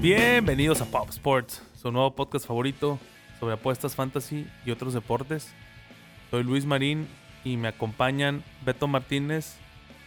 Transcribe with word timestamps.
Bienvenidos 0.00 0.80
a 0.80 0.86
Pop 0.86 1.10
Sports, 1.10 1.62
su 1.78 1.92
nuevo 1.92 2.14
podcast 2.14 2.46
favorito 2.46 2.98
sobre 3.38 3.52
apuestas 3.52 3.94
fantasy 3.94 4.46
y 4.64 4.70
otros 4.70 4.94
deportes. 4.94 5.52
Soy 6.30 6.42
Luis 6.42 6.64
Marín 6.64 7.06
y 7.44 7.58
me 7.58 7.68
acompañan 7.68 8.42
Beto 8.64 8.88
Martínez 8.88 9.56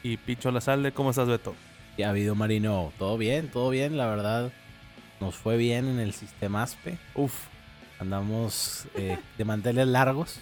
y 0.02 0.18
Picho 0.18 0.50
Lazalde. 0.50 0.94
¿Cómo 0.94 1.12
estás, 1.12 1.28
Beto? 1.28 1.54
Ya 1.96 2.08
ha 2.08 2.10
habido 2.10 2.34
Marino, 2.34 2.92
todo 2.98 3.20
bien, 3.20 3.52
todo 3.52 3.70
bien, 3.70 3.96
la 3.96 4.08
verdad. 4.08 4.52
Nos 5.22 5.36
fue 5.36 5.58
bien 5.58 5.88
en 5.88 6.00
el 6.00 6.14
sistema 6.14 6.64
ASPE. 6.64 6.98
Uf, 7.14 7.46
Andamos 8.00 8.88
eh, 8.96 9.20
de 9.38 9.46
manteles 9.46 9.86
largos. 9.86 10.40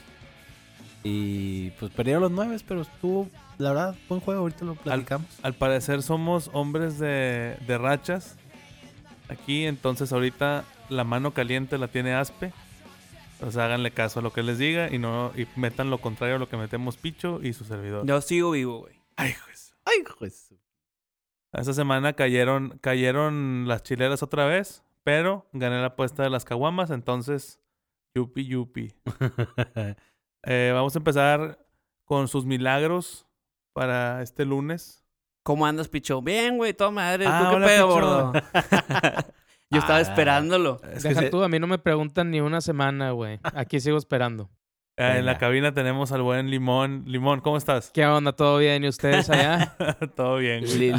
Y 1.04 1.72
pues 1.72 1.92
perdieron 1.92 2.22
los 2.22 2.32
nueve, 2.32 2.56
pero 2.66 2.84
estuvo, 2.84 3.28
la 3.58 3.74
verdad, 3.74 3.96
buen 4.08 4.22
juego. 4.22 4.40
Ahorita 4.44 4.64
lo 4.64 4.76
platicamos. 4.76 5.28
al 5.44 5.56
parecer 5.56 6.04
somos 6.04 6.50
hombres 6.54 7.00
de, 7.00 7.58
de 7.68 7.78
rachas 7.78 8.38
aquí, 9.32 9.66
entonces 9.66 10.14
ahorita 10.14 10.66
la 10.90 11.04
mano 11.04 11.34
caliente 11.34 11.78
la 11.78 11.88
tiene 11.88 12.14
Aspe. 12.14 12.54
O 13.42 13.50
sea, 13.50 13.66
háganle 13.66 13.92
caso 13.92 14.20
a 14.20 14.24
lo 14.24 14.32
que 14.32 14.44
les 14.44 14.60
diga 14.60 14.94
y 14.94 15.00
no 15.00 15.32
y 15.36 15.48
metan 15.56 15.90
lo 15.90 15.98
contrario 15.98 16.36
a 16.36 16.40
lo 16.40 16.48
que 16.48 16.58
metemos 16.58 16.98
Picho 16.98 17.40
y 17.42 17.54
su 17.54 17.64
servidor. 17.66 18.06
Yo 18.06 18.22
sigo 18.22 18.52
vivo, 18.52 18.80
güey. 18.82 19.02
Ay, 19.16 19.34
juez. 19.34 19.74
Ay, 19.86 20.04
juez. 20.18 20.54
Esta 21.54 21.74
semana 21.74 22.14
cayeron, 22.14 22.78
cayeron 22.80 23.66
las 23.68 23.84
chileras 23.84 24.24
otra 24.24 24.46
vez, 24.46 24.84
pero 25.04 25.50
gané 25.52 25.80
la 25.82 25.88
apuesta 25.88 26.24
de 26.24 26.30
las 26.30 26.46
caguamas, 26.46 26.92
entonces, 26.92 27.60
yupi 28.14 28.46
yupi. 28.46 28.94
Eh, 30.44 30.72
vamos 30.74 30.96
a 30.96 30.98
empezar 30.98 31.64
con 32.04 32.28
sus 32.28 32.48
milagros 32.48 33.28
para 33.74 34.24
este 34.24 34.44
lunes. 34.44 35.01
¿Cómo 35.44 35.66
andas, 35.66 35.88
picho? 35.88 36.22
Bien, 36.22 36.58
güey, 36.58 36.74
toda 36.74 36.92
madre. 36.92 37.26
Ah, 37.28 37.40
¿Tú 37.44 37.50
qué 37.50 37.56
hola, 37.56 37.68
pedo, 37.68 37.88
gordo? 37.88 38.34
Yo 39.72 39.80
estaba 39.80 39.98
Ah. 40.00 40.02
esperándolo. 40.02 40.82
Es 40.94 41.02
que 41.04 41.10
Deja 41.10 41.22
se- 41.22 41.30
tú, 41.30 41.44
a 41.44 41.50
mí 41.50 41.58
no 41.60 41.68
me 41.68 41.78
preguntan 41.80 42.30
ni 42.30 42.42
una 42.42 42.62
semana, 42.62 43.12
güey. 43.12 43.40
Aquí 43.44 43.80
sigo 43.80 43.98
esperando. 43.98 44.50
eh, 44.98 45.16
en 45.18 45.26
la 45.26 45.38
cabina 45.38 45.74
tenemos 45.74 46.12
al 46.12 46.22
buen 46.22 46.50
Limón. 46.52 47.04
Limón, 47.08 47.40
¿cómo 47.40 47.58
estás? 47.58 47.90
¿Qué 47.92 48.06
onda? 48.06 48.34
¿Todo 48.34 48.58
bien? 48.60 48.84
¿Y 48.84 48.90
ustedes 48.90 49.30
allá? 49.30 49.76
Todo 50.16 50.38
bien. 50.38 50.64
güey. 50.66 50.78
Li- 50.78 50.94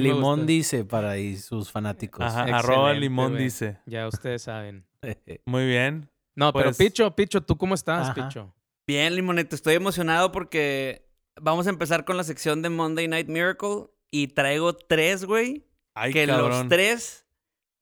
limón 0.00 0.40
sí 0.40 0.46
dice 0.46 0.84
para 0.84 1.10
ahí 1.10 1.36
sus 1.36 1.70
fanáticos. 1.70 2.24
Ajá, 2.24 2.44
arroba 2.44 2.94
Limón 2.94 3.32
güey. 3.32 3.44
dice. 3.44 3.78
ya 3.84 4.06
ustedes 4.08 4.42
saben. 4.42 4.86
Muy 5.44 5.66
bien. 5.66 6.08
No, 6.34 6.52
Pues- 6.52 6.64
pero 6.64 6.76
Picho, 6.76 7.10
Picho, 7.16 7.42
¿tú 7.42 7.58
cómo 7.58 7.74
estás, 7.74 8.08
Ajá. 8.10 8.14
Picho? 8.14 8.54
Bien, 8.86 9.14
Limonete, 9.14 9.54
estoy 9.54 9.74
emocionado 9.74 10.32
porque 10.32 11.08
vamos 11.40 11.66
a 11.66 11.70
empezar 11.70 12.04
con 12.04 12.16
la 12.16 12.24
sección 12.24 12.62
de 12.62 12.70
Monday 12.70 13.08
Night 13.08 13.28
Miracle 13.28 13.86
y 14.10 14.28
traigo 14.28 14.74
tres, 14.74 15.24
güey. 15.24 15.66
Ay, 15.94 16.12
que 16.12 16.26
cabrón. 16.26 16.50
los 16.50 16.68
tres, 16.68 17.26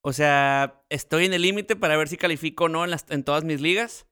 o 0.03 0.13
sea, 0.13 0.83
estoy 0.89 1.25
en 1.27 1.33
el 1.33 1.43
límite 1.43 1.77
para 1.77 1.97
ver 1.97 2.09
si 2.09 2.17
califico 2.17 2.65
o 2.65 2.69
no 2.69 2.85
en, 2.85 2.91
las- 2.91 3.07
en 3.11 3.23
todas 3.25 3.45
mis 3.45 3.61
ligas. 3.61 4.07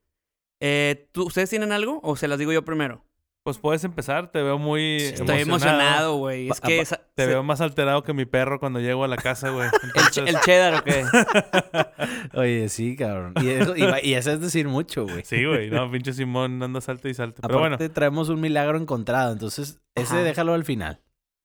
Eh, 0.61 1.09
¿tú, 1.13 1.25
¿Ustedes 1.27 1.51
tienen 1.51 1.73
algo 1.73 2.01
o 2.03 2.17
se 2.17 2.29
las 2.29 2.39
digo 2.39 2.53
yo 2.53 2.65
primero? 2.65 3.05
Pues 3.49 3.57
puedes 3.57 3.83
empezar, 3.83 4.31
te 4.31 4.43
veo 4.43 4.59
muy 4.59 4.97
Estoy 4.97 5.41
emocionado, 5.41 6.17
güey. 6.19 6.51
Es 6.51 6.61
que 6.61 6.81
esa- 6.81 7.01
Te 7.15 7.23
se- 7.25 7.29
veo 7.31 7.43
más 7.43 7.63
alterado 7.63 8.03
que 8.03 8.13
mi 8.13 8.27
perro 8.27 8.61
cuando 8.61 8.79
llego 8.79 9.05
a 9.05 9.09
la 9.09 9.17
casa, 9.17 9.49
güey. 9.49 9.71
el, 9.97 10.11
che- 10.11 10.21
Entonces- 10.21 10.35
el 10.35 10.41
cheddar 10.43 10.75
o 10.75 10.85
qué? 10.85 11.03
Oye, 12.39 12.69
sí, 12.69 12.95
cabrón. 12.95 13.33
Y 13.41 13.49
eso, 13.49 13.75
y, 13.75 13.83
va- 13.87 14.03
y 14.05 14.13
eso 14.13 14.33
es 14.33 14.41
decir 14.43 14.69
mucho, 14.69 15.05
güey. 15.05 15.23
Sí, 15.25 15.43
güey. 15.47 15.71
No, 15.71 15.91
pinche 15.91 16.13
Simón 16.13 16.63
anda 16.63 16.83
salto 16.83 17.09
y 17.09 17.15
salto. 17.15 17.41
Pero 17.41 17.59
bueno, 17.59 17.77
Aparte, 17.77 17.89
traemos 17.95 18.29
un 18.29 18.39
milagro 18.43 18.77
encontrado. 18.77 19.33
Entonces, 19.33 19.81
ese 19.95 20.17
Ajá. 20.17 20.23
déjalo 20.25 20.53
al 20.53 20.65
final. 20.67 21.01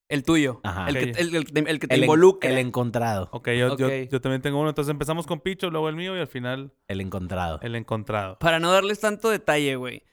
El 0.10 0.24
tuyo. 0.24 0.60
Ajá. 0.64 0.90
El, 0.90 0.96
que, 0.98 1.04
el- 1.22 1.36
el- 1.38 1.68
el 1.68 1.80
que 1.80 1.88
te 1.88 1.94
El, 1.96 2.02
en- 2.02 2.04
involucra. 2.04 2.50
el 2.50 2.58
encontrado. 2.58 3.30
ok, 3.32 3.48
yo, 3.52 3.78
yo- 3.78 3.88
Ok. 3.88 3.94
yo 4.12 4.20
también 4.20 4.42
tengo 4.42 4.60
uno. 4.60 4.68
Entonces 4.68 4.92
empezamos 4.92 5.26
con 5.26 5.40
Picho, 5.40 5.70
luego 5.70 5.88
el 5.88 5.96
mío 5.96 6.18
y 6.18 6.20
al 6.20 6.28
final 6.28 6.74
El 6.90 7.00
encontrado. 7.00 7.60
el 7.62 7.76
encontrado. 7.76 8.38
Para 8.40 8.60
no 8.60 8.74
darles 8.74 9.00
tanto 9.00 9.30
detalle, 9.30 9.78
güey. 9.78 10.04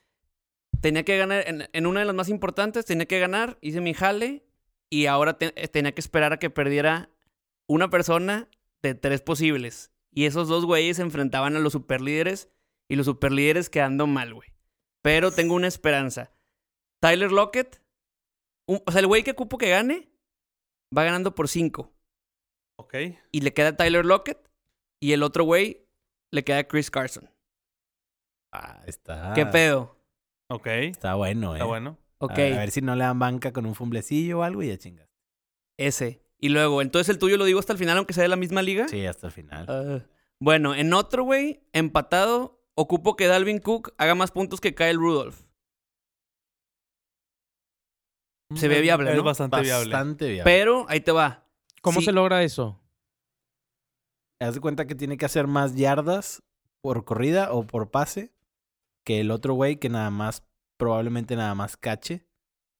Tenía 0.80 1.04
que 1.04 1.18
ganar, 1.18 1.44
en, 1.46 1.68
en 1.72 1.86
una 1.86 2.00
de 2.00 2.06
las 2.06 2.14
más 2.14 2.28
importantes, 2.28 2.84
tenía 2.86 3.06
que 3.06 3.18
ganar, 3.18 3.58
hice 3.60 3.80
mi 3.80 3.94
jale 3.94 4.44
y 4.90 5.06
ahora 5.06 5.36
te- 5.38 5.52
eh, 5.62 5.68
tenía 5.68 5.92
que 5.92 6.00
esperar 6.00 6.32
a 6.32 6.38
que 6.38 6.50
perdiera 6.50 7.10
una 7.68 7.90
persona 7.90 8.48
de 8.82 8.94
tres 8.94 9.20
posibles. 9.22 9.92
Y 10.12 10.24
esos 10.26 10.48
dos 10.48 10.64
güeyes 10.64 10.96
se 10.96 11.02
enfrentaban 11.02 11.54
a 11.54 11.60
los 11.60 11.72
superlíderes 11.74 12.48
y 12.88 12.96
los 12.96 13.06
superlíderes 13.06 13.70
quedando 13.70 14.06
mal, 14.06 14.34
güey. 14.34 14.48
Pero 15.02 15.30
tengo 15.30 15.54
una 15.54 15.68
esperanza. 15.68 16.32
Tyler 17.00 17.30
Lockett, 17.30 17.82
un- 18.66 18.82
o 18.86 18.90
sea, 18.90 19.00
el 19.00 19.06
güey 19.06 19.22
que 19.22 19.34
cupo 19.34 19.58
que 19.58 19.70
gane, 19.70 20.10
va 20.96 21.04
ganando 21.04 21.34
por 21.34 21.48
cinco. 21.48 21.92
Ok. 22.78 22.94
Y 23.30 23.42
le 23.42 23.52
queda 23.52 23.76
Tyler 23.76 24.04
Lockett 24.06 24.50
y 25.00 25.12
el 25.12 25.22
otro 25.22 25.44
güey 25.44 25.86
le 26.32 26.42
queda 26.42 26.64
Chris 26.66 26.90
Carson. 26.90 27.30
Ah, 28.52 28.82
está. 28.86 29.32
¿Qué 29.34 29.46
pedo? 29.46 29.96
Ok. 30.50 30.66
Está 30.66 31.14
bueno, 31.14 31.52
eh. 31.54 31.58
Está 31.58 31.64
bueno. 31.66 31.98
Ok. 32.18 32.32
A, 32.32 32.34
a 32.34 32.58
ver 32.58 32.70
si 32.70 32.80
no 32.82 32.94
le 32.96 33.04
dan 33.04 33.18
banca 33.18 33.52
con 33.52 33.64
un 33.66 33.74
fumblecillo 33.74 34.40
o 34.40 34.42
algo 34.42 34.62
y 34.62 34.68
ya 34.68 34.76
chingas. 34.78 35.08
Ese. 35.78 36.22
Y 36.38 36.48
luego, 36.50 36.82
entonces 36.82 37.08
el 37.08 37.18
tuyo 37.18 37.36
lo 37.36 37.44
digo 37.44 37.58
hasta 37.60 37.72
el 37.72 37.78
final, 37.78 37.96
aunque 37.98 38.12
sea 38.14 38.22
de 38.22 38.28
la 38.28 38.36
misma 38.36 38.62
liga. 38.62 38.88
Sí, 38.88 39.06
hasta 39.06 39.26
el 39.26 39.32
final. 39.32 39.66
Ah. 39.68 40.04
bueno, 40.40 40.74
en 40.74 40.92
otro, 40.94 41.22
güey, 41.24 41.62
empatado, 41.72 42.62
ocupo 42.74 43.14
que 43.16 43.26
Dalvin 43.26 43.58
Cook 43.58 43.94
haga 43.98 44.14
más 44.14 44.30
puntos 44.32 44.60
que 44.60 44.74
Kyle 44.74 44.96
Rudolph. 44.96 45.38
Se 48.56 48.68
ve 48.68 48.76
Es- 48.76 48.82
viable, 48.82 49.10
Es 49.10 49.16
¿no? 49.16 49.22
bastante 49.22 49.60
viable. 49.60 49.90
Bastante 49.92 50.28
viable. 50.28 50.50
Pero 50.50 50.86
ahí 50.88 51.00
te 51.00 51.12
va. 51.12 51.46
¿Cómo 51.82 52.00
Sí. 52.00 52.06
se 52.06 52.12
logra 52.12 52.42
eso? 52.42 52.80
Haz 54.40 54.54
de 54.54 54.60
cuenta 54.60 54.86
que 54.86 54.94
tiene 54.94 55.16
que 55.16 55.26
hacer 55.26 55.46
más 55.46 55.76
yardas 55.76 56.42
por 56.82 57.04
corrida 57.04 57.52
o 57.52 57.66
por 57.66 57.90
pase 57.90 58.32
que 59.10 59.20
el 59.20 59.32
otro 59.32 59.54
güey 59.54 59.76
que 59.76 59.88
nada 59.88 60.10
más, 60.10 60.44
probablemente 60.78 61.34
nada 61.34 61.56
más 61.56 61.76
cache. 61.76 62.26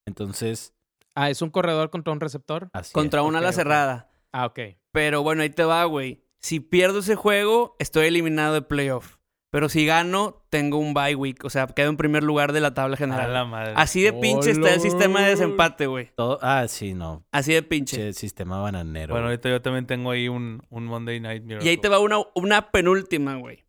Entonces, 0.07 0.75
Ah, 1.17 1.29
¿es 1.29 1.43
un 1.43 1.51
corredor 1.51 1.91
contra 1.91 2.13
un 2.13 2.21
receptor? 2.21 2.71
así 2.73 2.93
Contra 2.93 3.21
es. 3.23 3.27
una 3.27 3.39
ok, 3.39 3.43
ala 3.45 3.53
cerrada. 3.53 4.11
Ah, 4.33 4.47
ok. 4.47 4.61
Pero 4.93 5.25
bueno, 5.25 5.43
ahí 5.43 5.51
te 5.51 5.65
va, 5.65 5.85
güey. 5.85 6.25
Si 6.41 6.61
pierdo 6.61 7.01
ese 7.01 7.17
juego, 7.17 7.75
estoy 7.81 8.07
eliminado 8.07 8.55
de 8.55 8.63
playoff. 8.63 9.17
Pero 9.53 9.69
si 9.69 9.85
gano, 9.85 10.47
tengo 10.51 10.79
un 10.79 10.95
bye 10.95 11.17
week. 11.17 11.45
O 11.45 11.51
sea, 11.51 11.67
quedo 11.67 11.91
en 11.91 11.97
primer 11.97 12.23
lugar 12.23 12.53
de 12.53 12.61
la 12.61 12.73
tabla 12.75 12.95
A 12.95 12.99
general. 12.99 13.33
la 13.35 13.45
madre. 13.45 13.73
Así 13.77 14.01
de 14.03 14.13
pinche 14.13 14.53
está 14.53 14.73
el 14.73 14.81
sistema 14.81 15.23
de 15.23 15.31
desempate, 15.31 15.89
güey. 15.89 16.13
Todo, 16.15 16.39
ah, 16.43 16.69
sí, 16.69 16.95
no. 16.95 17.27
Así 17.33 17.53
de 17.53 17.63
pinche. 17.65 17.97
Che, 17.97 18.13
sistema 18.13 18.61
bananero. 18.61 19.13
Bueno, 19.13 19.27
ahorita 19.27 19.49
yo 19.49 19.61
también 19.61 19.87
tengo 19.89 20.13
ahí 20.13 20.29
un, 20.29 20.63
un 20.71 20.85
Monday 20.87 21.19
Night 21.19 21.43
Miracle. 21.43 21.67
Y 21.67 21.71
ahí 21.71 21.77
te 21.79 21.89
va 21.89 21.99
una, 21.99 22.19
una 22.37 22.71
penúltima, 22.71 23.35
güey. 23.35 23.65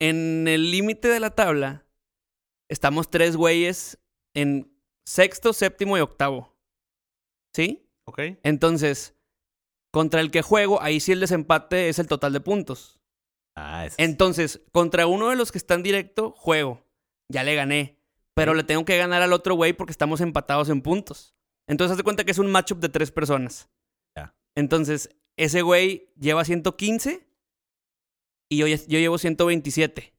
En 0.00 0.46
el 0.46 0.70
límite 0.70 1.08
de 1.08 1.20
la 1.20 1.30
tabla, 1.30 1.84
estamos 2.68 3.10
tres 3.10 3.36
güeyes 3.36 3.98
en 4.34 4.72
sexto, 5.04 5.52
séptimo 5.52 5.98
y 5.98 6.00
octavo. 6.00 6.56
¿Sí? 7.54 7.90
Ok. 8.04 8.20
Entonces, 8.42 9.16
contra 9.90 10.20
el 10.20 10.30
que 10.30 10.42
juego, 10.42 10.80
ahí 10.80 11.00
sí 11.00 11.12
el 11.12 11.20
desempate 11.20 11.88
es 11.88 11.98
el 11.98 12.06
total 12.06 12.32
de 12.32 12.40
puntos. 12.40 13.00
Ah, 13.56 13.86
es. 13.86 13.94
Entonces, 13.98 14.60
contra 14.72 15.06
uno 15.06 15.30
de 15.30 15.36
los 15.36 15.50
que 15.50 15.58
están 15.58 15.82
directo, 15.82 16.30
juego. 16.32 16.84
Ya 17.28 17.42
le 17.42 17.54
gané. 17.54 17.98
Pero 18.34 18.54
le 18.54 18.62
tengo 18.62 18.84
que 18.84 18.96
ganar 18.96 19.22
al 19.22 19.32
otro 19.32 19.56
güey 19.56 19.72
porque 19.72 19.90
estamos 19.90 20.20
empatados 20.20 20.68
en 20.68 20.80
puntos. 20.80 21.34
Entonces, 21.66 21.92
haz 21.92 21.98
de 21.98 22.04
cuenta 22.04 22.24
que 22.24 22.30
es 22.30 22.38
un 22.38 22.50
matchup 22.50 22.78
de 22.78 22.88
tres 22.88 23.10
personas. 23.10 23.68
Ya. 24.16 24.36
Entonces, 24.54 25.10
ese 25.36 25.62
güey 25.62 26.12
lleva 26.16 26.44
115 26.44 27.27
y 28.48 28.58
yo, 28.58 28.66
yo 28.66 28.98
llevo 28.98 29.18
127. 29.18 30.14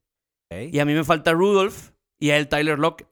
Ok. 0.51 0.73
Y 0.73 0.79
a 0.79 0.85
mí 0.85 0.93
me 0.93 1.03
falta 1.03 1.31
Rudolph 1.33 1.91
y 2.19 2.31
a 2.31 2.37
él 2.37 2.47
Tyler 2.47 2.79
Lockett. 2.79 3.07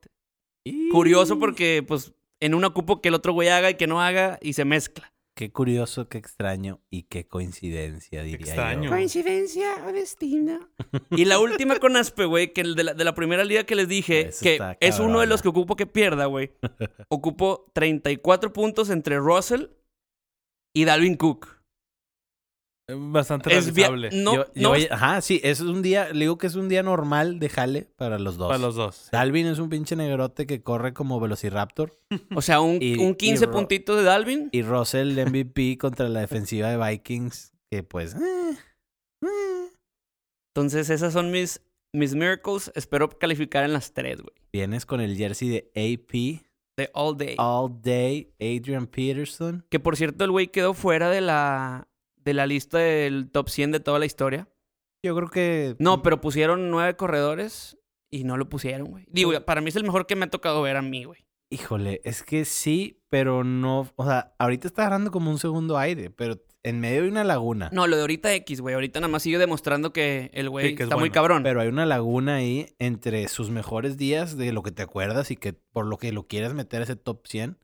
Y- 0.66 0.90
Curioso 0.90 1.40
porque, 1.40 1.84
pues, 1.88 2.14
en 2.40 2.54
un 2.54 2.64
ocupo 2.66 3.02
que 3.02 3.08
el 3.10 3.14
otro 3.16 3.34
güey 3.34 3.50
haga 3.50 3.70
y 3.72 3.76
que 3.76 3.88
no 3.88 4.02
haga 4.02 4.38
y 4.42 4.54
se 4.54 4.66
mezcla. 4.66 5.14
Qué 5.36 5.52
curioso, 5.52 6.10
qué 6.10 6.18
extraño 6.18 6.82
y 6.90 7.04
qué 7.04 7.28
coincidencia, 7.28 8.24
diría 8.24 8.38
extraño. 8.48 8.86
yo. 8.86 8.90
Coincidencia 8.90 9.86
o 9.88 9.92
destino. 9.92 10.68
y 11.12 11.26
la 11.26 11.38
última 11.40 11.76
con 11.78 11.96
Aspe, 11.96 12.26
güey, 12.26 12.54
que 12.54 12.62
el 12.62 12.74
de 12.74 12.84
la, 12.84 12.94
de 12.96 13.04
la 13.04 13.14
primera 13.14 13.44
liga 13.46 13.64
que 13.64 13.76
les 13.76 13.88
dije, 13.88 14.30
Eso 14.30 14.42
que 14.42 14.78
es 14.80 15.00
uno 15.00 15.20
de 15.20 15.28
los 15.28 15.44
que 15.44 15.50
ocupo 15.50 15.76
que 15.76 15.86
pierda, 15.86 16.26
güey. 16.26 16.54
Ocupo 17.10 17.72
34 17.76 18.52
puntos 18.52 18.90
entre 18.90 19.18
Russell 19.20 19.68
y 20.74 20.86
Dalvin 20.86 21.16
Cook. 21.18 21.57
Bastante 22.90 23.50
Es 23.54 23.66
realizable. 23.66 24.10
No, 24.14 24.36
Yo- 24.36 24.46
yo 24.56 24.70
no, 24.70 24.76
ajá, 24.92 25.20
sí, 25.22 25.42
es 25.44 25.60
un 25.60 25.82
día, 25.82 26.14
le 26.14 26.22
digo 26.22 26.38
que 26.38 26.48
es 26.48 26.56
un 26.56 26.70
día 26.70 26.84
normal 26.84 27.38
de 27.40 27.50
jale 27.50 27.82
para 27.98 28.18
los 28.18 28.38
dos. 28.38 28.48
Para 28.48 28.60
los 28.60 28.76
dos. 28.76 28.96
sí. 28.96 29.10
Dalvin 29.12 29.48
es 29.48 29.60
un 29.60 29.68
pinche 29.70 29.96
negrote 29.98 30.48
que 30.48 30.62
corre 30.64 30.94
como 30.94 31.20
Velociraptor. 31.20 32.00
o 32.36 32.42
sea, 32.42 32.62
un, 32.62 32.78
y- 32.82 32.96
un 32.98 33.16
15 33.16 33.44
y 33.44 33.48
puntitos 33.48 33.98
de 33.98 34.04
Dalvin. 34.04 34.50
Y 34.54 34.62
Russell 34.62 35.20
MVP 35.20 35.78
contra 35.82 36.08
la 36.08 36.22
defensiva 36.22 36.70
de 36.70 36.78
Vikings, 36.78 37.52
que 37.70 37.84
pues... 37.84 38.16
eh, 38.16 38.58
eh. 39.24 39.70
Entonces, 40.56 40.90
esas 40.90 41.12
son 41.12 41.30
mis, 41.32 41.62
mis 41.94 42.16
miracles. 42.16 42.72
Espero 42.74 43.10
calificar 43.10 43.66
en 43.66 43.74
las 43.74 43.92
tres, 43.94 44.22
güey. 44.22 44.34
Vienes 44.54 44.86
con 44.86 45.02
el 45.02 45.18
jersey 45.18 45.50
de 45.50 45.70
AP, 45.76 46.42
De 46.78 46.90
all 46.94 47.18
day. 47.18 47.36
All 47.38 47.82
Day, 47.82 48.32
Adrian 48.40 48.88
Peterson. 48.88 49.66
Que 49.70 49.80
por 49.82 49.98
cierto, 49.98 50.24
el 50.24 50.32
güey 50.32 50.48
quedó 50.48 50.74
fuera 50.74 51.10
de 51.10 51.20
la, 51.22 51.88
de 52.28 52.34
la 52.34 52.46
lista 52.46 52.78
del 52.78 53.32
top 53.32 53.48
100 53.48 53.72
de 53.72 53.80
toda 53.80 54.00
la 54.00 54.06
historia. 54.06 54.50
Yo 55.02 55.16
creo 55.16 55.30
que. 55.30 55.76
No, 55.80 56.04
pero 56.04 56.20
pusieron 56.20 56.70
nueve 56.70 56.98
corredores 56.98 57.78
y 58.12 58.26
no 58.26 58.36
lo 58.36 58.50
pusieron, 58.50 58.88
güey. 58.88 59.06
Digo, 59.10 59.32
para 59.46 59.62
mí 59.62 59.70
es 59.70 59.78
el 59.78 59.86
mejor 59.86 60.06
que 60.06 60.18
me 60.18 60.26
ha 60.26 60.30
tocado 60.30 60.62
ver 60.62 60.76
a 60.76 60.82
mí, 60.82 61.06
güey. 61.06 61.26
Híjole, 61.50 62.02
es 62.04 62.24
que 62.24 62.44
sí, 62.44 63.02
pero 63.08 63.46
no. 63.46 63.90
O 63.96 64.06
sea, 64.06 64.36
ahorita 64.40 64.68
está 64.68 64.82
agarrando 64.82 65.10
como 65.10 65.32
un 65.32 65.40
segundo 65.40 65.78
aire, 65.78 66.10
pero 66.10 66.44
en 66.64 66.82
medio 66.82 67.04
hay 67.04 67.08
una 67.08 67.24
laguna. 67.24 67.70
No, 67.72 67.88
lo 67.88 67.96
de 67.96 68.02
ahorita 68.02 68.34
X, 68.34 68.60
güey. 68.60 68.76
Ahorita 68.76 69.00
nada 69.00 69.10
más 69.10 69.24
sigue 69.24 69.38
demostrando 69.38 69.94
que 69.94 70.30
el 70.34 70.50
güey 70.50 70.70
Sí, 70.70 70.76
que 70.76 70.84
es 70.84 70.88
está 70.88 70.98
muy 70.98 71.12
cabrón. 71.12 71.44
Pero 71.44 71.62
hay 71.62 71.70
una 71.70 71.86
laguna 71.86 72.36
ahí 72.36 72.76
entre 72.78 73.30
sus 73.30 73.50
mejores 73.50 73.96
días 73.96 74.36
de 74.36 74.52
lo 74.52 74.64
que 74.64 74.72
te 74.72 74.84
acuerdas 74.84 75.32
y 75.32 75.38
que 75.38 75.54
por 75.54 75.86
lo 75.86 75.98
que 75.98 76.12
lo 76.12 76.28
quieres 76.28 76.54
meter 76.54 76.82
a 76.82 76.84
ese 76.84 76.98
top 76.98 77.26
100. 77.26 77.58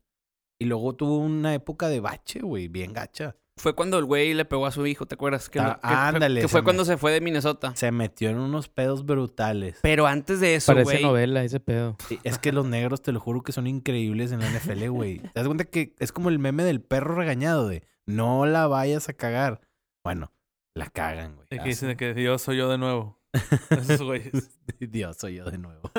Y 0.58 0.64
luego 0.64 0.94
tuvo 0.94 1.18
una 1.18 1.52
época 1.52 1.90
de 1.90 2.00
bache, 2.00 2.40
güey, 2.40 2.68
bien 2.68 2.94
gacha. 2.94 3.36
Fue 3.56 3.74
cuando 3.74 3.98
el 3.98 4.04
güey 4.04 4.34
le 4.34 4.44
pegó 4.44 4.66
a 4.66 4.72
su 4.72 4.84
hijo, 4.86 5.06
¿te 5.06 5.14
acuerdas? 5.14 5.48
Que, 5.48 5.60
Ah, 5.60 5.78
que 5.80 5.86
fue- 5.88 5.96
ándale, 5.96 6.40
Que 6.40 6.48
se 6.48 6.52
fue 6.52 6.60
me- 6.60 6.64
cuando 6.64 6.84
se 6.84 6.96
fue 6.96 7.12
de 7.12 7.20
Minnesota. 7.20 7.74
Se 7.76 7.92
metió 7.92 8.28
en 8.30 8.38
unos 8.38 8.68
pedos 8.68 9.06
brutales. 9.06 9.78
Pero 9.80 10.06
antes 10.08 10.40
de 10.40 10.56
eso, 10.56 10.72
Parece 10.72 10.90
güey. 10.92 11.02
novela 11.04 11.44
ese 11.44 11.60
pedo. 11.60 11.96
Sí, 12.08 12.18
es 12.24 12.38
que 12.38 12.50
los 12.52 12.66
negros, 12.66 13.00
te 13.00 13.12
lo 13.12 13.20
juro 13.20 13.42
que 13.42 13.52
son 13.52 13.66
increíbles 13.68 14.32
en 14.32 14.40
la 14.40 14.48
NFL, 14.50 14.88
güey. 14.88 15.18
¿Te 15.34 15.40
das 15.40 15.46
cuenta 15.46 15.64
que 15.64 15.94
es 16.00 16.10
como 16.10 16.30
el 16.30 16.38
meme 16.40 16.64
del 16.64 16.80
perro 16.82 17.14
regañado 17.14 17.68
de 17.68 17.86
no 18.06 18.44
la 18.44 18.66
vayas 18.66 19.08
a 19.08 19.12
cagar? 19.14 19.60
Bueno, 20.02 20.32
la 20.74 20.90
cagan, 20.90 21.36
güey. 21.36 21.46
Y 21.52 21.58
que 21.58 21.64
dicen 21.68 21.88
de 21.90 21.96
que 21.96 22.12
Dios 22.12 22.42
soy 22.42 22.56
yo 22.56 22.68
de 22.68 22.78
nuevo. 22.78 23.20
Esos 23.70 24.02
güeyes. 24.02 24.50
Dios, 24.80 25.16
soy 25.16 25.36
yo 25.36 25.44
de 25.44 25.58
nuevo. 25.58 25.90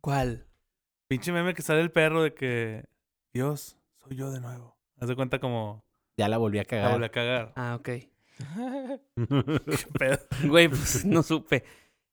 ¿Cuál? 0.00 0.46
Pinche 1.08 1.32
meme 1.32 1.54
que 1.54 1.62
sale 1.62 1.80
el 1.80 1.90
perro 1.90 2.22
de 2.22 2.34
que 2.34 2.84
Dios 3.32 3.78
soy 3.96 4.16
yo 4.16 4.30
de 4.30 4.40
nuevo. 4.40 4.76
Haz 5.00 5.08
de 5.08 5.16
cuenta 5.16 5.38
como 5.38 5.84
Ya 6.18 6.28
la 6.28 6.36
volví 6.36 6.58
a 6.58 6.62
la 6.62 6.66
cagar. 6.66 6.92
volví 6.92 7.04
a 7.06 7.10
cagar. 7.10 7.52
Ah, 7.56 7.76
ok. 7.78 7.84
Qué 7.88 9.86
pedo. 9.98 10.18
Güey, 10.44 10.68
pues 10.68 11.04
no 11.04 11.22
supe. 11.22 11.64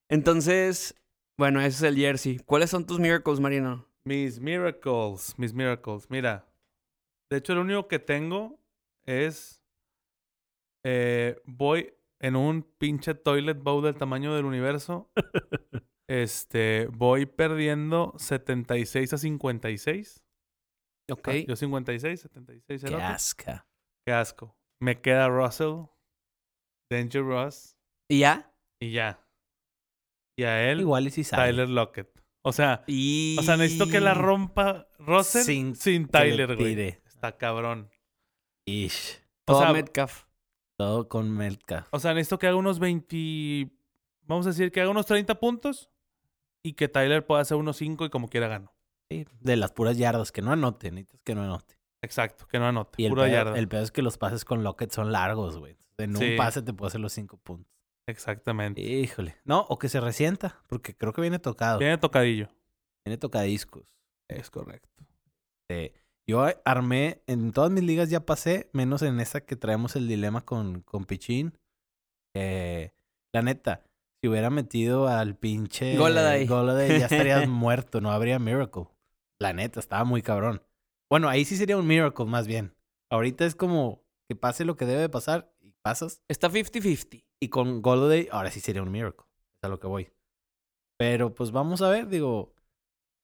Entonces, 0.09 0.95
bueno, 1.37 1.59
ese 1.59 1.69
es 1.69 1.81
el 1.83 1.97
jersey. 1.97 2.37
¿Cuáles 2.39 2.69
son 2.69 2.85
tus 2.85 2.99
miracles, 2.99 3.39
Marino? 3.39 3.87
Mis 4.05 4.39
miracles, 4.39 5.33
mis 5.37 5.53
miracles. 5.53 6.09
Mira, 6.09 6.47
de 7.31 7.37
hecho, 7.37 7.53
el 7.53 7.59
único 7.59 7.87
que 7.87 7.97
tengo 7.99 8.59
es. 9.05 9.61
eh, 10.83 11.41
voy 11.45 11.91
en 12.19 12.35
un 12.35 12.61
pinche 12.77 13.15
toilet 13.15 13.57
bowl 13.57 13.83
del 13.83 13.95
tamaño 13.95 14.35
del 14.35 14.45
universo. 14.45 15.09
este, 16.07 16.87
voy 16.91 17.25
perdiendo 17.25 18.13
76 18.17 19.13
a 19.13 19.17
56. 19.17 20.23
Ok. 21.11 21.27
Ah, 21.27 21.33
Yo 21.47 21.55
56, 21.55 22.21
76. 22.21 22.83
el 22.83 22.89
Qué 22.89 23.01
asca. 23.01 23.67
Qué 24.05 24.13
asco. 24.13 24.55
Me 24.79 25.01
queda 25.01 25.27
Russell, 25.29 25.85
Danger 26.91 27.23
Ross 27.23 27.77
¿Y 28.09 28.19
ya? 28.19 28.51
y 28.79 28.91
ya. 28.91 29.19
Y 30.37 30.43
a 30.43 30.69
él, 30.69 30.81
Igual 30.81 31.07
y 31.07 31.11
si 31.11 31.23
sale. 31.23 31.51
Tyler 31.51 31.69
Lockett. 31.69 32.09
O 32.43 32.51
sea, 32.51 32.83
Y... 32.87 33.35
o 33.39 33.41
sea, 33.41 33.57
necesito 33.57 33.87
que 33.87 33.99
la 34.01 34.13
rompa 34.13 34.87
Russell 34.99 35.41
Sin 35.43 35.75
sin, 35.75 36.07
Tyler, 36.07 36.55
güey. 36.55 36.79
Está 37.07 37.37
cabrón. 37.37 37.89
Ish. 38.67 39.21
O 39.47 39.53
Todo 39.53 39.61
sea, 39.61 39.73
Metcalf. 39.73 40.25
Todo 40.77 41.07
con 41.07 41.31
Metcalf. 41.31 41.87
o 41.91 41.99
sea, 41.99 42.13
necesito 42.13 42.37
que 42.37 42.47
haga 42.47 42.57
unos 42.57 42.79
20. 42.79 43.71
Vamos 44.23 44.45
a 44.45 44.49
decir 44.49 44.71
que 44.71 44.81
haga 44.81 44.89
unos 44.91 45.05
30 45.05 45.39
puntos 45.39 45.89
y 46.63 46.73
que 46.73 46.87
Tyler 46.89 47.25
pueda 47.25 47.41
hacer 47.41 47.57
unos 47.57 47.77
5 47.77 48.05
y 48.05 48.09
como 48.09 48.27
quiera 48.27 48.47
gano. 48.47 48.73
Sí, 49.09 49.25
De 49.39 49.55
las 49.55 49.71
puras 49.71 49.97
yardas, 49.97 50.31
que 50.31 50.41
no 50.41 50.51
anote, 50.51 50.91
necesitas 50.91 51.21
que 51.23 51.33
no 51.35 51.43
anote. 51.43 51.79
Exacto, 52.05 52.47
que 52.47 52.59
no 52.59 52.67
anote. 52.67 53.01
Y 53.01 53.05
el 53.05 53.09
pura 53.11 53.23
pedo, 53.23 53.33
yarda. 53.33 53.57
el 53.57 53.67
pedo 53.67 53.81
es 53.83 53.91
que 53.91 54.01
los 54.01 54.17
pases 54.17 54.45
con 54.45 54.63
Lockett 54.63 54.91
son 54.91 55.11
largos, 55.11 55.57
güey. 55.57 55.75
En 55.97 56.11
un 56.11 56.17
Sí. 56.17 56.35
pase 56.37 56.61
te 56.61 56.71
puede 56.73 56.89
hacer 56.89 57.01
los 57.01 57.11
cinco 57.13 57.37
puntos. 57.37 57.71
Exactamente. 58.07 58.81
Híjole. 58.81 59.35
No, 59.45 59.61
o 59.61 59.79
que 59.79 59.89
se 59.89 59.99
resienta, 59.99 60.61
porque 60.67 60.95
creo 60.95 61.11
que 61.13 61.21
viene 61.21 61.39
tocado. 61.39 61.79
Tiene 61.79 61.97
tocadillo. 61.97 62.49
Viene 63.05 63.17
tocadiscos. 63.17 63.95
Es 64.29 64.49
correcto. 64.49 65.03
Eh, 65.69 65.93
yo 66.27 66.45
armé, 66.65 67.21
en 67.27 67.51
todas 67.51 67.71
mis 67.71 67.83
ligas 67.83 68.09
ya 68.09 68.25
pasé, 68.25 68.69
menos 68.73 69.01
en 69.01 69.19
esa 69.19 69.41
que 69.41 69.55
traemos 69.55 69.95
el 69.95 70.07
dilema 70.07 70.41
con, 70.41 70.81
con 70.81 71.05
Pichín. 71.05 71.57
Eh, 72.35 72.91
la 73.33 73.41
neta, 73.41 73.81
si 74.21 74.27
hubiera 74.29 74.49
metido 74.49 75.07
al 75.07 75.35
pinche 75.35 75.95
Goladay. 75.97 76.45
Goladay, 76.47 76.99
ya 76.99 77.05
estarías 77.05 77.47
muerto, 77.49 78.01
no 78.01 78.11
habría 78.11 78.39
Miracle. 78.39 78.87
La 79.39 79.53
neta, 79.53 79.79
estaba 79.79 80.03
muy 80.03 80.21
cabrón. 80.21 80.61
Bueno, 81.09 81.29
ahí 81.29 81.45
sí 81.45 81.55
sería 81.55 81.77
un 81.77 81.87
Miracle 81.87 82.25
más 82.25 82.47
bien. 82.47 82.75
Ahorita 83.11 83.45
es 83.45 83.55
como 83.55 84.03
que 84.27 84.35
pase 84.35 84.65
lo 84.65 84.75
que 84.75 84.85
debe 84.85 85.01
de 85.01 85.09
pasar 85.09 85.53
y 85.61 85.71
pasas. 85.83 86.21
Está 86.27 86.49
50-50. 86.49 87.23
Y 87.39 87.49
con 87.49 87.81
Goladay, 87.81 88.27
ahora 88.31 88.51
sí 88.51 88.59
sería 88.59 88.81
un 88.81 88.91
Miracle. 88.91 89.25
Es 89.53 89.63
a 89.63 89.69
lo 89.69 89.79
que 89.79 89.87
voy. 89.87 90.11
Pero 90.97 91.35
pues 91.35 91.51
vamos 91.51 91.81
a 91.81 91.89
ver, 91.89 92.07
digo. 92.07 92.55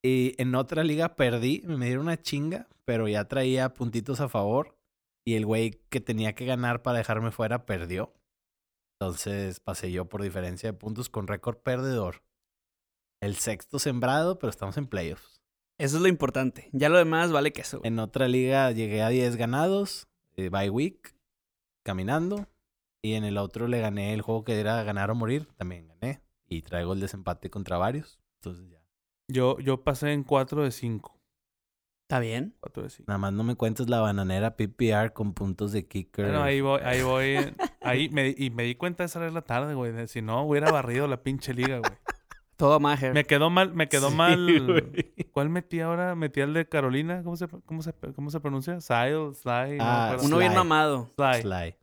Y 0.03 0.39
en 0.41 0.55
otra 0.55 0.83
liga 0.83 1.15
perdí, 1.15 1.63
me 1.65 1.85
dieron 1.85 2.05
una 2.05 2.21
chinga, 2.21 2.67
pero 2.85 3.07
ya 3.07 3.27
traía 3.27 3.73
puntitos 3.73 4.19
a 4.19 4.29
favor. 4.29 4.77
Y 5.25 5.35
el 5.35 5.45
güey 5.45 5.81
que 5.89 6.01
tenía 6.01 6.33
que 6.33 6.45
ganar 6.45 6.81
para 6.81 6.99
dejarme 6.99 7.31
fuera 7.31 7.65
perdió. 7.65 8.13
Entonces 8.99 9.59
pasé 9.59 9.91
yo 9.91 10.05
por 10.05 10.21
diferencia 10.21 10.71
de 10.71 10.77
puntos 10.77 11.09
con 11.09 11.27
récord 11.27 11.57
perdedor. 11.57 12.23
El 13.21 13.35
sexto 13.35 13.79
sembrado, 13.79 14.37
pero 14.37 14.49
estamos 14.49 14.77
en 14.77 14.87
playoffs. 14.87 15.40
Eso 15.81 15.95
es 15.97 16.03
lo 16.03 16.07
importante. 16.07 16.69
Ya 16.73 16.89
lo 16.89 16.99
demás 16.99 17.31
vale 17.31 17.51
queso. 17.51 17.79
güey. 17.79 17.87
En 17.87 17.97
otra 17.97 18.27
liga 18.27 18.69
llegué 18.69 19.01
a 19.01 19.09
10 19.09 19.35
ganados, 19.35 20.07
eh, 20.35 20.49
bye 20.49 20.69
week, 20.69 21.15
caminando. 21.83 22.47
Y 23.01 23.13
en 23.13 23.23
el 23.23 23.39
otro 23.39 23.67
le 23.67 23.81
gané 23.81 24.13
el 24.13 24.21
juego 24.21 24.43
que 24.43 24.59
era 24.59 24.83
ganar 24.83 25.09
o 25.09 25.15
morir, 25.15 25.47
también 25.57 25.87
gané. 25.87 26.21
Y 26.47 26.61
traigo 26.61 26.93
el 26.93 26.99
desempate 26.99 27.49
contra 27.49 27.79
varios. 27.79 28.19
Entonces 28.39 28.69
ya. 28.69 28.83
Yo, 29.27 29.57
yo 29.57 29.83
pasé 29.83 30.13
en 30.13 30.23
4 30.23 30.65
de 30.65 30.71
5. 30.71 31.19
¿Está 32.03 32.19
bien? 32.19 32.55
4 32.59 32.83
de 32.83 32.89
5. 32.91 33.05
Nada 33.07 33.17
más 33.17 33.33
no 33.33 33.43
me 33.43 33.55
cuentes 33.55 33.89
la 33.89 34.01
bananera 34.01 34.55
PPR 34.55 35.13
con 35.13 35.33
puntos 35.33 35.71
de 35.71 35.87
kicker. 35.87 36.25
Bueno, 36.25 36.43
ahí 36.43 36.61
voy, 36.61 36.79
ahí 36.83 37.01
voy. 37.01 37.37
Ahí 37.83 38.09
me, 38.09 38.35
y 38.37 38.51
me 38.51 38.61
di 38.61 38.75
cuenta 38.75 39.01
de 39.01 39.07
esa 39.07 39.19
vez 39.19 39.33
la 39.33 39.41
tarde, 39.41 39.73
güey. 39.73 40.07
Si 40.07 40.21
no, 40.21 40.43
hubiera 40.43 40.71
barrido 40.71 41.07
la 41.07 41.23
pinche 41.23 41.51
liga, 41.55 41.79
güey. 41.79 41.91
Todo 42.61 42.79
Maher. 42.79 43.11
Me 43.13 43.23
quedó 43.25 43.49
mal, 43.49 43.73
me 43.73 43.89
quedó 43.89 44.09
Sí, 44.11 44.15
mal. 44.15 44.93
¿Cuál 45.31 45.49
metí 45.49 45.79
ahora? 45.79 46.13
Metí 46.13 46.41
al 46.41 46.53
de 46.53 46.69
Carolina. 46.69 47.23
¿Cómo 47.23 47.35
se, 47.35 47.47
cómo 47.47 47.81
se, 47.81 47.91
cómo 48.15 48.29
se 48.29 48.39
pronuncia? 48.39 48.79
Sile, 48.79 49.33
Sly. 49.33 49.77
no 49.77 49.83
Ah, 49.83 50.05
acuerdo. 50.09 50.25
Uno 50.27 50.37
bien 50.37 50.51
Sly. 50.51 50.57
mamado. 50.59 51.09
Sly. 51.15 51.41
Sly. 51.41 51.75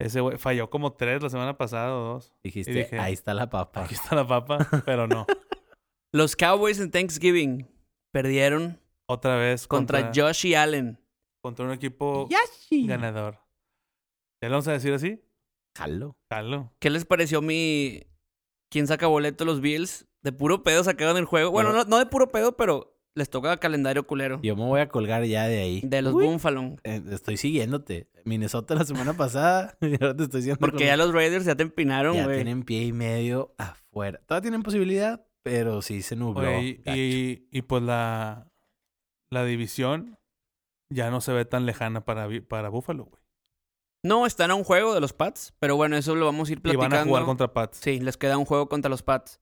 Ese 0.00 0.20
güey 0.20 0.36
falló 0.36 0.68
como 0.68 0.94
tres 0.94 1.22
la 1.22 1.30
semana 1.30 1.56
pasada 1.56 1.94
o 1.94 2.00
dos. 2.14 2.32
Dijiste, 2.42 2.72
dije, 2.72 2.98
ahí 2.98 3.12
está 3.12 3.34
la 3.34 3.48
papa. 3.50 3.84
Aquí 3.84 3.94
está 3.94 4.16
la 4.16 4.26
papa, 4.26 4.66
pero 4.84 5.06
no. 5.06 5.26
Los 6.12 6.34
Cowboys 6.34 6.80
en 6.80 6.90
Thanksgiving 6.90 7.68
perdieron 8.12 8.80
Otra 9.06 9.36
vez 9.36 9.68
contra, 9.68 10.02
contra, 10.02 10.24
Josh 10.26 10.46
y 10.46 10.54
Allen. 10.56 10.98
contra 11.40 11.64
un 11.66 11.70
equipo 11.72 12.28
Yashi. 12.28 12.86
ganador. 12.88 13.38
¿Ya 14.42 14.48
lo 14.48 14.54
vamos 14.54 14.66
a 14.66 14.72
decir 14.72 14.92
así? 14.92 15.22
Jalo. 15.78 16.16
Jalo. 16.32 16.72
¿Qué 16.80 16.90
les 16.90 17.04
pareció 17.04 17.40
mi... 17.42 18.02
¿Quién 18.70 18.86
saca 18.86 19.06
boleto? 19.06 19.44
Los 19.44 19.60
Bills. 19.60 20.06
De 20.22 20.32
puro 20.32 20.62
pedo 20.62 20.84
sacaron 20.84 21.16
el 21.16 21.24
juego. 21.24 21.50
Bueno, 21.50 21.70
Bueno. 21.70 21.84
no, 21.84 21.90
no 21.90 21.98
de 21.98 22.06
puro 22.06 22.30
pedo, 22.30 22.56
pero 22.56 22.96
les 23.14 23.28
toca 23.30 23.56
calendario 23.56 24.06
culero. 24.06 24.38
Yo 24.42 24.54
me 24.54 24.64
voy 24.64 24.80
a 24.80 24.88
colgar 24.88 25.24
ya 25.24 25.46
de 25.48 25.58
ahí. 25.60 25.80
De 25.84 26.02
los 26.02 26.14
Uy, 26.14 26.26
Buffalo. 26.26 26.76
eh, 26.84 27.02
estoy 27.10 27.36
siguiéndote. 27.36 28.08
Minnesota 28.24 28.74
la 28.74 28.84
semana 28.84 29.14
pasada. 29.14 29.76
y 29.80 29.94
ahora 30.02 30.14
te 30.16 30.24
estoy 30.24 30.40
diciendo. 30.40 30.60
Porque 30.60 30.86
ya 30.86 30.96
los 30.96 31.12
Raiders 31.12 31.44
ya 31.46 31.56
te 31.56 31.62
empinaron, 31.62 32.14
ya 32.14 32.24
güey. 32.24 32.36
tienen 32.36 32.62
pie 32.62 32.84
y 32.84 32.92
medio 32.92 33.54
afuera. 33.58 34.20
Todavía 34.26 34.42
tienen 34.42 34.62
posibilidad, 34.62 35.26
pero 35.42 35.82
sí 35.82 36.02
se 36.02 36.14
nubló. 36.16 36.50
Y, 36.60 37.62
pues 37.66 37.82
la, 37.82 38.46
la 39.30 39.44
división 39.44 40.18
ya 40.90 41.10
no 41.10 41.20
se 41.20 41.32
ve 41.32 41.44
tan 41.46 41.64
lejana 41.66 42.04
para, 42.04 42.28
para 42.48 42.68
Buffalo, 42.68 43.06
güey. 43.06 43.19
No, 44.02 44.24
están 44.26 44.50
a 44.50 44.54
un 44.54 44.64
juego 44.64 44.94
de 44.94 45.00
los 45.00 45.12
Pats, 45.12 45.52
pero 45.58 45.76
bueno, 45.76 45.96
eso 45.96 46.14
lo 46.14 46.24
vamos 46.26 46.48
a 46.48 46.52
ir 46.52 46.58
Y 46.58 46.62
platicando. 46.62 46.96
van 46.96 47.02
a 47.02 47.08
jugar 47.08 47.24
contra 47.24 47.52
Pats. 47.52 47.78
Sí, 47.82 48.00
les 48.00 48.16
queda 48.16 48.38
un 48.38 48.44
juego 48.46 48.68
contra 48.68 48.88
los 48.88 49.02
Pats. 49.02 49.40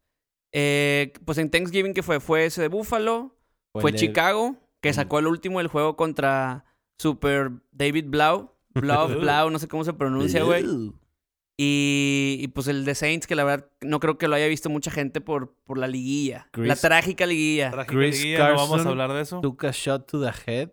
Eh, 0.52 1.12
pues 1.24 1.38
en 1.38 1.50
Thanksgiving, 1.50 1.94
que 1.94 2.02
fue? 2.02 2.20
Fue 2.20 2.46
ese 2.46 2.62
de 2.62 2.68
Buffalo. 2.68 3.36
Fue 3.72 3.90
el 3.90 3.96
de- 3.96 4.00
Chicago, 4.00 4.56
que 4.80 4.92
sacó 4.92 5.18
el 5.20 5.26
último 5.26 5.58
del 5.58 5.68
juego 5.68 5.96
contra 5.96 6.64
Super 6.98 7.50
David 7.70 8.06
Blau. 8.08 8.54
Blau, 8.74 9.08
Blau, 9.20 9.50
no 9.50 9.58
sé 9.58 9.68
cómo 9.68 9.84
se 9.84 9.92
pronuncia, 9.92 10.42
güey. 10.42 10.64
Y, 11.60 12.38
y, 12.40 12.48
pues 12.48 12.68
el 12.68 12.84
de 12.84 12.94
Saints, 12.94 13.26
que 13.26 13.34
la 13.34 13.42
verdad 13.42 13.68
no 13.80 13.98
creo 13.98 14.16
que 14.16 14.28
lo 14.28 14.36
haya 14.36 14.46
visto 14.46 14.70
mucha 14.70 14.92
gente 14.92 15.20
por, 15.20 15.54
por 15.64 15.76
la 15.76 15.88
liguilla. 15.88 16.48
La 16.54 16.76
trágica 16.76 17.26
liguilla. 17.26 17.70
Trágica 17.72 17.94
Chris 17.96 18.20
liguilla, 18.22 18.38
¿no 18.50 18.54
vamos 18.54 18.70
Carson 18.70 18.86
a 18.86 18.90
hablar 18.90 19.12
de 19.12 19.22
eso? 19.22 19.40
Took 19.40 19.64
a 19.64 19.70
shot 19.72 20.06
to 20.08 20.20
the 20.20 20.30
head. 20.46 20.70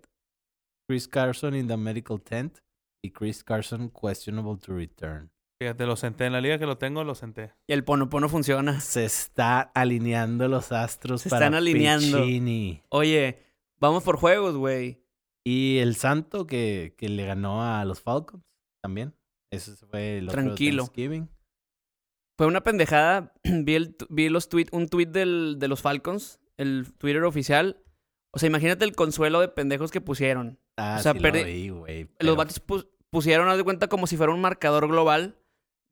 Chris 0.87 1.07
Carson 1.07 1.55
in 1.55 1.67
the 1.67 1.75
medical 1.77 2.21
tent. 2.21 2.59
Y 3.05 3.11
Chris 3.11 3.43
Carson 3.43 3.89
questionable 3.89 4.57
to 4.65 4.73
return. 4.75 5.29
Fíjate, 5.61 5.85
lo 5.85 5.95
senté 5.95 6.25
en 6.25 6.33
la 6.33 6.41
liga 6.41 6.59
que 6.59 6.65
lo 6.65 6.77
tengo, 6.77 7.03
lo 7.03 7.15
senté. 7.15 7.53
Y 7.67 7.73
el 7.73 7.83
ponopono 7.83 8.27
funciona. 8.27 8.81
Se 8.81 9.05
está 9.05 9.61
alineando 9.61 10.47
los 10.49 10.71
astros 10.71 11.21
Se 11.21 11.29
para 11.29 11.45
están 11.45 11.55
alineando. 11.55 12.17
Piccini. 12.23 12.83
Oye, 12.89 13.39
vamos 13.79 14.03
por 14.03 14.17
juegos, 14.17 14.55
güey. 14.57 15.01
Y 15.45 15.77
el 15.77 15.95
Santo 15.95 16.45
que, 16.47 16.95
que 16.97 17.07
le 17.07 17.25
ganó 17.25 17.63
a 17.63 17.85
los 17.85 18.01
Falcons. 18.01 18.43
también. 18.81 19.13
Ese 19.51 19.75
fue 19.85 20.17
el 20.17 20.27
otro 20.27 20.41
Tranquilo. 20.41 20.83
Thanksgiving. 20.83 21.29
Fue 22.37 22.47
una 22.47 22.61
pendejada. 22.61 23.33
vi, 23.43 23.75
el, 23.75 23.95
vi 24.09 24.27
los 24.29 24.49
tweet, 24.49 24.67
un 24.71 24.87
tweet 24.89 25.07
del, 25.07 25.55
de 25.59 25.67
los 25.69 25.81
Falcons, 25.81 26.39
el 26.57 26.91
Twitter 26.97 27.23
oficial. 27.23 27.81
O 28.33 28.39
sea, 28.39 28.47
imagínate 28.47 28.83
el 28.83 28.93
consuelo 28.95 29.39
de 29.39 29.47
pendejos 29.47 29.91
que 29.91 30.01
pusieron. 30.01 30.59
Ah, 30.77 30.97
O 30.99 31.03
sea, 31.03 31.13
sí 31.13 31.19
perdí- 31.19 31.39
lo 31.41 31.45
vi, 31.45 31.69
güey. 31.69 32.09
Los 32.19 32.35
vatos 32.35 32.59
pus- 32.59 32.87
pusieron, 33.15 33.47
haz 33.47 33.57
de 33.57 33.63
cuenta, 33.63 33.87
como 33.87 34.07
si 34.07 34.17
fuera 34.17 34.33
un 34.33 34.41
marcador 34.41 34.87
global. 34.87 35.37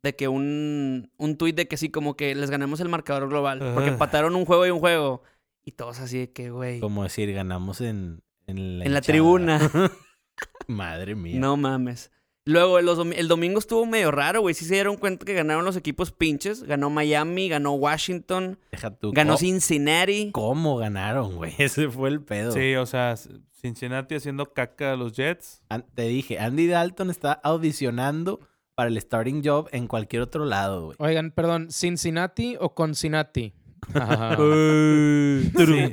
De 0.04 0.14
que 0.16 0.28
un, 0.28 1.10
un 1.18 1.38
tweet 1.38 1.54
de 1.54 1.70
que 1.70 1.78
sí, 1.78 1.90
como 1.90 2.18
que 2.18 2.36
les 2.36 2.50
ganamos 2.50 2.82
el 2.82 2.90
marcador 2.90 3.30
global. 3.30 3.60
Porque 3.74 3.90
empataron 3.90 4.36
un 4.36 4.46
juego 4.46 4.68
y 4.68 4.70
un 4.70 4.80
juego. 4.80 5.24
Y 5.64 5.72
todos 5.72 6.02
así 6.02 6.18
de 6.20 6.32
que, 6.34 6.50
güey. 6.50 6.82
Como 6.82 7.04
decir, 7.04 7.32
ganamos 7.34 7.80
en, 7.80 8.22
en 8.46 8.80
la, 8.80 8.86
En 8.86 8.94
la 8.94 9.00
tribuna. 9.02 9.72
Madre 10.68 11.16
mía. 11.16 11.40
No 11.40 11.56
mames. 11.56 12.12
Luego, 12.46 12.78
el 12.78 13.28
domingo 13.30 13.60
estuvo 13.60 13.86
medio 13.86 14.12
raro, 14.12 14.42
güey. 14.42 14.54
Sí 14.54 14.66
se 14.66 14.74
dieron 14.74 14.98
cuenta 14.98 15.24
que 15.26 15.34
ganaron 15.34 15.64
los 15.64 15.78
equipos 15.78 16.12
pinches. 16.12 16.64
Ganó 16.64 16.90
Miami, 16.90 17.48
ganó 17.48 17.72
Washington, 17.74 18.60
Deja 18.72 18.92
tú. 18.92 19.12
ganó 19.14 19.30
¿Cómo- 19.34 19.38
Cincinnati. 19.40 20.32
¿Cómo 20.34 20.76
ganaron, 20.78 21.36
güey? 21.38 21.54
Ese 21.58 21.90
fue 21.90 22.10
el 22.10 22.22
pedo. 22.22 22.52
Sí, 22.52 22.76
o 22.76 22.86
sea, 22.86 23.16
Cincinnati 23.62 24.16
haciendo 24.16 24.52
caca 24.54 24.92
a 24.92 24.96
los 24.98 25.14
Jets. 25.14 25.62
An- 25.70 25.86
Te 25.96 26.04
dije, 26.10 26.38
Andy 26.40 26.68
Dalton 26.68 27.10
está 27.10 27.32
audicionando 27.32 28.42
para 28.76 28.90
el 28.90 28.98
starting 29.00 29.42
job 29.46 29.70
en 29.72 29.88
cualquier 29.88 30.24
otro 30.24 30.46
lado, 30.46 30.86
güey. 30.88 30.98
Oigan, 31.00 31.32
perdón, 31.32 31.70
¿Cincinnati 31.72 32.58
o 32.60 32.74
Concinnati? 32.76 33.54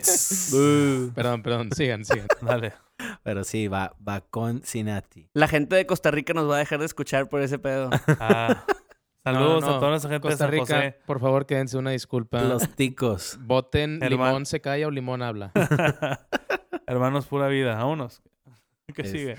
Sí. 0.02 1.10
perdón, 1.14 1.42
perdón, 1.42 1.70
sigan, 1.72 2.04
sigan. 2.04 2.26
Dale. 2.42 2.72
Pero 3.22 3.44
sí, 3.44 3.68
va, 3.68 3.94
va 4.06 4.20
con 4.20 4.58
Cincinnati. 4.62 5.28
La 5.34 5.48
gente 5.48 5.76
de 5.76 5.86
Costa 5.86 6.10
Rica 6.10 6.32
nos 6.34 6.48
va 6.50 6.56
a 6.56 6.58
dejar 6.58 6.80
de 6.80 6.86
escuchar 6.86 7.28
por 7.28 7.40
ese 7.42 7.58
pedo. 7.58 7.90
Ah, 8.18 8.64
saludos 9.24 9.62
No, 9.62 9.70
no, 9.70 9.76
a 9.76 9.80
toda 9.80 9.96
esa 9.96 10.08
gente 10.08 10.20
Costa 10.28 10.46
de 10.46 10.58
San 10.58 10.60
Rica, 10.66 10.76
José. 10.76 10.96
por 11.06 11.20
favor, 11.20 11.46
quédense 11.46 11.78
una 11.78 11.90
disculpa. 11.92 12.42
Los 12.42 12.68
ticos. 12.76 13.38
Voten, 13.40 14.02
Hermano. 14.02 14.26
limón 14.26 14.46
se 14.46 14.60
calla 14.60 14.86
o 14.86 14.90
limón 14.90 15.22
habla. 15.22 15.52
Hermanos, 16.86 17.26
pura 17.26 17.48
vida. 17.48 17.74
Vámonos. 17.76 18.22
¿Qué 18.94 19.02
Es- 19.02 19.10
sigue? 19.10 19.36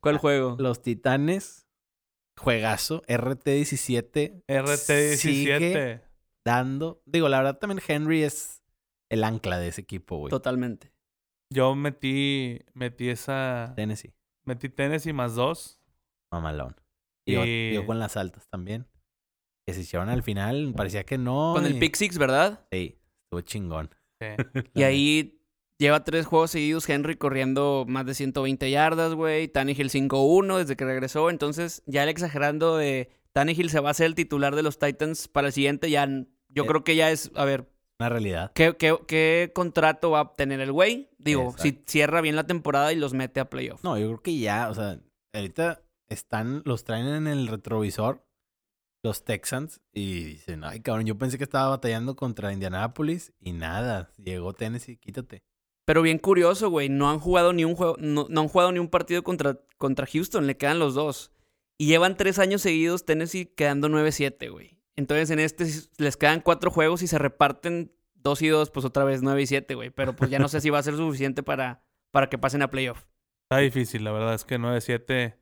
¿Cuál 0.00 0.18
juego? 0.18 0.56
Los 0.58 0.82
titanes. 0.82 1.66
Juegazo. 2.36 3.02
RT17. 3.06 4.42
RT17. 4.48 5.16
Sigue 5.16 6.00
dando. 6.44 7.02
Digo, 7.06 7.28
la 7.28 7.38
verdad 7.38 7.58
también 7.58 7.80
Henry 7.86 8.22
es 8.22 8.62
el 9.08 9.24
ancla 9.24 9.58
de 9.58 9.68
ese 9.68 9.80
equipo, 9.80 10.18
güey. 10.18 10.30
Totalmente. 10.30 10.92
Yo 11.50 11.74
metí, 11.74 12.60
metí 12.74 13.08
esa, 13.08 13.72
Tennessee. 13.76 14.14
metí 14.44 14.68
Tennessee 14.68 15.12
más 15.12 15.34
dos. 15.34 15.80
Mamalón. 16.32 16.76
Y 17.26 17.72
yo, 17.72 17.86
con 17.86 17.98
las 17.98 18.16
altas 18.16 18.48
también. 18.48 18.86
Que 19.66 19.72
se 19.72 19.80
hicieron 19.80 20.08
al 20.08 20.22
final. 20.22 20.74
Parecía 20.76 21.04
que 21.04 21.16
no. 21.16 21.52
Con 21.54 21.64
el 21.64 21.78
Pick 21.78 21.96
Six, 21.96 22.18
¿verdad? 22.18 22.66
Sí, 22.70 23.00
estuvo 23.24 23.40
chingón. 23.40 23.90
Sí. 24.20 24.28
Y 24.74 24.82
ahí 24.82 25.40
lleva 25.78 26.04
tres 26.04 26.26
juegos 26.26 26.50
seguidos 26.50 26.88
Henry 26.88 27.16
corriendo 27.16 27.84
más 27.88 28.04
de 28.04 28.14
120 28.14 28.70
yardas, 28.70 29.14
güey. 29.14 29.48
Tannehill 29.48 29.90
5-1 29.90 30.58
desde 30.58 30.76
que 30.76 30.84
regresó. 30.84 31.30
Entonces, 31.30 31.82
ya 31.86 32.02
el 32.02 32.08
exagerando 32.10 32.76
de 32.76 33.10
Tannehill 33.32 33.70
se 33.70 33.80
va 33.80 33.88
a 33.88 33.90
hacer 33.92 34.06
el 34.06 34.14
titular 34.14 34.54
de 34.54 34.62
los 34.62 34.78
Titans 34.78 35.28
para 35.28 35.48
el 35.48 35.52
siguiente, 35.52 35.90
ya 35.90 36.06
yo 36.54 36.64
Eh. 36.64 36.66
creo 36.66 36.84
que 36.84 36.96
ya 36.96 37.10
es, 37.10 37.30
a 37.34 37.44
ver, 37.44 37.68
Una 38.00 38.08
realidad. 38.08 38.52
¿qué, 38.54 38.76
qué, 38.76 38.96
qué 39.06 39.52
contrato 39.54 40.10
va 40.10 40.18
a 40.20 40.22
obtener 40.22 40.60
el 40.60 40.72
güey? 40.72 41.10
Digo, 41.18 41.54
si 41.58 41.82
cierra 41.86 42.20
bien 42.20 42.36
la 42.36 42.46
temporada 42.46 42.92
y 42.92 42.96
los 42.96 43.12
mete 43.14 43.40
a 43.40 43.48
playoff. 43.50 43.82
No, 43.84 43.98
yo 43.98 44.06
creo 44.08 44.22
que 44.22 44.38
ya, 44.38 44.68
o 44.70 44.74
sea, 44.74 44.98
ahorita 45.32 45.82
están, 46.08 46.62
los 46.64 46.84
traen 46.84 47.06
en 47.06 47.26
el 47.26 47.46
retrovisor 47.48 48.24
los 49.02 49.22
Texans 49.24 49.80
y 49.92 50.24
dicen, 50.24 50.64
ay 50.64 50.80
cabrón, 50.80 51.04
yo 51.04 51.18
pensé 51.18 51.36
que 51.36 51.44
estaba 51.44 51.68
batallando 51.68 52.16
contra 52.16 52.52
Indianapolis 52.54 53.34
y 53.38 53.52
nada, 53.52 54.10
llegó 54.16 54.54
Tennessee, 54.54 54.96
quítate. 54.96 55.42
Pero 55.86 56.00
bien 56.00 56.16
curioso, 56.18 56.70
güey. 56.70 56.88
No 56.88 57.10
han 57.10 57.18
jugado 57.18 57.52
ni 57.52 57.66
un 57.66 57.76
juego, 57.76 57.96
no, 57.98 58.26
no 58.30 58.40
han 58.40 58.48
jugado 58.48 58.72
ni 58.72 58.78
un 58.78 58.88
partido 58.88 59.22
contra, 59.22 59.60
contra 59.76 60.06
Houston, 60.06 60.46
le 60.46 60.56
quedan 60.56 60.78
los 60.78 60.94
dos. 60.94 61.30
Y 61.78 61.86
llevan 61.86 62.16
tres 62.16 62.38
años 62.38 62.62
seguidos 62.62 63.04
Tennessee 63.04 63.44
quedando 63.44 63.88
9-7, 63.90 64.50
güey. 64.50 64.78
Entonces 64.96 65.30
en 65.30 65.38
este 65.40 65.66
les 65.98 66.16
quedan 66.16 66.40
cuatro 66.40 66.70
juegos 66.70 67.02
y 67.02 67.06
se 67.08 67.18
reparten 67.18 67.92
dos 68.14 68.40
y 68.42 68.48
dos, 68.48 68.70
pues 68.70 68.86
otra 68.86 69.04
vez 69.04 69.22
9 69.22 69.42
y 69.42 69.46
7, 69.46 69.74
güey. 69.74 69.90
Pero 69.90 70.14
pues 70.16 70.30
ya 70.30 70.38
no 70.38 70.48
sé 70.48 70.60
si 70.60 70.70
va 70.70 70.78
a 70.78 70.82
ser 70.82 70.94
suficiente 70.96 71.42
para, 71.42 71.84
para 72.10 72.28
que 72.28 72.38
pasen 72.38 72.62
a 72.62 72.70
playoff. 72.70 73.04
Está 73.50 73.58
difícil, 73.58 74.04
la 74.04 74.12
verdad 74.12 74.34
es 74.34 74.44
que 74.44 74.58
9-7. 74.58 75.36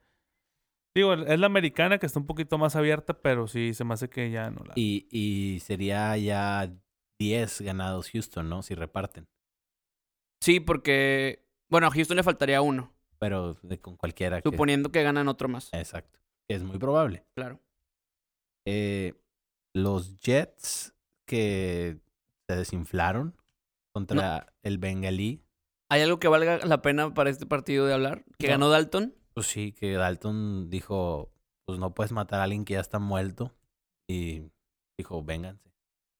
Digo, 0.94 1.14
es 1.14 1.38
la 1.38 1.46
americana 1.46 1.98
que 1.98 2.06
está 2.06 2.18
un 2.18 2.26
poquito 2.26 2.58
más 2.58 2.74
abierta, 2.76 3.14
pero 3.22 3.46
sí 3.46 3.72
se 3.74 3.84
me 3.84 3.94
hace 3.94 4.10
que 4.10 4.30
ya 4.30 4.50
no 4.50 4.64
la. 4.64 4.72
Y, 4.76 5.06
y 5.10 5.60
sería 5.60 6.16
ya 6.16 6.70
10 7.20 7.60
ganados 7.62 8.10
Houston, 8.10 8.48
¿no? 8.48 8.62
Si 8.62 8.74
reparten. 8.74 9.28
Sí, 10.40 10.58
porque, 10.60 11.46
bueno, 11.68 11.86
a 11.86 11.90
Houston 11.92 12.16
le 12.16 12.22
faltaría 12.24 12.60
uno, 12.62 12.92
Pero 13.18 13.54
de, 13.62 13.80
con 13.80 13.96
cualquiera. 13.96 14.42
que- 14.42 14.50
suponiendo 14.50 14.90
que 14.90 15.02
ganan 15.04 15.28
otro 15.28 15.48
más. 15.48 15.72
Exacto. 15.72 16.18
Es 16.48 16.62
muy 16.64 16.78
probable. 16.78 17.24
Claro. 17.36 17.60
Eh, 18.66 19.14
los 19.74 20.16
Jets 20.20 20.94
que 21.26 21.98
se 22.48 22.56
desinflaron 22.56 23.36
contra 23.92 24.52
el 24.62 24.78
Bengalí. 24.78 25.42
¿Hay 25.90 26.00
algo 26.02 26.18
que 26.18 26.28
valga 26.28 26.58
la 26.66 26.82
pena 26.82 27.12
para 27.14 27.30
este 27.30 27.46
partido 27.46 27.86
de 27.86 27.94
hablar? 27.94 28.24
¿Que 28.38 28.46
No. 28.48 28.52
ganó 28.52 28.68
Dalton? 28.70 29.14
Pues 29.34 29.46
sí, 29.46 29.72
que 29.72 29.92
Dalton 29.94 30.68
dijo, 30.70 31.32
pues 31.66 31.78
no 31.78 31.94
puedes 31.94 32.12
matar 32.12 32.40
a 32.40 32.44
alguien 32.44 32.64
que 32.64 32.74
ya 32.74 32.80
está 32.80 32.98
muerto. 32.98 33.54
Y 34.08 34.50
dijo, 34.98 35.22
vénganse. 35.22 35.70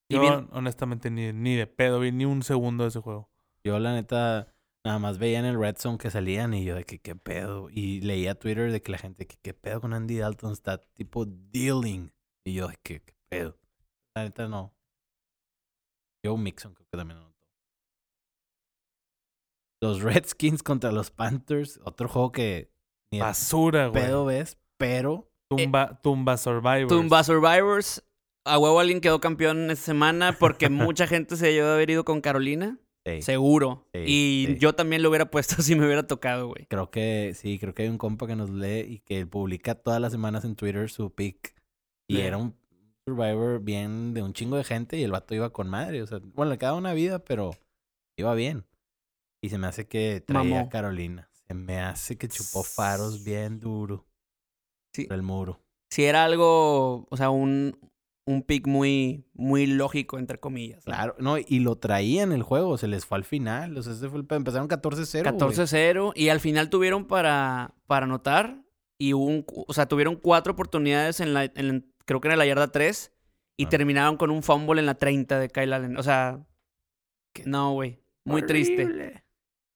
Y 0.08 0.14
Yo, 0.14 0.20
bien- 0.20 0.48
honestamente, 0.52 1.10
ni, 1.10 1.32
ni 1.32 1.56
de 1.56 1.66
pedo 1.66 2.00
vi 2.00 2.12
ni 2.12 2.24
un 2.24 2.42
segundo 2.42 2.84
de 2.84 2.88
ese 2.88 3.00
juego. 3.00 3.30
Yo 3.64 3.78
la 3.78 3.92
neta 3.92 4.48
nada 4.84 4.98
más 4.98 5.18
veía 5.18 5.38
en 5.38 5.44
el 5.44 5.58
Red 5.58 5.76
Zone 5.78 5.98
que 5.98 6.10
salían 6.10 6.52
y 6.54 6.64
yo 6.64 6.74
de 6.74 6.84
que 6.84 6.98
qué 7.00 7.14
pedo. 7.14 7.68
Y 7.70 8.00
leía 8.02 8.34
Twitter 8.34 8.70
de 8.72 8.82
que 8.82 8.92
la 8.92 8.98
gente 8.98 9.26
que 9.26 9.36
qué 9.40 9.54
pedo 9.54 9.80
con 9.80 9.94
Andy 9.94 10.16
Dalton 10.18 10.52
está 10.52 10.78
tipo 10.78 11.24
dealing. 11.26 12.12
Y 12.44 12.54
yo 12.54 12.68
de 12.68 12.76
que 12.82 13.00
qué 13.00 13.14
pedo. 13.32 13.58
La 14.16 14.24
neta 14.24 14.48
no. 14.48 14.74
Joe 16.24 16.38
Mixon 16.38 16.74
creo 16.74 16.86
que 16.90 16.96
también 16.96 17.18
anotó. 17.18 17.32
Los 19.82 20.02
Redskins 20.02 20.62
contra 20.62 20.92
los 20.92 21.10
Panthers. 21.10 21.80
Otro 21.84 22.08
juego 22.08 22.30
que 22.32 22.70
ni 23.12 23.20
Basura, 23.20 23.88
güey. 23.88 24.02
pedo 24.04 24.24
ves, 24.24 24.58
pero 24.78 25.28
Tumba, 25.50 26.00
tumba 26.02 26.36
Survivors. 26.36 26.88
Tumba 26.88 27.24
Survivors. 27.24 28.04
A 28.44 28.58
huevo 28.58 28.80
alguien 28.80 29.00
quedó 29.00 29.20
campeón 29.20 29.70
esta 29.70 29.84
semana 29.86 30.36
porque 30.38 30.68
mucha 30.70 31.06
gente 31.06 31.36
se 31.36 31.46
debió 31.46 31.66
de 31.66 31.74
haber 31.74 31.90
ido 31.90 32.04
con 32.04 32.20
Carolina. 32.20 32.78
sí, 33.04 33.22
Seguro. 33.22 33.86
Sí, 33.92 34.00
y 34.06 34.46
sí. 34.48 34.58
yo 34.58 34.74
también 34.74 35.02
lo 35.02 35.08
hubiera 35.10 35.30
puesto 35.30 35.56
si 35.62 35.74
me 35.74 35.84
hubiera 35.86 36.06
tocado, 36.06 36.48
güey. 36.48 36.66
creo 36.66 36.90
que 36.90 37.32
sí, 37.34 37.58
creo 37.58 37.74
que 37.74 37.82
hay 37.82 37.88
un 37.88 37.98
compa 37.98 38.26
que 38.26 38.36
nos 38.36 38.50
lee 38.50 38.80
y 38.88 38.98
que 39.00 39.26
publica 39.26 39.74
todas 39.74 40.00
las 40.00 40.12
semanas 40.12 40.44
en 40.44 40.54
Twitter 40.56 40.88
su 40.90 41.12
pick. 41.12 41.54
Y 42.08 42.16
Sí. 42.16 42.22
era 42.22 42.36
un 42.38 42.56
Survivor 43.06 43.60
bien 43.60 44.14
de 44.14 44.22
un 44.22 44.32
chingo 44.32 44.56
de 44.56 44.64
gente 44.64 44.96
y 44.96 45.02
el 45.02 45.10
vato 45.12 45.34
iba 45.34 45.50
con 45.50 45.68
madre. 45.68 46.02
O 46.02 46.06
sea, 46.06 46.20
bueno, 46.34 46.52
le 46.52 46.58
quedaba 46.58 46.76
una 46.78 46.94
vida, 46.94 47.18
pero 47.24 47.50
iba 48.16 48.34
bien. 48.34 48.64
Y 49.42 49.48
se 49.48 49.58
me 49.58 49.66
hace 49.66 49.88
que 49.88 50.20
traía 50.24 50.42
Mamó. 50.54 50.66
a 50.66 50.68
Carolina. 50.68 51.28
Se 51.48 51.54
me 51.54 51.80
hace 51.80 52.16
que 52.16 52.28
chupó 52.28 52.62
faros 52.62 53.24
bien 53.24 53.58
duro. 53.58 54.06
Sí. 54.94 55.06
Por 55.06 55.16
el 55.16 55.22
muro. 55.22 55.60
Si 55.90 56.04
era 56.04 56.24
algo, 56.24 57.06
o 57.10 57.16
sea, 57.16 57.30
un, 57.30 57.76
un 58.24 58.42
pick 58.42 58.66
muy, 58.68 59.24
muy 59.34 59.66
lógico, 59.66 60.18
entre 60.18 60.38
comillas. 60.38 60.78
¿no? 60.86 60.92
Claro, 60.92 61.16
no, 61.18 61.38
y 61.38 61.58
lo 61.58 61.76
traía 61.76 62.22
en 62.22 62.32
el 62.32 62.42
juego, 62.44 62.78
se 62.78 62.86
les 62.88 63.04
fue 63.04 63.18
al 63.18 63.24
final. 63.24 63.76
O 63.76 63.82
sea, 63.82 63.92
ese 63.94 64.08
fue 64.08 64.20
el, 64.20 64.26
pe- 64.26 64.36
empezaron 64.36 64.68
14-0. 64.68 65.22
güey. 65.22 65.54
14-0 65.54 66.12
y 66.14 66.28
al 66.28 66.40
final 66.40 66.70
tuvieron 66.70 67.06
para, 67.06 67.74
para 67.86 68.04
anotar 68.06 68.62
y 68.96 69.12
hubo 69.14 69.24
un, 69.24 69.44
o 69.48 69.72
sea, 69.74 69.86
tuvieron 69.86 70.14
cuatro 70.16 70.52
oportunidades 70.52 71.18
en 71.20 71.34
la, 71.34 71.44
en 71.44 71.91
creo 72.06 72.20
que 72.20 72.28
en 72.28 72.38
la 72.38 72.46
yarda 72.46 72.68
3 72.72 73.12
y 73.58 73.66
Ah. 73.66 73.68
terminaron 73.68 74.16
con 74.16 74.30
un 74.30 74.42
fumble 74.42 74.80
en 74.80 74.86
la 74.86 74.94
30 74.94 75.38
de 75.38 75.48
Kyle 75.48 75.72
Allen. 75.72 75.96
O 75.96 76.02
sea, 76.02 76.44
no, 77.44 77.72
güey, 77.72 78.00
muy 78.26 78.42
triste. 78.46 78.84
Horrible. 78.84 79.24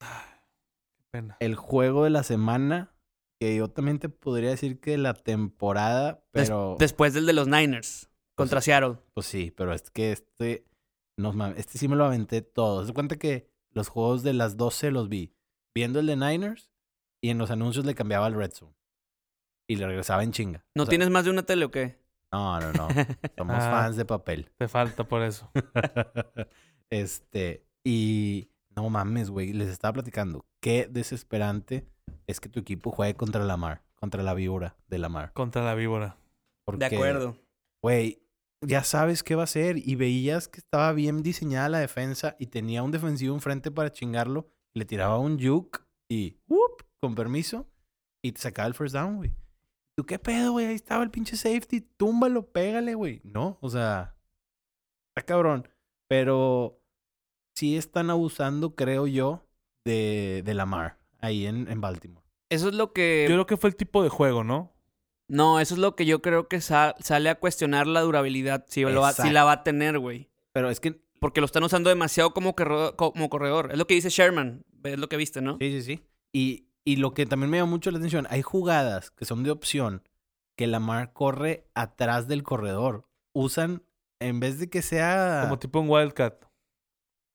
Pena. 1.11 1.37
El 1.41 1.55
juego 1.55 2.05
de 2.05 2.11
la 2.11 2.23
semana, 2.23 2.95
que 3.41 3.57
yo 3.57 3.69
también 3.69 3.99
te 3.99 4.09
podría 4.09 4.51
decir 4.51 4.81
que 4.81 4.99
la 4.99 5.15
temporada, 5.15 6.25
Des- 6.33 6.49
pero... 6.49 6.77
después 6.79 7.15
del 7.15 7.27
de 7.27 7.33
los 7.33 7.49
Niners 7.49 8.11
contra 8.37 8.61
Seattle. 8.61 8.97
Pues 9.15 9.27
sí, 9.27 9.51
pero 9.57 9.73
es 9.73 9.91
que 9.91 10.13
este, 10.13 10.67
no 11.19 11.33
mames, 11.33 11.59
este 11.59 11.79
sí 11.79 11.89
me 11.89 11.97
lo 11.97 12.05
aventé 12.05 12.43
todo. 12.43 12.85
Se 12.87 12.93
cuenta 12.93 13.17
que 13.17 13.49
los 13.73 13.89
juegos 13.89 14.23
de 14.23 14.33
las 14.35 14.57
12 14.57 14.91
los 14.91 15.09
vi 15.09 15.33
viendo 15.75 16.01
el 16.01 16.07
de 16.07 16.17
Niners 16.17 16.71
y 17.23 17.31
en 17.31 17.39
los 17.39 17.51
anuncios 17.51 17.85
le 17.87 17.95
cambiaba 17.95 18.27
al 18.27 18.35
Red 18.35 18.53
Zone. 18.53 18.75
Y 19.69 19.77
le 19.77 19.87
regresaba 19.87 20.23
en 20.23 20.33
chinga. 20.33 20.65
¿No 20.77 20.85
O 20.85 20.87
sea, 20.87 20.91
tienes 20.91 21.11
más 21.11 21.25
de 21.25 21.31
una 21.31 21.43
tele 21.45 21.65
o 21.65 21.71
qué? 21.71 21.99
No, 22.33 22.61
no, 22.61 22.73
no. 22.73 22.89
Somos 23.39 23.57
Ah. 23.59 23.71
fans 23.71 23.97
de 23.97 24.05
papel. 24.05 24.51
Te 24.59 24.69
falta 24.69 25.05
por 25.05 25.23
eso. 25.23 25.51
este, 26.91 27.65
y 27.85 28.51
no 28.75 28.89
mames, 28.91 29.31
güey, 29.31 29.53
les 29.53 29.69
estaba 29.69 29.95
platicando. 29.95 30.45
Qué 30.61 30.89
desesperante 30.91 31.87
es 32.27 32.41
que 32.41 32.49
tu 32.49 32.61
equipo 32.61 32.91
juegue 32.91 33.15
contra 33.15 33.45
Lamar. 33.45 33.83
contra 33.95 34.23
la 34.23 34.35
víbora 34.35 34.77
de 34.89 34.99
Lamar. 34.99 35.33
Contra 35.33 35.63
la 35.65 35.75
víbora. 35.75 36.19
Porque, 36.65 36.89
De 36.89 36.97
acuerdo. 36.97 37.37
Güey, 37.83 38.23
ya 38.61 38.85
sabes 38.85 39.23
qué 39.23 39.35
va 39.35 39.43
a 39.43 39.45
hacer. 39.45 39.79
Y 39.79 39.95
veías 39.95 40.49
que 40.49 40.59
estaba 40.61 40.93
bien 40.93 41.23
diseñada 41.23 41.69
la 41.71 41.79
defensa 41.79 42.37
y 42.39 42.47
tenía 42.49 42.83
un 42.83 42.91
defensivo 42.91 43.35
enfrente 43.35 43.71
para 43.71 43.91
chingarlo. 43.91 44.49
Le 44.75 44.85
tiraba 44.85 45.19
un 45.19 45.41
juke 45.41 45.81
y, 46.11 46.37
¡whoop! 46.47 46.83
con 47.01 47.15
permiso, 47.15 47.67
y 48.23 48.33
te 48.33 48.41
sacaba 48.41 48.67
el 48.69 48.75
first 48.75 48.95
down, 48.95 49.17
güey. 49.17 49.33
¿Tú 49.97 50.05
qué 50.05 50.19
pedo, 50.19 50.53
güey? 50.53 50.67
Ahí 50.67 50.75
estaba 50.75 51.03
el 51.03 51.11
pinche 51.11 51.37
safety. 51.37 51.81
Túmbalo, 51.81 52.47
pégale, 52.53 52.95
güey. 52.95 53.21
No, 53.25 53.59
o 53.61 53.71
sea, 53.71 54.15
está 55.11 55.25
cabrón. 55.27 55.69
Pero 56.09 56.81
sí 57.55 57.77
están 57.77 58.11
abusando, 58.11 58.75
creo 58.75 59.07
yo, 59.07 59.47
de, 59.85 60.43
de 60.45 60.55
Lamar 60.55 60.99
ahí 61.21 61.47
en, 61.47 61.69
en 61.71 61.81
Baltimore. 61.81 62.25
Eso 62.51 62.69
es 62.69 62.75
lo 62.75 62.93
que... 62.93 63.27
Yo 63.29 63.35
creo 63.35 63.47
que 63.47 63.57
fue 63.57 63.71
el 63.71 63.77
tipo 63.77 64.03
de 64.03 64.09
juego, 64.09 64.45
¿no? 64.45 64.73
No, 65.29 65.59
eso 65.59 65.75
es 65.75 65.81
lo 65.81 65.97
que 65.97 66.07
yo 66.07 66.23
creo 66.23 66.47
que 66.47 66.61
sa- 66.61 66.95
sale 67.01 67.29
a 67.31 67.41
cuestionar 67.41 67.87
la 67.89 68.03
durabilidad. 68.03 68.65
Si, 68.69 68.83
lo 68.83 69.01
va- 69.01 69.13
si 69.13 69.31
la 69.31 69.43
va 69.45 69.53
a 69.53 69.65
tener, 69.65 69.99
güey. 69.99 70.31
Pero 70.53 70.71
es 70.71 70.79
que 70.79 71.01
Porque 71.21 71.41
lo 71.41 71.47
están 71.47 71.65
usando 71.65 71.89
demasiado 71.91 72.33
como, 72.35 72.55
como 72.55 73.29
corredor. 73.31 73.71
Es 73.73 73.79
lo 73.79 73.87
que 73.87 73.95
dice 73.95 74.11
Sherman. 74.11 74.65
Es 74.85 74.99
lo 74.99 75.09
que 75.09 75.17
viste, 75.17 75.41
¿no? 75.41 75.57
Sí, 75.59 75.73
sí, 75.73 75.83
sí. 75.83 76.07
Y, 76.33 76.69
y 76.87 76.97
lo 76.97 77.15
que 77.15 77.27
también 77.27 77.51
me 77.51 77.59
llama 77.59 77.73
mucho 77.73 77.91
la 77.91 77.99
atención, 77.99 78.29
hay 78.31 78.43
jugadas 78.43 79.11
que 79.11 79.25
son 79.25 79.43
de 79.43 79.51
opción 79.51 80.09
que 80.57 80.69
Lamar 80.69 81.13
corre 81.13 81.69
atrás 81.75 82.29
del 82.29 82.45
corredor. 82.45 83.09
Usan, 83.33 83.83
en 84.21 84.39
vez 84.39 84.61
de 84.61 84.71
que 84.71 84.83
sea... 84.83 85.41
Como 85.43 85.59
tipo 85.59 85.81
un 85.81 85.91
Wildcat. 85.91 86.45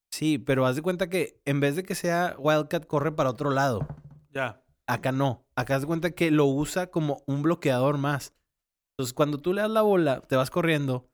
Sí, 0.09 0.37
pero 0.37 0.65
haz 0.65 0.77
de 0.77 0.81
cuenta 0.81 1.09
que 1.09 1.41
en 1.43 1.59
vez 1.59 1.75
de 1.75 1.83
que 1.83 1.95
sea 1.95 2.33
Wildcat, 2.39 2.87
corre 2.87 3.11
para 3.11 3.29
otro 3.29 3.51
lado. 3.51 3.85
Ya. 4.29 4.63
Acá 4.87 5.11
no. 5.11 5.45
Acá 5.55 5.75
haz 5.75 5.81
de 5.81 5.87
cuenta 5.87 6.11
que 6.11 6.31
lo 6.31 6.45
usa 6.45 6.87
como 6.87 7.21
un 7.27 7.41
bloqueador 7.41 7.97
más. 7.97 8.33
Entonces, 8.93 9.13
cuando 9.13 9.37
tú 9.37 9.53
le 9.53 9.61
das 9.61 9.69
la 9.69 9.81
bola, 9.81 10.21
te 10.21 10.37
vas 10.37 10.49
corriendo, 10.49 11.09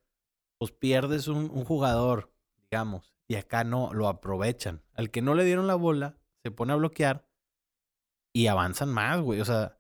pues 0.60 0.72
pierdes 0.72 1.27
un, 1.27 1.50
un 1.51 1.65
jugador, 1.65 2.32
digamos. 2.70 3.15
Y 3.27 3.36
acá 3.36 3.63
no, 3.63 3.94
lo 3.96 4.08
aprovechan. 4.08 4.84
Al 4.94 5.10
que 5.10 5.24
no 5.24 5.34
le 5.34 5.44
dieron 5.44 5.65
la 5.65 5.75
bola, 5.75 6.17
se 6.44 6.51
pone 6.51 6.74
a 6.74 6.77
bloquear 6.77 7.26
y 8.38 8.48
avanzan 8.48 8.89
más, 8.89 9.22
güey. 9.22 9.41
O 9.41 9.46
sea, 9.46 9.77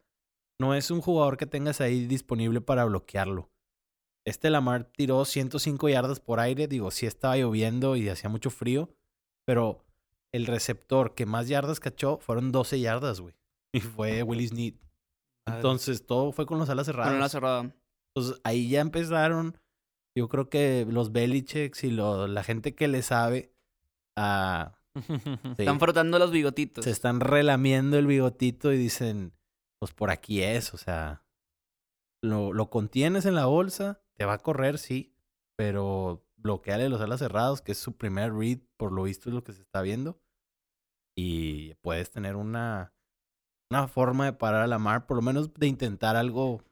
no 0.59 0.73
es 0.73 0.89
un 0.89 1.01
jugador 1.01 1.37
que 1.37 1.45
tengas 1.45 1.81
ahí 1.81 2.05
disponible 2.07 2.61
para 2.61 2.85
bloquearlo. 2.85 3.51
Este 4.25 4.49
Lamar 4.49 4.85
tiró 4.85 5.23
105 5.25 5.89
yardas 5.89 6.19
por 6.19 6.39
aire. 6.39 6.67
Digo, 6.67 6.91
sí 6.91 7.05
estaba 7.05 7.37
lloviendo 7.37 7.95
y 7.95 8.09
hacía 8.09 8.29
mucho 8.29 8.49
frío. 8.49 8.89
Pero 9.45 9.85
el 10.33 10.45
receptor 10.47 11.13
que 11.13 11.25
más 11.25 11.47
yardas 11.47 11.79
cachó 11.79 12.17
fueron 12.17 12.51
12 12.51 12.79
yardas, 12.79 13.21
güey. 13.21 13.35
Y 13.73 13.79
fue 13.81 14.23
Willis. 14.23 14.51
Madre. 14.53 14.79
Entonces 15.59 16.05
todo 16.05 16.31
fue 16.31 16.45
con 16.45 16.59
las 16.59 16.69
alas 16.69 16.87
cerradas. 16.87 17.11
Con 17.11 17.19
la 17.19 17.29
cerrada. 17.29 17.75
Entonces 18.15 18.41
ahí 18.43 18.69
ya 18.69 18.81
empezaron. 18.81 19.57
Yo 20.17 20.27
creo 20.29 20.49
que 20.49 20.85
los 20.89 21.11
Belichicks 21.11 21.83
y 21.83 21.91
lo- 21.91 22.27
la 22.27 22.43
gente 22.43 22.73
que 22.73 22.87
le 22.87 23.03
sabe 23.03 23.53
a. 24.17 24.76
Están 25.57 25.79
frotando 25.79 26.19
los 26.19 26.31
bigotitos. 26.31 26.85
se 26.85 26.91
están 26.91 27.19
relamiendo 27.19 27.97
el 27.97 28.07
bigotito 28.07 28.71
y 28.73 28.77
dicen: 28.77 29.33
Pues 29.79 29.93
por 29.93 30.09
aquí 30.09 30.43
es, 30.43 30.73
o 30.73 30.77
sea. 30.77 31.23
Lo, 32.23 32.51
lo 32.51 32.71
contienes 32.71 33.25
en 33.27 33.35
la 33.35 33.45
bolsa, 33.45 34.01
te 34.15 34.25
va 34.25 34.33
a 34.33 34.39
correr, 34.39 34.79
sí. 34.79 35.13
Pero 35.55 36.25
bloqueale 36.35 36.89
los 36.89 37.01
alas 37.01 37.19
cerrados, 37.19 37.61
que 37.61 37.73
es 37.73 37.77
su 37.77 37.97
primer 37.97 38.33
read, 38.33 38.59
por 38.77 38.91
lo 38.91 39.03
visto 39.03 39.29
es 39.29 39.35
lo 39.35 39.43
que 39.43 39.53
se 39.53 39.61
está 39.61 39.81
viendo. 39.81 40.19
Y 41.15 41.73
puedes 41.75 42.11
tener 42.11 42.35
una, 42.35 42.93
una 43.71 43.87
forma 43.87 44.25
de 44.25 44.33
parar 44.33 44.61
a 44.61 44.67
la 44.67 44.79
mar, 44.79 45.07
por 45.07 45.17
lo 45.17 45.23
menos 45.23 45.53
de 45.53 45.67
intentar 45.67 46.15
algo 46.15 46.63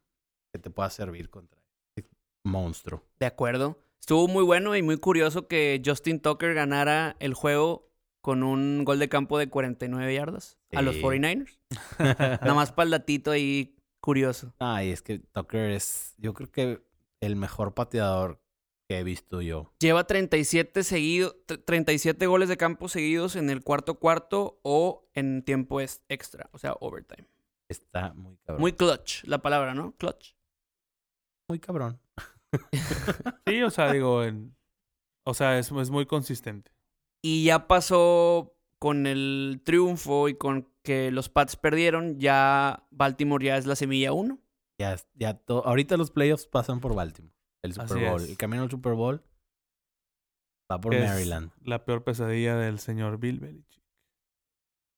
que 0.54 0.60
te 0.60 0.70
pueda 0.70 0.90
servir 0.90 1.30
contra 1.30 1.62
este 1.96 2.10
monstruo. 2.44 3.04
De 3.20 3.26
acuerdo. 3.26 3.82
Estuvo 4.00 4.28
muy 4.28 4.44
bueno 4.44 4.76
y 4.76 4.84
muy 4.84 4.98
curioso 4.98 5.48
que 5.48 5.82
Justin 5.84 6.20
Tucker 6.20 6.54
ganara 6.54 7.16
el 7.20 7.34
juego 7.34 7.92
con 8.26 8.42
un 8.42 8.84
gol 8.86 8.98
de 8.98 9.08
campo 9.08 9.38
de 9.38 9.50
49 9.52 10.12
yardas 10.16 10.58
a 10.74 10.82
los 10.82 10.96
Sí. 10.96 11.02
49ers. 11.04 11.60
Nada 12.42 12.56
más 12.56 12.72
para 12.72 12.86
el 12.86 12.90
datito 12.90 13.30
ahí 13.30 13.78
curioso. 14.02 14.52
Ay, 14.58 14.90
es 14.90 15.04
que 15.04 15.20
Tucker 15.20 15.70
es, 15.70 16.16
yo 16.18 16.34
creo 16.34 16.50
que 16.52 16.82
el 17.22 17.36
mejor 17.36 17.76
pateador 17.76 18.42
que 18.90 18.98
he 18.98 19.04
visto 19.04 19.44
yo. 19.44 19.72
Lleva 19.80 20.08
37, 20.08 20.84
seguido, 20.84 21.36
t- 21.46 21.60
37 21.60 22.26
goles 22.26 22.50
de 22.50 22.58
campo 22.58 22.88
seguidos 22.90 23.36
en 23.36 23.52
el 23.52 23.62
cuarto 23.64 24.00
cuarto 24.00 24.60
o 24.64 25.08
en 25.14 25.44
tiempo 25.44 25.80
extra, 25.80 26.50
o 26.52 26.58
sea, 26.58 26.74
overtime. 26.80 27.28
Está 27.70 28.12
muy 28.16 28.38
cabrón. 28.38 28.62
Muy 28.62 28.74
clutch, 28.74 29.24
la 29.26 29.38
palabra, 29.44 29.76
¿no? 29.76 29.92
Clutch. 29.98 30.36
muy 31.48 31.60
cabrón. 31.60 32.00
Sí, 33.48 33.62
o 33.62 33.70
sea, 33.70 33.92
digo, 33.94 34.24
en- 34.24 34.56
o 35.28 35.34
sea, 35.36 35.60
es, 35.60 35.72
es 35.72 35.90
muy 35.92 36.08
consistente. 36.08 36.72
Y 37.26 37.46
ya 37.46 37.68
pasó 37.68 38.56
con 38.80 39.08
el 39.08 39.62
triunfo 39.66 40.30
y 40.30 40.36
con 40.36 40.70
que 40.84 41.10
los 41.10 41.28
Pats 41.28 41.56
perdieron, 41.56 42.20
ya 42.20 42.86
Baltimore 42.92 43.44
ya 43.44 43.58
es 43.58 43.66
la 43.66 43.76
semilla 43.76 44.14
1. 44.14 44.38
Ya, 44.80 44.96
ya 45.16 45.42
ahorita 45.48 45.98
los 45.98 46.12
playoffs 46.12 46.46
pasan 46.46 46.80
por 46.82 46.94
Baltimore. 46.94 47.34
El 47.64 47.72
Así 47.72 47.82
Super 47.82 48.10
Bowl. 48.12 48.22
es. 48.22 48.30
El 48.30 48.38
camino 48.38 48.62
al 48.62 48.70
Super 48.70 48.94
Bowl 48.94 49.24
va 50.72 50.80
por 50.80 50.94
es 50.94 51.04
Maryland. 51.10 51.52
La 51.64 51.84
peor 51.84 52.04
pesadilla 52.04 52.58
del 52.58 52.78
señor 52.78 53.18
Bill 53.18 53.40
Belichick. 53.40 53.82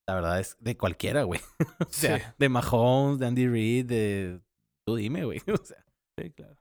La 0.06 0.16
verdad 0.16 0.42
es 0.42 0.58
de 0.60 0.76
cualquiera, 0.76 1.24
güey. 1.24 1.40
o 1.80 1.90
sea, 1.90 2.18
Sí. 2.20 2.26
de 2.38 2.50
Mahomes, 2.50 3.20
de 3.20 3.26
Andy 3.28 3.48
Reid, 3.48 3.86
de... 3.86 4.42
Tú 4.86 4.96
dime, 4.98 5.24
güey. 5.24 5.42
O 5.54 5.64
sea, 5.64 5.82
Sí, 6.20 6.32
claro. 6.32 6.58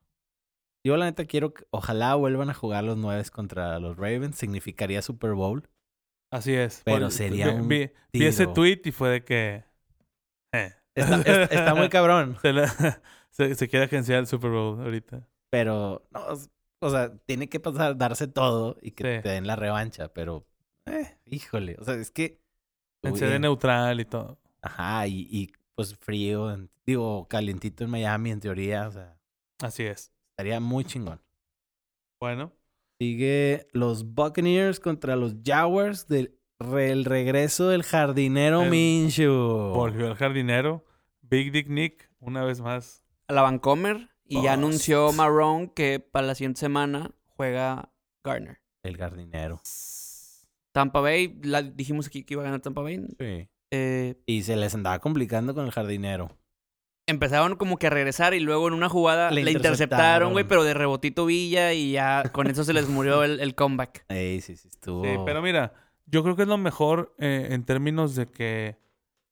Yo 0.86 0.96
la 0.96 1.06
neta 1.06 1.24
quiero 1.26 1.52
que 1.52 1.64
ojalá 1.70 2.14
vuelvan 2.14 2.48
a 2.50 2.54
jugar 2.54 2.84
los 2.84 2.96
nueve 2.96 3.22
contra 3.30 3.78
los 3.80 3.96
Ravens. 3.96 4.36
Significaría 4.36 5.02
Super 5.02 5.32
Bowl. 5.32 5.68
Así 6.30 6.54
es. 6.54 6.82
Pero 6.84 7.06
Por- 7.06 7.12
sería 7.12 7.50
un 7.50 7.68
vi- 7.68 7.90
vi 8.12 8.24
ese 8.26 8.46
tweet 8.46 8.80
y 8.84 8.92
fue 8.92 9.08
de 9.10 9.24
que... 9.24 9.64
eh. 10.52 10.72
Está, 10.94 11.20
es- 11.22 11.50
está 11.50 11.74
muy 11.74 11.88
cabrón. 11.90 12.36
Se, 12.40 12.52
la- 12.52 13.00
se, 13.30 13.54
se 13.54 13.68
quiere 13.68 13.84
agenciar 13.86 14.20
el 14.20 14.26
Super 14.26 14.50
Bowl 14.50 14.80
ahorita. 14.80 15.28
Pero, 15.50 16.06
no, 16.10 16.20
o 16.80 16.90
sea, 16.90 17.16
tiene 17.26 17.48
que 17.48 17.60
pasar, 17.60 17.96
darse 17.96 18.26
todo 18.28 18.76
y 18.80 18.92
que 18.92 19.16
Sí. 19.16 19.22
te 19.22 19.28
den 19.30 19.46
la 19.46 19.56
revancha. 19.56 20.08
Pero, 20.12 20.46
eh, 20.86 21.18
híjole. 21.26 21.76
O 21.78 21.84
sea, 21.84 21.94
es 21.94 22.10
que... 22.10 22.40
En 23.02 23.16
sede 23.16 23.36
eh, 23.36 23.38
neutral 23.38 24.00
y 24.00 24.04
todo. 24.04 24.38
Ajá, 24.62 25.06
y, 25.06 25.28
y 25.30 25.52
pues 25.74 25.96
frío, 25.96 26.50
en- 26.52 26.70
digo, 26.86 27.28
calientito 27.28 27.84
en 27.84 27.90
Miami 27.90 28.30
en 28.30 28.40
teoría, 28.40 28.88
o 28.88 28.92
sea, 28.92 29.16
Así 29.62 29.84
es. 29.84 30.12
Estaría 30.36 30.60
muy 30.60 30.84
chingón. 30.84 31.20
Bueno, 32.20 32.52
Sigue 32.98 33.66
los 33.72 34.14
Buccaneers 34.14 34.80
contra 34.80 35.16
los 35.16 35.34
Jaguars 35.44 36.08
del 36.08 36.38
re- 36.58 36.90
el 36.92 37.04
regreso 37.04 37.68
del 37.68 37.82
jardinero 37.82 38.62
El- 38.62 38.70
Minshew. 38.70 39.74
volvió 39.74 40.06
el 40.08 40.14
jardinero. 40.14 40.82
Big 41.20 41.52
Dick 41.52 41.68
Nick, 41.68 42.10
una 42.20 42.42
vez 42.44 42.60
más. 42.62 43.02
A 43.28 43.34
la 43.34 43.42
Vancomer 43.42 44.08
y 44.24 44.42
ya 44.42 44.54
anunció 44.54 45.12
Marrone 45.12 45.72
que 45.74 46.00
para 46.00 46.26
la 46.26 46.34
siguiente 46.34 46.60
semana 46.60 47.10
juega 47.36 47.92
Garner. 48.24 48.60
El 48.82 48.96
jardinero. 48.96 49.60
Tampa 50.72 51.00
Bay, 51.00 51.38
la, 51.42 51.60
dijimos 51.62 52.06
aquí 52.06 52.24
que 52.24 52.32
iba 52.34 52.42
a 52.42 52.46
ganar 52.46 52.60
Tampa 52.60 52.80
Bay. 52.80 53.06
Sí. 53.18 53.48
Eh, 53.72 54.22
Y 54.24 54.42
se 54.42 54.56
les 54.56 54.74
andaba 54.74 55.00
complicando 55.00 55.54
con 55.54 55.66
el 55.66 55.70
jardinero. 55.72 56.30
Empezaron 57.06 57.56
como 57.56 57.78
que 57.78 57.86
a 57.86 57.90
regresar 57.90 58.34
y 58.34 58.40
luego 58.40 58.68
en 58.68 58.74
una 58.74 58.88
jugada 58.88 59.30
Le 59.30 59.44
le 59.44 59.52
interceptaron. 59.52 60.32
güey, 60.32 60.44
pero 60.44 60.64
de 60.64 60.74
rebotito 60.74 61.26
Villa 61.26 61.72
y 61.72 61.92
ya 61.92 62.24
con 62.32 62.48
eso 62.48 62.64
se 62.64 62.72
les 62.72 62.88
murió 62.88 63.22
el, 63.22 63.40
el 63.40 63.54
comeback. 63.54 64.04
Ey, 64.08 64.40
sí, 64.40 64.56
sí, 64.56 64.68
estuvo. 64.68 65.04
Sí, 65.04 65.10
pero 65.24 65.40
mira, 65.42 65.72
yo 66.06 66.22
creo 66.22 66.36
que 66.36 66.42
es 66.42 66.48
lo 66.48 66.58
mejor 66.58 67.14
eh, 67.18 67.48
en 67.50 67.64
términos 67.64 68.14
de 68.14 68.26
que 68.26 68.76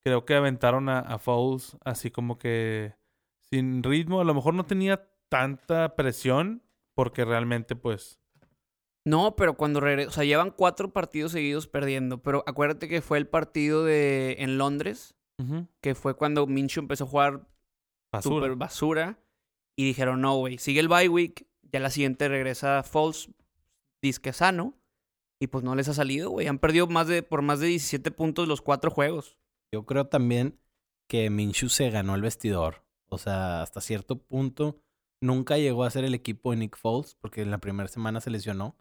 creo 0.05 0.25
que 0.25 0.35
aventaron 0.35 0.89
a, 0.89 1.01
a 1.01 1.19
Foles 1.19 1.77
así 1.85 2.11
como 2.11 2.39
que 2.39 2.95
sin 3.51 3.83
ritmo. 3.83 4.21
A 4.21 4.25
lo 4.25 4.35
mejor 4.35 4.55
no 4.55 4.65
tenía 4.65 5.09
tanta 5.29 5.97
presión 5.97 6.63
porque 6.95 7.25
realmente 7.25 7.75
pues... 7.75 8.21
No, 9.07 9.37
pero 9.37 9.55
cuando 9.57 9.81
regresó, 9.81 10.09
o 10.09 10.13
sea, 10.13 10.25
llevan 10.25 10.51
cuatro 10.51 10.93
partidos 10.93 11.33
seguidos 11.33 11.67
perdiendo, 11.67 12.23
pero 12.23 12.43
acuérdate 12.47 12.89
que 12.89 13.03
fue 13.03 13.19
el 13.19 13.27
partido 13.27 13.85
de 13.85 14.37
en 14.39 14.57
Londres, 14.57 15.15
que 15.83 15.95
fue 15.95 16.15
cuando 16.17 16.47
Minshew 16.47 16.83
empezó 16.83 17.05
a 17.05 17.09
jugar 17.09 17.47
Basura. 18.17 18.37
super 18.37 18.57
basura 18.57 19.19
y 19.77 19.85
dijeron, 19.85 20.21
no, 20.21 20.37
güey, 20.37 20.59
sigue 20.59 20.81
el 20.81 20.89
bye 20.89 21.09
week, 21.09 21.47
ya 21.63 21.81
la 21.81 21.91
siguiente 21.91 22.29
regresa 22.29 22.83
Falls, 22.83 23.31
disque 24.03 24.33
sano, 24.33 24.75
y 25.41 25.49
pues 25.49 25.65
no 25.65 25.75
les 25.75 25.89
ha 25.89 25.95
salido, 25.95 26.31
güey. 26.31 26.47
Han 26.47 26.59
perdido 26.59 26.87
más 26.87 27.09
de, 27.09 27.23
por 27.23 27.43
más 27.43 27.61
de 27.61 27.67
17 27.67 28.11
puntos 28.13 28.49
los 28.49 28.63
cuatro 28.63 28.91
juegos. 28.91 29.37
Yo 29.73 29.85
creo 29.85 30.07
también 30.07 30.59
que 31.09 31.29
Minshew 31.31 31.69
se 31.69 31.91
ganó 31.91 32.15
el 32.15 32.23
vestidor. 32.23 32.85
O 33.11 33.19
sea, 33.19 33.63
hasta 33.63 33.81
cierto 33.81 34.19
punto 34.19 34.81
nunca 35.21 35.59
llegó 35.59 35.85
a 35.85 35.91
ser 35.91 36.05
el 36.05 36.15
equipo 36.15 36.51
de 36.51 36.59
Nick 36.59 36.77
Foles 36.77 37.17
porque 37.21 37.43
en 37.43 37.51
la 37.51 37.59
primera 37.59 37.89
semana 37.89 38.21
se 38.21 38.31
lesionó. 38.31 38.77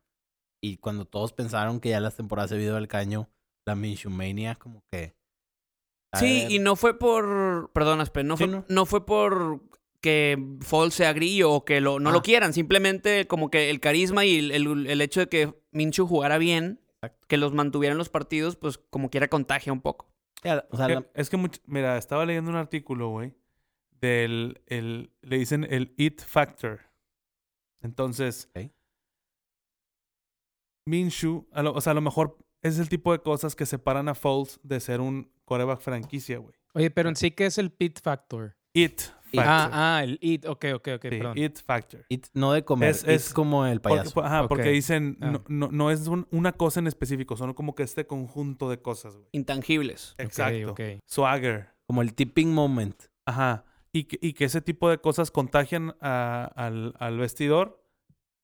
Y 0.62 0.78
cuando 0.78 1.06
todos 1.06 1.34
pensaron 1.34 1.80
que 1.80 1.89
ya 1.89 2.00
las 2.00 2.15
temporadas 2.15 2.50
se 2.50 2.56
había 2.56 2.67
ido 2.67 2.78
al 2.78 2.88
caño, 2.88 3.30
la 3.65 3.76
Minshew 3.76 4.12
Mania 4.12 4.56
como 4.56 4.84
que 4.91 5.15
Sí, 6.19 6.41
ver. 6.43 6.52
y 6.52 6.60
no 6.60 6.76
fue 6.76 6.97
por. 6.99 7.71
Perdón, 7.73 8.02
Aspen, 8.02 8.28
no, 8.28 8.38
Sí, 8.38 8.43
fue, 8.45 8.54
no. 8.54 8.65
no. 8.67 8.86
fue 8.86 9.06
por 9.06 9.62
que 10.02 10.38
Foles 10.62 10.93
sea 10.93 11.13
grillo 11.13 11.52
o 11.52 11.63
que 11.65 11.80
lo, 11.82 11.99
no 11.99 12.12
lo 12.12 12.19
Ah. 12.19 12.23
quieran. 12.23 12.54
Simplemente 12.54 13.26
como 13.28 13.49
que 13.49 13.69
el 13.69 13.80
carisma 13.80 14.26
y 14.26 14.38
el, 14.38 14.52
el- 14.52 14.88
el 14.88 15.02
hecho 15.02 15.21
de 15.21 15.30
que 15.30 15.54
Minshew 15.71 16.06
jugara 16.06 16.38
bien, 16.38 16.82
Exacto. 17.02 17.26
que 17.28 17.38
los 17.38 17.54
mantuviera 17.54 17.93
en 17.93 17.97
los 17.97 18.10
partidos, 18.10 18.56
pues 18.58 18.78
como 18.78 19.10
quiera 19.10 19.28
contagia 19.30 19.71
un 19.71 19.82
poco. 19.82 20.10
Ya, 20.43 20.65
O 20.71 20.76
sea, 20.78 20.88
Que- 20.88 20.95
la- 20.95 21.06
Es 21.13 21.30
que, 21.30 21.38
much- 21.38 21.62
mira, 21.67 21.97
estaba 21.97 22.26
leyendo 22.26 22.52
un 22.52 22.58
artículo, 22.58 23.10
güey, 23.10 23.34
del, 24.02 24.62
el, 24.67 25.10
le 25.21 25.38
dicen 25.38 25.65
el 25.69 25.93
it 25.97 26.21
factor. 26.21 26.82
Entonces, 27.82 28.49
Ok. 28.56 28.69
Minshew, 30.86 31.47
a 31.54 31.63
lo- 31.63 31.73
o 31.73 31.82
sea, 31.82 31.91
a 31.91 31.93
lo 31.93 32.02
mejor 32.02 32.38
es 32.62 32.78
el 32.80 32.89
tipo 32.89 33.12
de 33.13 33.19
cosas 33.19 33.56
que 33.56 33.65
separan 33.65 34.10
a 34.10 34.15
Foles 34.15 34.60
de 34.63 34.80
ser 34.80 34.99
un 35.02 35.32
coreback 35.45 35.79
franquicia, 35.82 36.38
güey. 36.38 36.56
Oye, 36.73 36.89
pero 36.91 37.10
en 37.10 37.15
sí, 37.15 37.32
¿qué 37.32 37.45
es 37.45 37.58
el 37.58 37.71
pit 37.71 37.99
factor? 38.01 38.56
It 38.73 39.01
factor. 39.01 39.43
Ah, 39.45 39.69
ah, 39.97 40.03
el 40.03 40.17
it. 40.21 40.45
Ok, 40.45 40.65
ok, 40.75 40.88
ok, 40.95 41.01
Sí, 41.03 41.10
perdón. 41.10 41.38
it 41.38 41.58
factor. 41.60 42.06
it- 42.10 42.27
no 42.34 42.53
de 42.53 42.63
comer, 42.63 42.95
Es- 43.06 43.34
como 43.34 43.65
el 43.65 43.82
Porque, 43.82 43.97
payaso. 43.99 44.23
ajá, 44.23 44.47
porque 44.47 44.69
dicen, 44.69 45.17
Ah. 45.21 45.32
no, 45.32 45.43
no, 45.47 45.69
no 45.71 45.91
es 45.91 46.08
un- 46.08 46.27
una 46.32 46.51
cosa 46.53 46.79
en 46.79 46.88
específico, 46.88 47.36
son 47.38 47.53
como 47.53 47.75
que 47.75 47.84
este 47.84 48.06
conjunto 48.08 48.69
de 48.69 48.82
cosas, 48.82 49.15
güey. 49.15 49.27
Intangibles. 49.32 50.15
Exacto. 50.17 50.71
ok. 50.71 50.82
Swagger. 51.08 51.69
Como 51.88 52.01
el 52.01 52.13
tipping 52.13 52.51
moment. 52.53 53.03
Ajá. 53.25 53.65
Y 53.91 54.06
que, 54.06 54.17
y 54.21 54.34
que 54.34 54.45
ese 54.45 54.62
tipo 54.62 54.89
de 54.89 54.97
cosas 54.99 55.29
contagian 55.29 55.95
a- 56.01 56.51
al, 56.56 56.95
al 56.99 57.17
vestidor. 57.19 57.84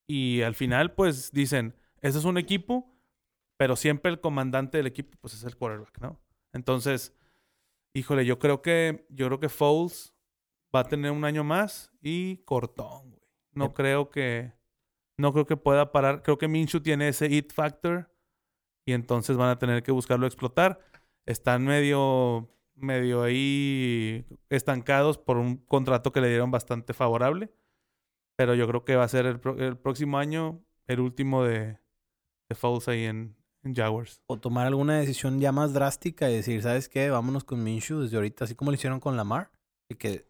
Y 0.07 0.41
al 0.43 0.53
final, 0.55 0.93
pues 0.93 1.31
dicen, 1.31 1.75
ese 2.01 2.17
es 2.19 2.25
un 2.25 2.38
equipo, 2.38 2.95
pero 3.57 3.75
siempre 3.75 4.12
el 4.12 4.19
comandante 4.21 4.77
del 4.77 4.88
equipo, 4.88 5.17
pues 5.21 5.33
es 5.33 5.43
el 5.43 5.55
quarterback, 5.55 5.99
¿no? 6.01 6.19
Entonces, 6.53 7.15
híjole, 7.93 8.25
yo 8.25 8.39
creo 8.39 8.62
que, 8.62 9.05
yo 9.09 9.27
creo 9.27 9.39
que 9.39 9.49
Foles 9.49 10.15
va 10.75 10.81
a 10.81 10.88
tener 10.88 11.12
un 11.12 11.25
año 11.25 11.43
más 11.43 11.91
y 12.01 12.38
cortón, 12.45 13.12
güey. 13.12 13.21
No 13.53 13.65
Yep. 13.67 13.73
creo 13.73 14.09
que, 14.12 14.53
no 15.17 15.33
creo 15.33 15.45
que 15.45 15.57
pueda 15.57 15.91
parar. 15.91 16.21
Creo 16.23 16.38
que 16.38 16.47
Minshew 16.47 16.81
tiene 16.81 17.09
ese 17.09 17.27
it 17.27 17.51
factor 17.53 18.12
y 18.85 18.93
entonces 18.93 19.38
van 19.38 19.49
a 19.49 19.59
tener 19.59 19.83
que 19.83 19.91
buscarlo 19.91 20.25
explotar. 20.27 20.79
Están 21.25 21.63
medio, 21.65 22.49
medio 22.75 23.23
ahí 23.23 24.25
estancados 24.49 25.17
por 25.17 25.38
un 25.38 25.57
contrato 25.57 26.12
que 26.12 26.21
le 26.21 26.29
dieron 26.29 26.51
bastante 26.51 26.93
favorable. 26.93 27.51
Pero 28.38 28.55
yo 28.55 28.67
creo 28.67 28.85
que 28.85 28.95
va 28.95 29.03
a 29.03 29.07
ser 29.09 29.25
el, 29.25 29.39
pro- 29.39 29.57
el 29.57 29.77
próximo 29.77 30.17
año 30.17 30.63
el 30.88 31.01
último 31.01 31.43
de, 31.43 31.79
de 32.49 32.55
Foles 32.55 32.88
ahí 32.88 33.05
en, 33.05 33.35
en 33.63 33.75
Jaguars. 33.75 34.21
O 34.27 34.37
tomar 34.37 34.67
alguna 34.67 34.99
decisión 34.99 35.39
ya 35.39 35.51
más 35.51 35.73
drástica 35.73 36.29
y 36.29 36.35
decir, 36.35 36.61
¿sabes 36.61 36.87
qué? 36.89 37.09
Vámonos 37.09 37.43
con 37.43 37.63
Minshew 37.63 37.99
desde 38.01 38.15
ahorita, 38.17 38.45
así 38.45 38.55
como 38.55 38.71
lo 38.71 38.75
hicieron 38.75 38.99
con 38.99 39.17
Lamar. 39.17 39.51
Y 39.91 39.95
que 39.95 40.25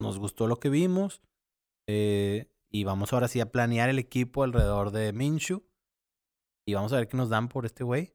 nos 0.00 0.18
gustó 0.18 0.46
lo 0.46 0.56
que 0.58 0.68
vimos. 0.68 1.20
eh, 1.88 2.48
y 2.74 2.84
vamos 2.84 3.12
ahora 3.12 3.28
sí 3.28 3.38
a 3.40 3.52
planear 3.52 3.90
el 3.90 3.98
equipo 3.98 4.44
alrededor 4.44 4.92
de 4.92 5.12
Minshew. 5.12 5.62
Y 6.66 6.72
vamos 6.74 6.92
a 6.92 6.96
ver 6.96 7.06
qué 7.08 7.16
nos 7.18 7.28
dan 7.28 7.48
por 7.48 7.66
este 7.66 7.84
güey. 7.84 8.14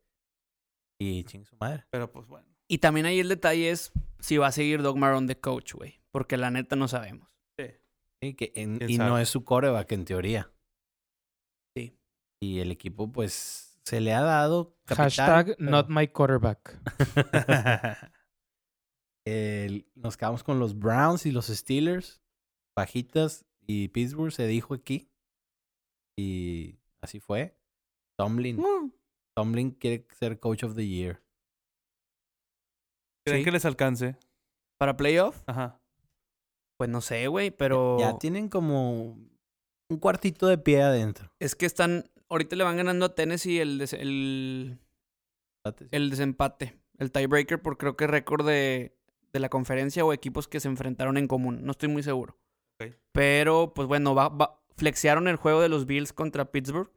Y 0.99 1.23
ching 1.25 1.45
su 1.45 1.55
madre. 1.57 1.85
Pero 1.91 2.11
pues 2.11 2.25
bueno. 2.27 2.47
Y 2.67 2.79
también 2.79 3.05
ahí 3.05 3.19
el 3.19 3.29
detalle 3.29 3.69
es 3.69 3.91
si 4.19 4.37
va 4.37 4.47
a 4.47 4.51
seguir 4.51 4.81
Doug 4.81 4.97
Marrone 4.97 5.27
de 5.27 5.39
coach, 5.39 5.73
güey. 5.73 5.99
Porque 6.11 6.37
la 6.37 6.49
neta 6.49 6.75
no 6.75 6.87
sabemos. 6.87 7.29
Sí, 8.19 8.33
que 8.33 8.51
en- 8.55 8.79
¿Quién 8.79 8.89
y 8.89 8.97
no 8.97 9.19
es 9.19 9.29
su 9.29 9.43
coreback 9.43 9.91
en 9.91 10.05
teoría. 10.05 10.51
Sí. 11.75 11.95
Y 12.41 12.57
el 12.59 12.71
equipo, 12.71 13.11
pues, 13.11 13.66
se 13.87 14.01
le 14.01 14.13
ha 14.13 14.21
dado. 14.21 14.75
capital, 14.85 15.05
Hashtag 15.11 15.55
pero- 15.57 15.69
not 15.71 15.87
my 15.89 16.07
quarterback. 16.07 16.77
El- 19.25 19.89
nos 19.95 20.17
quedamos 20.17 20.43
con 20.43 20.59
los 20.59 20.77
Browns 20.77 21.25
y 21.25 21.31
los 21.31 21.47
Steelers. 21.47 22.21
Bajitas 22.77 23.45
y 23.65 23.87
Pittsburgh 23.89 24.31
se 24.31 24.47
dijo 24.47 24.73
aquí. 24.73 25.11
Y 26.17 26.79
así 27.01 27.19
fue. 27.19 27.57
Tomlin. 28.17 28.57
Mm. 28.57 28.91
Tomlin 29.35 29.71
quiere 29.71 30.07
ser 30.11 30.39
coach 30.39 30.63
of 30.63 30.75
the 30.75 30.87
year. 30.87 31.21
¿Creen 33.25 33.41
Sí. 33.41 33.45
que 33.45 33.51
les 33.51 33.65
alcance? 33.65 34.17
Para 34.79 34.95
playoff, 34.95 35.43
Ajá. 35.47 35.81
pues 36.77 36.89
no 36.89 37.01
sé, 37.01 37.27
güey, 37.27 37.51
pero 37.51 37.97
Ya 37.99 38.17
tienen 38.19 38.47
como 38.47 39.17
un 39.89 39.99
cuartito 39.99 40.47
de 40.47 40.57
pie 40.57 40.81
adentro. 40.83 41.31
es 41.39 41.55
que 41.55 41.65
están, 41.65 42.09
ahorita 42.29 42.55
le 42.55 42.63
van 42.63 42.77
ganando 42.77 43.05
a 43.05 43.15
Tennessee 43.15 43.59
el, 43.59 43.77
des- 43.77 43.93
el, 43.93 44.79
el 45.91 46.09
desempate, 46.09 46.77
el 46.97 47.11
tiebreaker 47.11 47.61
por 47.61 47.77
creo 47.77 47.95
que 47.97 48.07
récord 48.07 48.45
de, 48.45 48.95
de 49.33 49.39
la 49.39 49.49
conferencia 49.49 50.03
o 50.05 50.13
equipos 50.13 50.47
que 50.47 50.59
se 50.59 50.67
enfrentaron 50.67 51.17
en 51.17 51.27
común, 51.27 51.63
no 51.63 51.71
estoy 51.71 51.89
muy 51.89 52.03
seguro. 52.03 52.37
Pero 53.11 53.73
pues 53.73 53.87
bueno, 53.87 54.13
va, 54.13 54.29
va- 54.29 54.61
flexearon 54.75 55.27
el 55.27 55.35
juego 55.37 55.61
de 55.61 55.69
los 55.69 55.85
Bills 55.87 56.13
contra 56.13 56.51
Pittsburgh. 56.51 56.91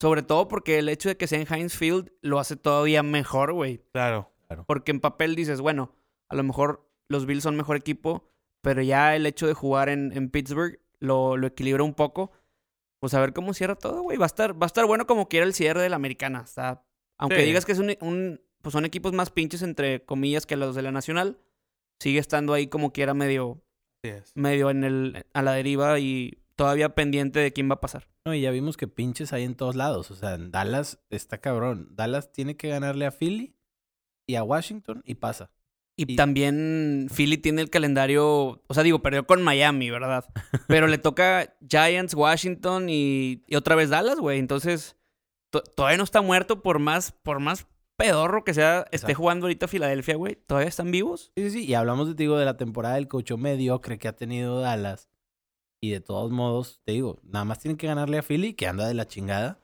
Sobre 0.00 0.22
todo 0.22 0.48
porque 0.48 0.78
el 0.80 0.88
hecho 0.88 1.08
de 1.08 1.16
que 1.16 1.26
sea 1.28 1.40
en 1.40 1.46
Heinz 1.52 1.76
Field 1.76 2.10
lo 2.22 2.40
hace 2.40 2.56
todavía 2.56 3.02
mejor, 3.04 3.52
güey. 3.52 3.84
Claro. 3.92 4.32
Porque 4.66 4.90
en 4.90 4.98
papel 5.00 5.34
dices, 5.36 5.60
bueno, 5.60 5.94
a 6.28 6.34
lo 6.34 6.42
mejor 6.42 6.88
los 7.08 7.24
Bills 7.24 7.44
son 7.44 7.56
mejor 7.56 7.76
equipo, 7.76 8.28
pero 8.62 8.82
ya 8.82 9.14
el 9.14 9.26
hecho 9.26 9.46
de 9.46 9.54
jugar 9.54 9.88
en, 9.88 10.12
en 10.16 10.28
Pittsburgh 10.28 10.80
lo, 10.98 11.36
lo 11.36 11.46
equilibra 11.46 11.84
un 11.84 11.94
poco. 11.94 12.32
Pues 13.02 13.14
a 13.14 13.20
ver 13.20 13.32
cómo 13.32 13.52
cierra 13.52 13.74
todo, 13.74 14.02
güey. 14.02 14.16
Va 14.16 14.26
a 14.26 14.28
estar, 14.28 14.54
va 14.54 14.64
a 14.64 14.68
estar 14.68 14.86
bueno 14.86 15.08
como 15.08 15.28
quiera 15.28 15.44
el 15.44 15.54
cierre 15.54 15.82
de 15.82 15.88
la 15.88 15.96
americana. 15.96 16.42
Está, 16.44 16.84
aunque 17.18 17.40
Sí. 17.40 17.46
digas 17.46 17.66
que 17.66 17.72
es 17.72 17.80
un, 17.80 17.96
un- 18.00 18.40
pues 18.62 18.72
son 18.74 18.84
equipos 18.84 19.12
más 19.12 19.30
pinches 19.30 19.62
entre 19.62 20.04
comillas 20.04 20.46
que 20.46 20.54
los 20.54 20.76
de 20.76 20.82
la 20.82 20.92
nacional, 20.92 21.40
sigue 21.98 22.20
estando 22.20 22.52
ahí 22.54 22.68
como 22.68 22.92
quiera 22.92 23.12
medio, 23.12 23.60
medio 24.36 24.70
en 24.70 24.84
el, 24.84 25.26
a 25.34 25.42
la 25.42 25.50
deriva 25.54 25.98
y 25.98 26.38
todavía 26.54 26.94
pendiente 26.94 27.40
de 27.40 27.52
quién 27.52 27.68
va 27.68 27.74
a 27.74 27.80
pasar. 27.80 28.06
No, 28.24 28.34
y 28.34 28.40
ya 28.40 28.52
vimos 28.52 28.76
que 28.76 28.86
pinches 28.86 29.32
hay 29.32 29.42
en 29.42 29.56
todos 29.56 29.74
lados. 29.74 30.12
O 30.12 30.14
sea, 30.14 30.34
en 30.34 30.52
Dallas 30.52 31.00
está 31.10 31.38
cabrón. 31.38 31.88
Dallas 31.96 32.30
tiene 32.30 32.56
que 32.56 32.68
ganarle 32.68 33.04
a 33.06 33.10
Philly 33.10 33.56
y 34.28 34.36
a 34.36 34.44
Washington 34.44 35.02
y 35.04 35.16
pasa. 35.16 35.50
Y, 36.06 36.12
Y- 36.12 36.16
también 36.16 37.08
Philly 37.14 37.38
tiene 37.38 37.62
el 37.62 37.70
calendario, 37.70 38.62
o 38.66 38.74
sea, 38.74 38.82
digo, 38.82 39.02
perdió 39.02 39.26
con 39.26 39.42
Miami, 39.42 39.90
¿verdad? 39.90 40.24
Pero 40.68 40.86
le 40.86 40.98
toca 40.98 41.54
Giants, 41.68 42.14
Washington 42.14 42.88
y, 42.88 43.42
y 43.46 43.56
otra 43.56 43.74
vez 43.76 43.90
Dallas, 43.90 44.18
güey. 44.18 44.38
Entonces, 44.38 44.96
to- 45.50 45.62
todavía 45.62 45.98
no 45.98 46.04
está 46.04 46.20
muerto 46.22 46.62
por 46.62 46.78
más, 46.78 47.12
por 47.12 47.40
más 47.40 47.66
pedorro 47.96 48.42
que 48.42 48.54
sea, 48.54 48.86
esté 48.90 49.14
jugando 49.14 49.46
ahorita 49.46 49.68
Filadelfia, 49.68 50.16
güey. 50.16 50.34
¿Todavía 50.34 50.68
están 50.68 50.90
vivos? 50.90 51.30
Sí, 51.36 51.44
sí, 51.44 51.50
sí. 51.60 51.64
Y 51.66 51.74
hablamos, 51.74 52.08
te 52.16 52.22
digo, 52.22 52.36
de 52.38 52.44
la 52.46 52.56
temporada 52.56 52.96
del 52.96 53.06
cocho 53.06 53.36
mediocre 53.36 53.98
que 53.98 54.08
ha 54.08 54.16
tenido 54.16 54.60
Dallas. 54.60 55.08
Y 55.80 55.90
de 55.90 56.00
todos 56.00 56.30
modos, 56.32 56.80
te 56.84 56.92
digo, 56.92 57.20
nada 57.22 57.44
más 57.44 57.58
tienen 57.60 57.76
que 57.76 57.86
ganarle 57.86 58.18
a 58.18 58.22
Philly, 58.22 58.54
que 58.54 58.66
anda 58.66 58.86
de 58.88 58.94
la 58.94 59.06
chingada. 59.06 59.60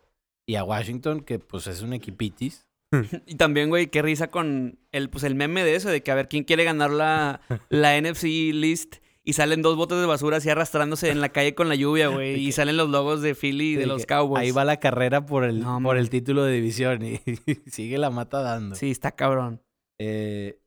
Y 0.46 0.54
a 0.56 0.64
Washington, 0.64 1.20
que 1.20 1.38
pues 1.38 1.66
es 1.66 1.82
un 1.82 1.92
equipitis. 1.94 2.67
Y 3.26 3.34
también, 3.36 3.68
güey, 3.68 3.88
qué 3.88 4.02
risa 4.02 4.28
con 4.28 4.78
el, 4.92 5.10
pues, 5.10 5.24
el 5.24 5.34
meme 5.34 5.64
de 5.64 5.74
eso, 5.74 5.90
de 5.90 6.02
que 6.02 6.10
a 6.10 6.14
ver 6.14 6.28
quién 6.28 6.44
quiere 6.44 6.64
ganar 6.64 6.90
la, 6.90 7.40
la 7.68 8.00
NFC 8.00 8.24
list. 8.52 8.96
Y 9.24 9.34
salen 9.34 9.60
dos 9.60 9.76
botes 9.76 9.98
de 10.00 10.06
basura 10.06 10.38
así 10.38 10.48
arrastrándose 10.48 11.10
en 11.10 11.20
la 11.20 11.28
calle 11.28 11.54
con 11.54 11.68
la 11.68 11.74
lluvia, 11.74 12.08
güey. 12.08 12.36
Y 12.36 12.52
salen 12.52 12.78
los 12.78 12.88
logos 12.88 13.20
de 13.20 13.34
Philly 13.34 13.72
y 13.72 13.76
de 13.76 13.84
los 13.86 14.06
Cowboys. 14.06 14.40
Ahí 14.40 14.52
va 14.52 14.64
la 14.64 14.78
carrera 14.78 15.26
por 15.26 15.44
el, 15.44 15.60
No, 15.60 15.82
por 15.82 15.98
el 15.98 16.08
título 16.08 16.44
de 16.44 16.54
división 16.54 17.04
y 17.04 17.20
sigue 17.66 17.98
la 17.98 18.08
mata 18.08 18.40
dando. 18.40 18.74
Sí, 18.74 18.90
está 18.90 19.12
cabrón. 19.12 19.60
Eh, 20.00 20.58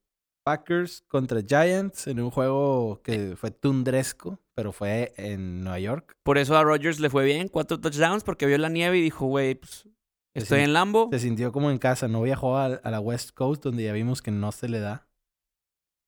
Packers 0.43 1.03
contra 1.07 1.41
Giants 1.41 2.07
en 2.07 2.19
un 2.19 2.29
juego 2.29 3.01
que 3.03 3.35
fue 3.35 3.51
tundresco, 3.51 4.39
pero 4.55 4.71
fue 4.71 5.13
en 5.17 5.63
Nueva 5.63 5.79
York. 5.79 6.15
Por 6.23 6.37
eso 6.37 6.57
a 6.57 6.63
Rodgers 6.63 6.99
le 6.99 7.09
fue 7.09 7.25
bien, 7.25 7.47
cuatro 7.47 7.79
touchdowns, 7.79 8.23
porque 8.23 8.45
vio 8.45 8.57
la 8.57 8.69
nieve 8.69 8.97
y 8.97 9.01
dijo, 9.01 9.25
güey, 9.25 9.55
pues 9.55 9.87
estoy 10.33 10.61
en 10.61 10.73
Lambo. 10.73 11.09
Se 11.11 11.19
sintió 11.19 11.51
como 11.51 11.71
en 11.71 11.77
casa, 11.77 12.07
no 12.07 12.21
viajó 12.21 12.57
a, 12.57 12.65
a 12.65 12.91
la 12.91 12.99
West 12.99 13.31
Coast 13.31 13.63
donde 13.63 13.83
ya 13.83 13.93
vimos 13.93 14.21
que 14.21 14.31
no 14.31 14.51
se 14.51 14.69
le 14.69 14.79
da. 14.79 15.07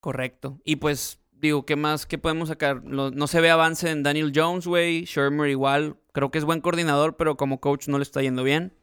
Correcto. 0.01 0.59
Y 0.65 0.77
pues, 0.77 1.21
digo, 1.31 1.65
¿qué 1.65 1.75
más? 1.75 2.05
¿Qué 2.05 2.17
podemos 2.17 2.49
sacar? 2.49 2.83
Lo- 2.85 3.11
no 3.11 3.27
se 3.27 3.41
ve 3.41 3.49
avance 3.49 3.89
en 3.89 4.03
Daniel 4.03 4.31
Jones, 4.35 4.67
güey. 4.67 5.05
Shermer 5.05 5.49
igual. 5.49 5.97
Creo 6.11 6.29
que 6.31 6.37
es 6.39 6.45
buen 6.45 6.61
coordinador, 6.61 7.15
pero 7.17 7.37
como 7.37 7.59
coach 7.59 7.87
no 7.87 7.97
le 7.97 8.03
está 8.03 8.21
yendo 8.21 8.43
bien. 8.43 8.73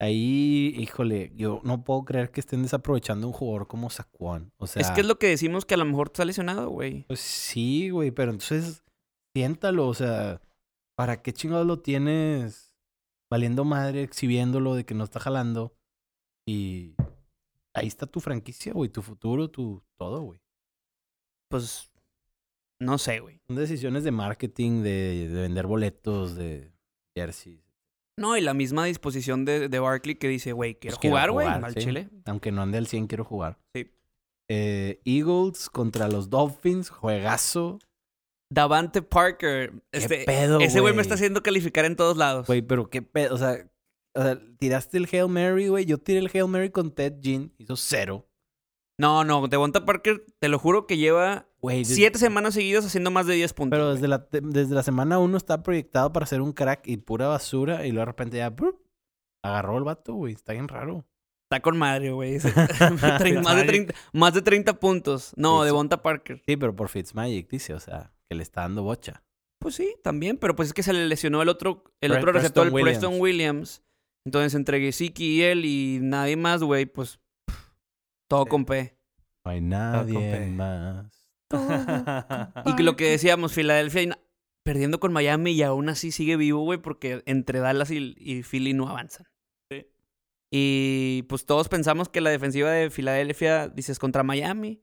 Ahí, 0.00 0.74
híjole, 0.76 1.32
yo 1.34 1.60
no 1.64 1.82
puedo 1.82 2.04
creer 2.04 2.30
que 2.30 2.38
estén 2.40 2.62
desaprovechando 2.62 3.26
un 3.26 3.32
jugador 3.32 3.66
como 3.66 3.90
Saquon. 3.90 4.52
O 4.56 4.68
sea, 4.68 4.80
es 4.80 4.90
que 4.92 5.00
es 5.00 5.06
lo 5.06 5.18
que 5.18 5.26
decimos 5.26 5.64
que 5.64 5.74
a 5.74 5.78
lo 5.78 5.84
mejor 5.84 6.08
está 6.08 6.24
lesionado, 6.24 6.68
güey. 6.70 7.02
pues 7.08 7.18
sí, 7.18 7.90
güey, 7.90 8.12
pero 8.12 8.30
entonces 8.30 8.84
siéntalo, 9.34 9.88
o 9.88 9.94
sea, 9.94 10.40
¿para 10.96 11.20
qué 11.20 11.32
chingados 11.32 11.66
lo 11.66 11.80
tienes 11.80 12.67
valiendo 13.30 13.64
madre, 13.64 14.02
exhibiéndolo 14.02 14.74
de 14.74 14.84
que 14.84 14.94
no 14.94 15.04
está 15.04 15.20
jalando? 15.20 15.74
Y 16.46 16.94
ahí 17.74 17.86
está 17.86 18.06
tu 18.06 18.20
franquicia, 18.20 18.72
güey, 18.72 18.90
tu 18.90 19.02
futuro, 19.02 19.50
tu 19.50 19.82
todo, 19.96 20.22
güey. 20.22 20.40
Pues, 21.50 21.90
no 22.80 22.98
sé, 22.98 23.20
güey. 23.20 23.40
Son 23.46 23.56
decisiones 23.56 24.04
de 24.04 24.10
marketing, 24.10 24.82
de, 24.82 25.28
de 25.28 25.40
vender 25.42 25.66
boletos, 25.66 26.34
de 26.36 26.72
jerseys. 27.16 27.60
No, 28.18 28.36
y 28.36 28.40
la 28.40 28.52
misma 28.52 28.84
disposición 28.84 29.44
de, 29.44 29.68
de 29.68 29.78
Barkley 29.78 30.16
que 30.16 30.28
dice, 30.28 30.52
güey, 30.52 30.74
quiero 30.74 30.96
Pues 30.96 31.08
jugar, 31.10 31.30
güey, 31.30 31.46
al 31.46 31.72
sí. 31.74 31.80
chile. 31.80 32.08
Aunque 32.24 32.50
no 32.50 32.62
ande 32.62 32.78
al 32.78 32.86
100, 32.88 33.06
quiero 33.06 33.24
jugar. 33.24 33.58
Sí. 33.74 33.90
Eh, 34.50 35.00
Eagles 35.04 35.68
contra 35.70 36.08
los 36.08 36.28
Dolphins, 36.28 36.90
juegazo. 36.90 37.78
Davante 38.50 39.02
Parker. 39.02 39.72
Este, 39.92 40.24
pedo, 40.24 40.60
ese 40.60 40.80
güey 40.80 40.94
me 40.94 41.02
está 41.02 41.14
haciendo 41.14 41.42
calificar 41.42 41.84
en 41.84 41.96
todos 41.96 42.16
lados. 42.16 42.46
Güey, 42.46 42.62
pero 42.62 42.88
qué 42.88 43.02
pedo. 43.02 43.34
O 43.34 43.38
sea, 43.38 43.68
o 44.14 44.22
sea, 44.22 44.38
tiraste 44.58 44.98
el 44.98 45.08
Hail 45.10 45.28
Mary, 45.28 45.68
güey. 45.68 45.84
Yo 45.84 45.98
tiré 45.98 46.18
el 46.18 46.30
Hail 46.32 46.48
Mary 46.48 46.70
con 46.70 46.92
Ted 46.92 47.14
Jean. 47.20 47.52
Hizo 47.58 47.76
cero. 47.76 48.28
No, 49.00 49.22
no, 49.22 49.46
Devonta 49.46 49.84
Parker, 49.84 50.24
te 50.40 50.48
lo 50.48 50.58
juro 50.58 50.88
que 50.88 50.96
lleva 50.96 51.46
siete 51.84 52.18
semanas 52.18 52.54
seguidas 52.54 52.84
haciendo 52.84 53.12
más 53.12 53.28
de 53.28 53.34
10 53.34 53.52
puntos. 53.52 53.76
Pero 53.76 53.94
desde 53.94 54.08
la, 54.08 54.26
desde 54.30 54.74
la 54.74 54.82
semana 54.82 55.20
uno 55.20 55.36
está 55.36 55.62
proyectado 55.62 56.12
para 56.12 56.26
ser 56.26 56.40
un 56.40 56.52
crack 56.52 56.86
y 56.88 56.96
pura 56.96 57.28
basura. 57.28 57.86
Y 57.86 57.92
luego 57.92 58.00
de 58.00 58.06
repente 58.06 58.36
ya 58.38 58.52
agarró 59.44 59.78
el 59.78 59.84
vato, 59.84 60.14
güey. 60.14 60.34
Está 60.34 60.52
bien 60.52 60.66
raro. 60.66 61.06
Está 61.44 61.62
con 61.62 61.78
madre, 61.78 62.10
güey. 62.10 62.38
Más, 63.00 63.56
de 63.56 63.64
30, 63.64 63.94
más 64.12 64.34
de 64.34 64.42
30 64.42 64.80
puntos. 64.80 65.32
No. 65.36 65.62
Devonta 65.62 66.02
Parker. 66.02 66.42
Sí, 66.44 66.56
pero 66.56 66.74
por 66.74 66.88
Fitzmagic, 66.88 67.48
dice. 67.48 67.74
O 67.74 67.80
sea, 67.80 68.12
que 68.28 68.36
le 68.36 68.42
está 68.42 68.62
dando 68.62 68.82
bocha. 68.82 69.22
Pues 69.60 69.74
sí, 69.74 69.96
también, 70.04 70.36
pero 70.38 70.54
pues 70.54 70.68
es 70.68 70.74
que 70.74 70.82
se 70.82 70.92
le 70.92 71.06
lesionó 71.08 71.42
el 71.42 71.48
otro, 71.48 71.84
el 72.00 72.10
Pre- 72.12 72.20
otro 72.20 72.32
receptor, 72.32 72.66
el 72.66 72.72
Preston 72.72 72.84
Preston 73.10 73.20
Williams. 73.20 73.82
Entonces, 74.26 74.54
entre 74.54 74.80
Gesicki 74.80 75.38
y 75.38 75.42
él 75.42 75.64
y 75.64 75.98
nadie 76.02 76.36
más, 76.36 76.62
güey, 76.62 76.86
pues 76.86 77.18
todo 78.28 78.44
Sí. 78.44 78.50
con 78.50 78.64
P. 78.66 78.96
No 79.44 79.50
hay 79.50 79.60
con 79.60 79.68
nadie 79.70 80.18
P. 80.32 80.46
más. 80.50 81.28
Y 82.78 82.82
lo 82.82 82.96
que 82.96 83.10
decíamos, 83.10 83.52
Filadelfia 83.54 84.18
perdiendo 84.64 85.00
con 85.00 85.12
Miami 85.14 85.52
y 85.52 85.62
aún 85.62 85.88
así 85.88 86.12
sigue 86.12 86.36
vivo, 86.36 86.60
güey, 86.60 86.78
porque 86.78 87.22
entre 87.24 87.58
Dallas 87.58 87.90
y, 87.90 88.14
y 88.18 88.42
Philly 88.42 88.74
no 88.74 88.86
avanzan. 88.88 89.26
Sí. 89.72 89.86
Y 90.52 91.22
pues 91.28 91.46
todos 91.46 91.68
pensamos 91.70 92.10
que 92.10 92.20
la 92.20 92.28
defensiva 92.30 92.70
de 92.70 92.90
Filadelfia, 92.90 93.68
dices, 93.68 93.98
contra 93.98 94.22
Miami. 94.22 94.82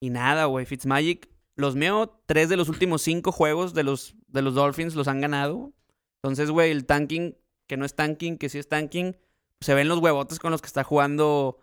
Y 0.00 0.10
nada, 0.10 0.44
güey, 0.44 0.66
Fitzmagic, 0.66 1.28
los 1.58 1.74
meo, 1.74 2.08
tres 2.26 2.48
de 2.48 2.56
los 2.56 2.68
últimos 2.68 3.02
cinco 3.02 3.32
juegos 3.32 3.74
de 3.74 3.82
los, 3.82 4.14
de 4.28 4.42
los 4.42 4.54
Dolphins 4.54 4.94
los 4.94 5.08
han 5.08 5.20
ganado. 5.20 5.72
Entonces, 6.22 6.50
güey, 6.50 6.70
el 6.70 6.86
tanking, 6.86 7.36
que 7.68 7.76
no 7.76 7.84
es 7.84 7.94
tanking, 7.94 8.38
que 8.38 8.48
sí 8.48 8.58
es 8.58 8.68
tanking, 8.68 9.16
se 9.60 9.74
ven 9.74 9.88
los 9.88 9.98
huevotes 9.98 10.38
con 10.38 10.52
los 10.52 10.62
que 10.62 10.68
está 10.68 10.84
jugando 10.84 11.58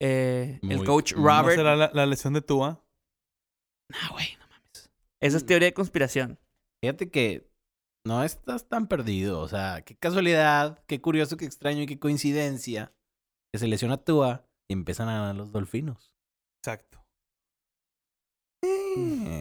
eh, 0.00 0.60
el 0.62 0.84
coach 0.84 1.14
¿no 1.14 1.22
¿No 1.22 1.28
Robert. 1.28 1.56
será 1.56 1.76
la, 1.76 1.90
la 1.92 2.06
lesión 2.06 2.34
de 2.34 2.42
Tua? 2.42 2.84
Ah, 3.92 4.10
güey, 4.12 4.36
no 4.38 4.46
mames. 4.48 4.90
Esa 5.20 5.38
es 5.38 5.46
teoría 5.46 5.68
de 5.68 5.74
conspiración. 5.74 6.38
Fíjate 6.82 7.10
que 7.10 7.50
no 8.06 8.22
estás 8.22 8.68
tan 8.68 8.86
perdido. 8.86 9.40
O 9.40 9.48
sea, 9.48 9.82
qué 9.82 9.96
casualidad, 9.96 10.84
qué 10.86 11.00
curioso, 11.00 11.38
qué 11.38 11.46
extraño 11.46 11.82
y 11.82 11.86
qué 11.86 11.98
coincidencia 11.98 12.92
que 13.50 13.58
se 13.58 13.66
lesiona 13.66 13.96
Tua 13.96 14.46
y 14.68 14.74
empiezan 14.74 15.08
a 15.08 15.14
ganar 15.20 15.36
los 15.36 15.52
Dolfinos. 15.52 16.12
Exacto. 16.62 17.02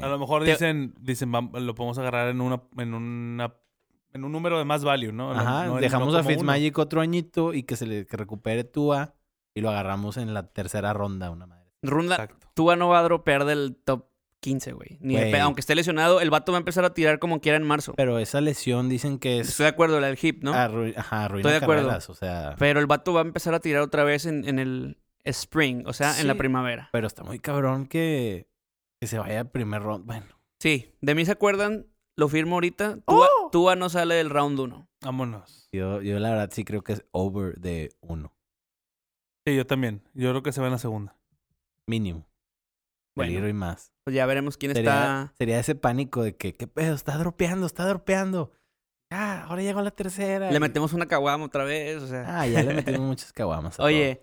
A 0.01 0.07
lo 0.07 0.19
mejor 0.19 0.43
Te- 0.43 0.51
dicen, 0.51 0.93
dicen 0.99 1.31
lo 1.31 1.75
podemos 1.75 1.97
agarrar 1.97 2.29
en 2.29 2.41
una, 2.41 2.61
en 2.77 2.93
una, 2.93 3.53
en 4.13 4.23
un 4.23 4.31
número 4.31 4.57
de 4.59 4.65
más 4.65 4.83
value, 4.83 5.11
¿no? 5.11 5.31
Ajá, 5.31 5.65
no 5.65 5.77
dejamos 5.77 6.09
no 6.13 6.17
a 6.17 6.21
uno. 6.21 6.29
Fitzmagic 6.29 6.77
otro 6.77 7.01
añito 7.01 7.53
y 7.53 7.63
que 7.63 7.75
se 7.75 7.85
le 7.87 8.05
que 8.05 8.17
recupere 8.17 8.63
Tua 8.63 9.15
y 9.55 9.61
lo 9.61 9.69
agarramos 9.69 10.17
en 10.17 10.33
la 10.33 10.47
tercera 10.51 10.93
ronda, 10.93 11.31
una 11.31 11.47
madre. 11.47 11.65
Ronda, 11.81 12.15
Exacto. 12.15 12.47
Tua 12.53 12.75
no 12.75 12.89
va 12.89 12.99
a 12.99 13.03
dropear 13.03 13.45
del 13.45 13.75
top 13.83 14.05
15, 14.39 14.73
güey. 14.73 14.97
Ni 15.01 15.15
Güey. 15.15 15.33
Aunque 15.39 15.61
esté 15.61 15.73
lesionado, 15.73 16.21
el 16.21 16.29
vato 16.29 16.51
va 16.51 16.59
a 16.59 16.61
empezar 16.61 16.85
a 16.85 16.93
tirar 16.93 17.17
como 17.17 17.41
quiera 17.41 17.57
en 17.57 17.63
marzo. 17.63 17.93
Pero 17.97 18.19
esa 18.19 18.39
lesión 18.39 18.87
dicen 18.87 19.17
que 19.17 19.39
es 19.39 19.49
Estoy 19.49 19.63
de 19.65 19.69
acuerdo, 19.69 19.99
la 19.99 20.07
del 20.07 20.19
hip, 20.21 20.43
¿no? 20.43 20.53
arru- 20.53 20.93
ajá, 20.95 21.25
arruina 21.25 21.49
Estoy 21.49 21.59
de 21.59 21.65
acuerdo. 21.65 21.83
carreras, 21.83 22.09
o 22.09 22.13
sea, 22.13 22.55
Pero 22.59 22.79
el 22.79 22.85
vato 22.85 23.13
va 23.13 23.21
a 23.21 23.25
empezar 23.25 23.55
a 23.55 23.59
tirar 23.59 23.81
otra 23.81 24.03
vez 24.03 24.25
en, 24.27 24.47
en 24.47 24.59
el 24.59 24.99
spring, 25.23 25.83
o 25.87 25.93
sea, 25.93 26.19
en 26.21 26.27
la 26.27 26.35
primavera. 26.35 26.89
pero 26.91 27.07
está 27.07 27.23
muy 27.23 27.39
cabrón 27.39 27.87
que, 27.87 28.47
que 29.01 29.07
se 29.07 29.17
vaya 29.19 29.41
al 29.41 29.49
primer 29.51 29.81
round. 29.83 30.05
Bueno, 30.05 30.25
Sí, 30.59 30.95
de 31.01 31.13
mí 31.15 31.23
se 31.25 31.31
acuerdan, 31.33 31.85
lo 32.17 32.29
firmo 32.29 32.55
ahorita. 32.55 32.97
Tua, 33.05 33.27
¡Oh! 33.43 33.49
Tua 33.51 33.75
no 33.75 33.89
sale 33.89 34.15
del 34.15 34.29
round 34.31 34.59
1. 34.59 34.89
Vámonos. 35.03 35.69
yo, 35.71 36.01
yo 36.01 36.17
la 36.19 36.29
verdad 36.31 36.49
sí 36.51 36.63
creo 36.65 36.83
que 36.83 36.93
es 36.93 37.05
over 37.11 37.59
de 37.59 37.91
uno, 38.01 38.33
Sí, 39.45 39.55
yo 39.55 39.65
también. 39.67 40.01
Yo 40.13 40.29
creo 40.31 40.43
que 40.43 40.51
se 40.51 40.59
va 40.61 40.67
en 40.67 40.73
la 40.73 40.79
segunda. 40.79 41.15
mínimo. 41.87 42.27
Bueno. 43.15 43.29
Peligro 43.29 43.47
y 43.47 43.53
más. 43.53 43.93
Pues 44.03 44.15
ya 44.15 44.25
veremos 44.25 44.57
quién 44.57 44.73
Sería, 44.75 44.91
está. 44.91 45.33
sería 45.37 45.59
ese 45.59 45.73
pánico 45.75 46.21
de 46.23 46.35
que, 46.35 46.53
¿qué 46.53 46.67
pedo? 46.67 46.93
Está 46.93 47.17
dropeando, 47.17 47.65
está 47.65 47.85
dropeando. 47.87 48.51
Ah, 49.09 49.45
ahora 49.47 49.61
llegó 49.61 49.81
la 49.81 49.91
tercera. 49.91 50.51
Le 50.51 50.57
y- 50.57 50.59
metemos 50.59 50.91
una 50.93 51.07
caguama 51.07 51.45
otra 51.45 51.63
vez, 51.63 52.01
o 52.03 52.07
sea. 52.07 52.25
Ah, 52.41 52.45
ya 52.47 52.61
le 52.61 52.73
metimos 52.99 53.07
muchas 53.07 53.31
caguamas. 53.33 53.79
Oye, 53.79 54.21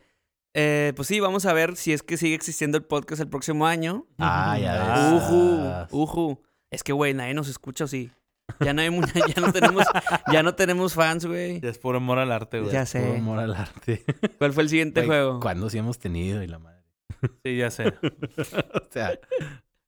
eh, 0.54 0.92
pues 0.96 1.08
sí, 1.08 1.20
vamos 1.20 1.46
a 1.46 1.52
ver 1.52 1.76
si 1.76 1.92
es 1.92 2.02
que 2.02 2.16
sigue 2.16 2.34
existiendo 2.34 2.78
el 2.78 2.84
podcast 2.84 3.20
el 3.20 3.28
próximo 3.28 3.66
año. 3.66 4.06
Ah, 4.18 4.58
ya 4.58 5.10
ves. 5.12 5.22
Uju, 5.22 6.02
uju. 6.02 6.42
Es 6.70 6.82
que, 6.82 6.92
güey, 6.92 7.14
nadie 7.14 7.34
nos 7.34 7.48
escucha, 7.48 7.84
¿o 7.84 7.88
sí? 7.88 8.10
Ya 8.60 8.72
no, 8.72 8.82
hay 8.82 8.90
ya 9.34 9.40
no 9.40 9.52
tenemos, 9.52 9.84
ya 10.32 10.42
no 10.42 10.54
tenemos 10.54 10.94
fans, 10.94 11.26
güey. 11.26 11.60
Ya 11.60 11.70
es 11.70 11.78
puro 11.78 11.98
amor 11.98 12.18
al 12.18 12.30
arte, 12.30 12.60
güey. 12.60 12.72
Ya 12.72 12.82
es 12.82 12.90
sé. 12.90 13.00
puro 13.00 13.14
amor 13.14 13.38
al 13.38 13.54
arte. 13.54 14.04
¿Cuál 14.38 14.52
fue 14.52 14.62
el 14.64 14.68
siguiente 14.68 15.00
Güey, 15.00 15.08
juego? 15.08 15.40
¿Cuándo 15.40 15.70
sí 15.70 15.78
hemos 15.78 15.98
tenido? 15.98 16.42
Y 16.42 16.46
la 16.46 16.58
madre. 16.58 16.82
Sí, 17.42 17.56
ya 17.56 17.70
sé. 17.70 17.88
o 17.92 18.90
sea, 18.90 19.18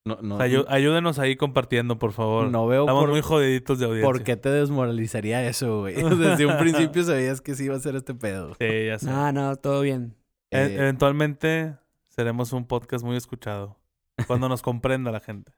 no, 0.05 0.19
no, 0.23 0.39
ayúdenos 0.39 1.19
ahí 1.19 1.37
compartiendo, 1.37 1.99
por 1.99 2.13
favor. 2.13 2.51
no 2.51 2.67
veo 2.67 2.83
Estamos 2.83 3.03
por, 3.03 3.11
muy 3.11 3.21
jodiditos 3.21 3.79
de 3.79 3.87
audiencia. 3.87 4.07
por 4.11 4.23
qué 4.23 4.37
te 4.37 4.49
desmoralizaría 4.49 5.47
eso, 5.47 5.81
güey. 5.81 5.95
Desde 5.95 6.47
un 6.47 6.57
principio 6.59 7.05
sabías 7.05 7.41
que 7.41 7.55
sí 7.55 7.65
iba 7.65 7.77
a 7.77 7.81
ser 7.81 7.97
este 7.97 8.15
pedo. 8.15 8.55
Sí, 8.59 8.87
ya 8.87 8.99
sé. 8.99 9.07
No, 9.07 9.33
no, 9.33 9.57
todo 9.57 9.83
bien. 9.83 10.15
Eh, 10.51 10.77
eventualmente 10.79 11.77
seremos 12.09 12.53
un 12.53 12.67
podcast 12.67 13.05
muy 13.05 13.17
escuchado. 13.17 13.79
Cuando 14.27 14.49
nos 14.49 14.63
comprenda 14.63 15.11
la 15.11 15.21
gente. 15.21 15.53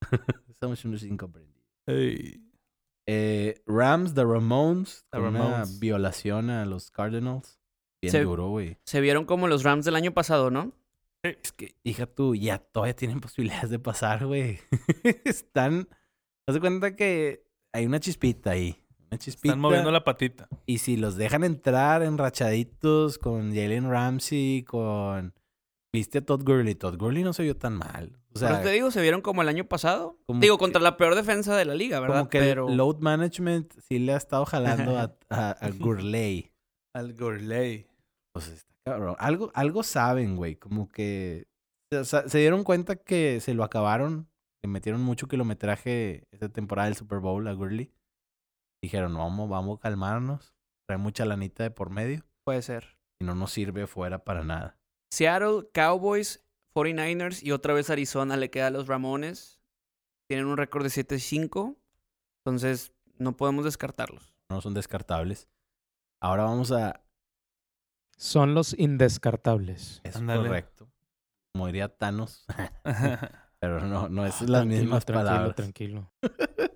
somos 0.60 0.84
unos 0.84 1.02
incomprendidos. 1.02 1.64
Ey. 1.86 2.40
Eh, 3.06 3.62
Rams, 3.66 4.14
The 4.14 4.24
Ramones, 4.24 5.04
The 5.10 5.18
una 5.18 5.64
violación 5.80 6.50
a 6.50 6.64
los 6.64 6.90
Cardinals. 6.90 7.60
Bien 8.00 8.12
Se- 8.12 8.22
duro, 8.22 8.48
güey. 8.48 8.78
Se 8.84 9.00
vieron 9.00 9.24
como 9.24 9.48
los 9.48 9.62
Rams 9.62 9.84
del 9.84 9.96
año 9.96 10.12
pasado, 10.12 10.50
¿no? 10.50 10.72
Es 11.22 11.52
que, 11.52 11.74
hija 11.84 12.06
tú, 12.06 12.34
ya 12.34 12.58
todavía 12.58 12.94
tienen 12.94 13.20
posibilidades 13.20 13.70
de 13.70 13.78
pasar, 13.78 14.26
güey. 14.26 14.60
Están. 15.24 15.88
Haz 16.46 16.54
de 16.54 16.60
cuenta 16.60 16.96
que 16.96 17.46
hay 17.72 17.86
una 17.86 17.98
chispita 17.98 18.50
ahí. 18.50 18.83
Una 19.14 19.18
chispita. 19.18 19.48
Están 19.52 19.60
moviendo 19.60 19.90
la 19.90 20.04
patita. 20.04 20.48
Y 20.66 20.78
si 20.78 20.96
los 20.96 21.16
dejan 21.16 21.44
entrar 21.44 22.02
enrachaditos 22.02 23.18
con 23.18 23.54
Jalen 23.54 23.88
Ramsey, 23.90 24.62
con. 24.64 25.32
Viste 25.92 26.18
a 26.18 26.24
Todd 26.24 26.42
Gurley. 26.44 26.74
Todd 26.74 26.96
Gurley 26.98 27.22
no 27.22 27.32
se 27.32 27.44
vio 27.44 27.56
tan 27.56 27.74
mal. 27.74 28.18
O 28.34 28.40
Pero 28.40 28.60
te 28.62 28.70
digo, 28.70 28.90
se 28.90 29.00
vieron 29.00 29.20
como 29.20 29.42
el 29.42 29.48
año 29.48 29.64
pasado. 29.68 30.18
como 30.26 30.40
Digo, 30.40 30.56
que- 30.56 30.62
contra 30.62 30.80
la 30.82 30.96
peor 30.96 31.14
defensa 31.14 31.56
de 31.56 31.64
la 31.64 31.74
liga, 31.76 32.00
¿verdad? 32.00 32.16
como 32.16 32.28
que 32.30 32.40
Pero 32.40 32.68
el 32.68 32.76
load 32.76 32.98
management 32.98 33.72
sí 33.88 34.00
le 34.00 34.12
ha 34.12 34.16
estado 34.16 34.44
jalando 34.44 34.98
a, 34.98 35.14
a, 35.30 35.50
a 35.52 35.70
Gurley. 35.70 36.50
Al 36.96 37.14
Gorley. 37.14 37.86
Pues 38.32 38.48
está 38.48 38.72
cabrón. 38.84 39.14
Algo, 39.20 39.52
algo 39.54 39.84
saben, 39.84 40.34
güey. 40.34 40.56
Como 40.56 40.88
que 40.88 41.46
se 41.92 42.38
dieron 42.38 42.64
cuenta 42.64 42.96
que 42.96 43.38
se 43.40 43.54
lo 43.54 43.62
acabaron. 43.62 44.26
Que 44.62 44.68
metieron 44.68 45.02
mucho 45.02 45.28
kilometraje 45.28 46.24
esta 46.32 46.48
temporada 46.48 46.88
del 46.88 46.96
Super 46.96 47.20
Bowl 47.20 47.46
a 47.46 47.52
Gurley. 47.52 47.92
Dijeron, 48.84 49.14
no, 49.14 49.20
vamos, 49.20 49.48
vamos 49.48 49.78
a 49.78 49.80
calmarnos. 49.80 50.54
Trae 50.86 50.98
mucha 50.98 51.24
lanita 51.24 51.62
de 51.62 51.70
por 51.70 51.88
medio. 51.88 52.22
puede 52.44 52.60
ser. 52.60 52.98
Y 53.18 53.24
no 53.24 53.34
nos 53.34 53.50
sirve 53.50 53.86
fuera 53.86 54.24
para 54.24 54.44
nada. 54.44 54.76
Seattle, 55.10 55.70
Cowboys, 55.72 56.44
49ers 56.74 57.42
y 57.42 57.52
otra 57.52 57.72
vez 57.72 57.88
Arizona 57.88 58.36
le 58.36 58.50
queda 58.50 58.66
a 58.66 58.70
los 58.70 58.86
Ramones. 58.86 59.58
Tienen 60.28 60.44
un 60.44 60.58
récord 60.58 60.82
de 60.82 60.90
7-5. 60.90 61.76
Entonces, 62.44 62.92
no 63.16 63.34
podemos 63.38 63.64
descartarlos. 63.64 64.34
No 64.50 64.60
son 64.60 64.74
descartables. 64.74 65.48
Ahora 66.20 66.44
vamos 66.44 66.70
a... 66.70 67.00
Son 68.18 68.52
los 68.52 68.78
indescartables. 68.78 70.02
Es 70.04 70.16
Ándale. 70.16 70.42
correcto. 70.48 70.90
Como 71.54 71.68
diría 71.68 71.88
Thanos. 71.88 72.44
Pero 73.60 73.80
no, 73.80 74.10
no 74.10 74.26
es 74.26 74.42
las 74.42 74.50
Tranquilo, 74.60 74.82
mismas 74.82 75.06
tranquilo, 75.06 75.30
palabras. 75.30 75.56
tranquilo. 75.56 76.12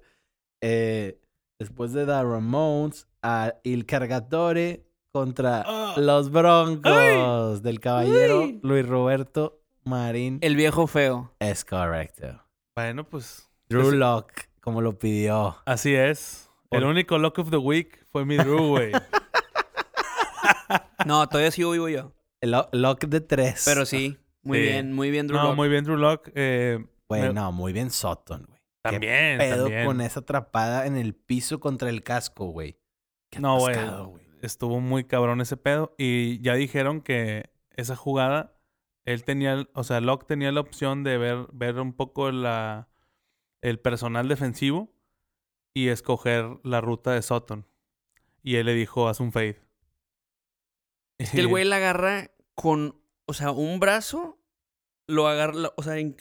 Eh, 0.60 1.20
después 1.58 1.92
de 1.92 2.06
The 2.06 2.22
Ramones, 2.22 3.06
a 3.22 3.54
Il 3.64 3.84
Cargatore 3.86 4.84
contra 5.12 5.64
Ah. 5.66 5.94
los 5.96 6.30
Broncos 6.30 7.62
del 7.62 7.80
caballero. 7.80 8.46
Luis 8.62 8.86
Roberto 8.86 9.60
Marín. 9.84 10.38
El 10.42 10.56
viejo 10.56 10.86
feo. 10.86 11.32
Es 11.40 11.64
correcto. 11.64 12.42
bueno, 12.76 13.04
pues 13.04 13.48
Drew 13.68 13.88
Ese- 13.88 13.96
Lock, 13.96 14.32
como 14.60 14.80
lo 14.82 14.98
pidió. 14.98 15.56
así 15.66 15.94
es. 15.94 16.48
El 16.70 16.82
Por- 16.82 16.90
único 16.90 17.18
lock 17.18 17.38
of 17.40 17.50
the 17.50 17.56
week 17.56 18.06
fue 18.12 18.24
mi 18.24 18.36
Drew, 18.36 18.68
güey. 18.68 18.92
No, 21.06 21.26
todavía 21.28 21.50
sigo 21.50 21.70
vivo 21.70 21.88
yo. 21.88 22.12
El 22.42 22.50
lo- 22.52 22.68
Lock 22.72 23.04
de 23.06 23.20
tres. 23.20 23.62
Pero 23.64 23.86
sí, 23.86 24.18
muy 24.42 24.58
Sí. 24.58 24.62
bien, 24.64 24.92
muy 24.92 25.10
bien, 25.10 25.26
Drew 25.26 25.38
no, 25.38 25.44
Lock. 25.48 25.56
muy 25.56 25.68
bien 25.68 25.84
Drew 25.84 25.96
Lock. 25.96 26.30
Eh, 26.34 26.84
Güey, 27.08 27.22
me- 27.22 27.32
no, 27.32 27.50
muy 27.52 27.72
bien 27.72 27.90
Sutton, 27.90 28.44
güey. 28.46 28.57
También, 28.82 29.38
Pedo 29.38 29.64
también. 29.64 29.86
con 29.86 30.00
esa 30.00 30.20
atrapada 30.20 30.86
en 30.86 30.96
el 30.96 31.14
piso 31.14 31.60
contra 31.60 31.88
el 31.88 32.02
casco, 32.02 32.46
güey. 32.46 32.78
Qué 33.30 33.40
No, 33.40 33.58
güey. 33.58 33.76
Estuvo 34.40 34.80
muy 34.80 35.04
cabrón 35.04 35.40
ese 35.40 35.56
pedo. 35.56 35.94
Y 35.98 36.40
ya 36.40 36.54
dijeron 36.54 37.00
que 37.00 37.50
esa 37.76 37.96
jugada 37.96 38.58
él 39.08 39.24
tenía, 39.24 39.66
o 39.72 39.84
sea, 39.84 40.02
Locke 40.02 40.26
tenía 40.26 40.52
la 40.52 40.60
opción 40.60 41.02
de 41.02 41.16
ver, 41.16 41.46
ver 41.52 41.80
un 41.80 41.94
poco 41.94 42.30
la, 42.30 42.88
el 43.62 43.80
personal 43.80 44.28
defensivo 44.28 44.92
y 45.72 45.88
escoger 45.88 46.58
la 46.62 46.82
ruta 46.82 47.12
de 47.12 47.22
Sutton. 47.22 47.66
Y 48.42 48.56
él 48.56 48.66
le 48.66 48.74
dijo, 48.74 49.08
haz 49.08 49.20
un 49.20 49.32
fade. 49.32 49.60
Es 51.16 51.30
que 51.30 51.40
el 51.40 51.48
güey 51.48 51.64
la 51.64 51.76
agarra 51.76 52.30
con, 52.54 53.00
o 53.24 53.32
sea, 53.32 53.50
un 53.50 53.80
brazo, 53.80 54.37
lo 55.08 55.26
agarra, 55.26 55.54
la- 55.54 55.72
o 55.76 55.82
sea, 55.82 55.98
in- 55.98 56.14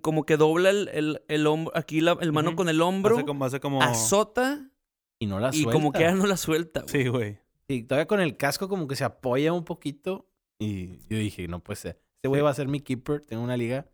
como 0.00 0.24
que 0.24 0.36
dobla 0.36 0.70
el, 0.70 0.88
el, 0.92 1.22
el 1.28 1.46
hombro, 1.46 1.72
aquí 1.76 2.00
la, 2.00 2.12
el 2.20 2.32
mano 2.32 2.54
con 2.54 2.68
el 2.68 2.80
hombro, 2.82 3.16
Hace 3.16 3.24
como, 3.26 3.44
hace 3.44 3.60
como... 3.60 3.82
azota 3.82 4.70
Y 5.18 5.26
no 5.26 5.40
la 5.40 5.48
y 5.48 5.62
suelta. 5.62 5.72
como 5.72 5.92
que 5.92 6.00
ya 6.00 6.12
no 6.14 6.26
la 6.26 6.36
suelta. 6.36 6.84
Sí, 6.86 7.08
güey. 7.08 7.38
Sí, 7.68 7.82
todavía 7.82 8.06
con 8.06 8.20
el 8.20 8.36
casco 8.36 8.68
como 8.68 8.86
que 8.86 8.96
se 8.96 9.04
apoya 9.04 9.52
un 9.52 9.64
poquito. 9.64 10.28
Y 10.60 10.98
yo 11.08 11.16
dije, 11.18 11.48
no 11.48 11.64
puede 11.64 11.76
ser. 11.76 12.00
Este 12.18 12.28
güey 12.28 12.40
Sí. 12.40 12.44
va 12.44 12.50
a 12.50 12.54
ser 12.54 12.68
mi 12.68 12.80
keeper. 12.80 13.22
Tengo 13.22 13.42
una 13.42 13.56
liga. 13.56 13.88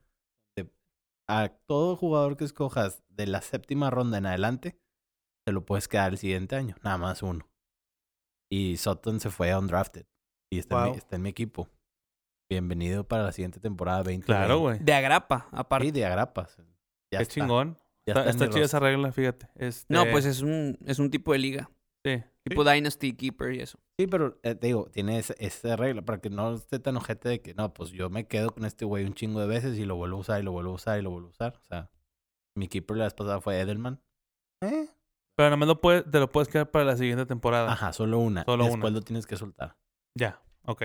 de- 0.57 0.69
a 1.29 1.49
todo 1.67 1.95
jugador 1.97 2.37
que 2.37 2.45
escojas 2.45 3.03
de 3.09 3.27
la 3.29 3.41
séptima 3.43 3.89
ronda 3.91 4.19
en 4.19 4.27
adelante, 4.27 4.79
te 5.47 5.53
lo 5.53 5.65
puedes 5.65 5.87
quedar 5.89 6.11
el 6.13 6.19
siguiente 6.19 6.57
año. 6.57 6.75
Nada 6.83 6.99
más 6.99 7.23
uno. 7.23 7.49
Y 8.51 8.77
Sutton 8.79 9.21
se 9.21 9.31
fue 9.31 9.57
undrafted. 9.57 10.07
Y 10.53 10.59
está, 10.59 10.87
en, 10.87 10.91
mi, 10.93 10.99
está 10.99 11.17
en 11.17 11.23
mi 11.23 11.29
equipo. 11.31 11.69
Bienvenido 12.51 13.05
para 13.05 13.23
la 13.23 13.31
siguiente 13.33 13.61
temporada 13.61 14.03
20. 14.03 14.27
Claro, 14.27 14.59
güey. 14.59 14.81
De 14.81 14.93
agrapa, 14.93 15.47
aparte. 15.53 15.87
Sí, 15.87 15.93
de 15.93 16.05
agrapas. 16.05 16.57
Ya 17.13 17.19
Qué 17.19 17.23
está. 17.23 17.35
chingón. 17.35 17.79
Ya 18.05 18.15
Está, 18.15 18.29
está 18.31 18.49
chida 18.51 18.65
esa 18.65 18.81
regla, 18.81 19.13
fíjate. 19.13 19.47
Este, 19.55 19.95
No, 19.95 20.05
pues 20.11 20.25
es 20.25 20.43
un, 20.43 20.77
es 20.85 20.99
un 20.99 21.11
tipo 21.11 21.33
de 21.33 21.39
liga. 21.39 21.71
Sí. 22.05 22.25
Tipo 22.43 22.65
Dynasty 22.65 23.13
Keeper 23.13 23.55
y 23.55 23.61
eso. 23.61 23.79
Sí, 23.97 24.09
pero 24.09 24.41
eh, 24.43 24.57
te 24.57 24.67
digo, 24.67 24.89
tiene 24.91 25.19
esa, 25.19 25.35
esa 25.39 25.77
regla 25.77 26.03
para 26.03 26.21
que 26.21 26.29
no 26.29 26.55
esté 26.55 26.81
tan 26.81 26.97
ojete 26.97 27.29
de 27.29 27.41
que 27.41 27.55
no, 27.55 27.73
pues 27.73 27.91
yo 27.91 28.11
me 28.11 28.27
quedo 28.27 28.51
con 28.51 28.65
este 28.65 28.85
güey 28.85 29.05
un 29.05 29.15
chingo 29.15 29.39
de 29.41 29.47
veces 29.47 29.79
y 29.79 29.85
lo 29.85 29.95
vuelvo 29.95 30.17
a 30.17 30.21
usar 30.21 30.41
y 30.41 30.43
lo 30.43 30.51
vuelvo 30.51 30.73
a 30.73 30.75
usar 30.75 30.99
y 30.99 31.03
lo 31.03 31.11
vuelvo 31.11 31.29
a 31.29 31.31
usar. 31.31 31.55
O 31.57 31.63
sea, 31.65 31.91
mi 32.57 32.67
keeper 32.67 32.97
la 32.97 33.05
vez 33.05 33.15
pasada 33.15 33.41
fue 33.41 33.61
Edelman. 33.61 34.01
¿Eh? 34.65 34.89
Pero 35.37 35.51
nada 35.51 35.57
más 35.57 35.69
lo 35.69 35.81
puedes, 35.81 36.11
te 36.11 36.19
lo 36.19 36.33
puedes 36.33 36.49
quedar 36.49 36.69
para 36.73 36.85
la 36.85 36.97
siguiente 36.97 37.27
temporada. 37.27 37.71
Ajá, 37.71 37.93
solo 37.93 38.19
una. 38.19 38.45
Solo 38.45 38.65
Después 38.65 38.83
una. 38.91 38.99
lo 38.99 39.03
tienes 39.03 39.27
que 39.27 39.37
soltar. 39.37 39.77
Ya, 40.19 40.43
ok. 40.65 40.83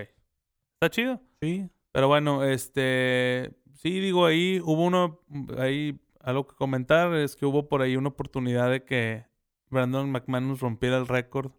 Está 0.80 0.90
chido. 0.90 1.22
Sí. 1.42 1.70
Pero 1.92 2.08
bueno, 2.08 2.44
este... 2.44 3.54
Sí, 3.74 4.00
digo, 4.00 4.26
ahí 4.26 4.60
hubo 4.64 4.84
uno... 4.84 5.22
Ahí 5.58 6.00
algo 6.20 6.48
que 6.48 6.56
comentar 6.56 7.14
es 7.14 7.36
que 7.36 7.46
hubo 7.46 7.70
por 7.70 7.82
ahí 7.82 7.96
una 7.96 8.10
oportunidad 8.10 8.72
de 8.72 8.84
que 8.84 9.26
Brandon 9.70 10.12
McManus 10.12 10.60
rompiera 10.60 10.98
el 10.98 11.08
récord. 11.08 11.52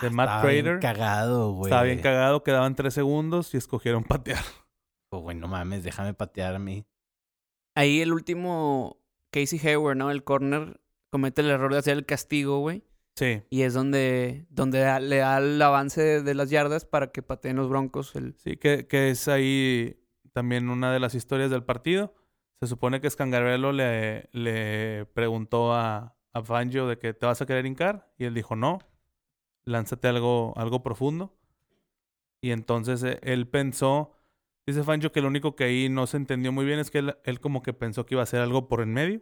De 0.00 0.08
Matt 0.08 0.28
Ah, 0.30 0.36
Estaba 0.36 0.52
bien 0.52 0.78
cagado, 0.80 1.52
güey. 1.52 1.68
Estaba 1.68 1.82
bien 1.82 2.00
cagado, 2.00 2.42
quedaban 2.42 2.74
tres 2.74 2.94
segundos 2.94 3.52
y 3.52 3.58
escogieron 3.58 4.04
patear. 4.04 4.42
Oh, 5.10 5.18
güey, 5.18 5.36
no 5.36 5.46
mames, 5.46 5.84
déjame 5.84 6.14
patear 6.14 6.54
a 6.54 6.58
mí. 6.58 6.86
Ahí 7.76 8.00
el 8.00 8.14
último 8.14 8.98
Casey 9.30 9.58
Hayward, 9.58 9.96
¿no? 9.98 10.10
El 10.10 10.24
corner 10.24 10.80
comete 11.10 11.42
el 11.42 11.50
error 11.50 11.70
de 11.72 11.78
hacer 11.78 11.98
el 11.98 12.06
castigo, 12.06 12.60
güey. 12.60 12.82
Sí, 13.14 13.42
Y 13.50 13.62
es 13.62 13.74
donde, 13.74 14.46
donde 14.48 14.80
da- 14.80 14.98
le 15.00 15.18
da 15.18 15.38
el 15.38 15.60
avance 15.60 16.00
de, 16.00 16.22
de 16.22 16.34
las 16.34 16.48
yardas 16.50 16.84
para 16.86 17.12
que 17.12 17.22
pateen 17.22 17.56
los 17.56 17.68
broncos. 17.68 18.14
El... 18.16 18.34
sí, 18.38 18.56
que, 18.56 18.86
que 18.86 19.10
es 19.10 19.28
ahí 19.28 19.98
también 20.32 20.70
una 20.70 20.92
de 20.92 20.98
las 21.00 21.14
historias 21.14 21.50
del 21.50 21.62
partido. 21.62 22.14
Se 22.60 22.66
supone 22.68 23.00
que 23.00 23.10
Scangarello 23.10 23.72
le, 23.72 24.28
le 24.32 25.04
preguntó 25.12 25.74
a, 25.74 26.16
a 26.32 26.42
Fangio 26.42 26.86
de 26.86 26.98
que 26.98 27.12
te 27.12 27.26
vas 27.26 27.42
a 27.42 27.46
querer 27.46 27.66
hincar 27.66 28.10
y 28.16 28.24
él 28.24 28.32
dijo 28.34 28.56
no, 28.56 28.78
lánzate 29.64 30.08
algo, 30.08 30.54
algo 30.56 30.82
profundo. 30.82 31.36
Y 32.40 32.50
entonces 32.50 33.02
eh, 33.04 33.18
él 33.22 33.46
pensó, 33.46 34.16
dice 34.66 34.84
Fangio 34.84 35.12
que 35.12 35.20
lo 35.20 35.28
único 35.28 35.54
que 35.54 35.64
ahí 35.64 35.88
no 35.90 36.06
se 36.06 36.16
entendió 36.16 36.50
muy 36.50 36.64
bien 36.64 36.78
es 36.78 36.90
que 36.90 36.98
él, 37.00 37.16
él 37.24 37.40
como 37.40 37.62
que 37.62 37.74
pensó 37.74 38.06
que 38.06 38.14
iba 38.14 38.22
a 38.22 38.24
hacer 38.24 38.40
algo 38.40 38.68
por 38.68 38.80
en 38.80 38.92
medio 38.94 39.20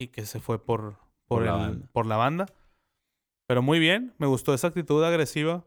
y 0.00 0.08
que 0.08 0.26
se 0.26 0.40
fue 0.40 0.58
por, 0.64 0.96
por, 1.26 1.38
Por 1.38 1.42
la 1.44 1.52
el- 1.52 1.58
banda. 1.60 1.88
por 1.92 2.06
la 2.06 2.16
banda. 2.16 2.46
Pero 3.52 3.60
muy 3.60 3.78
bien, 3.78 4.14
me 4.16 4.26
gustó 4.26 4.54
esa 4.54 4.68
actitud 4.68 5.04
agresiva. 5.04 5.62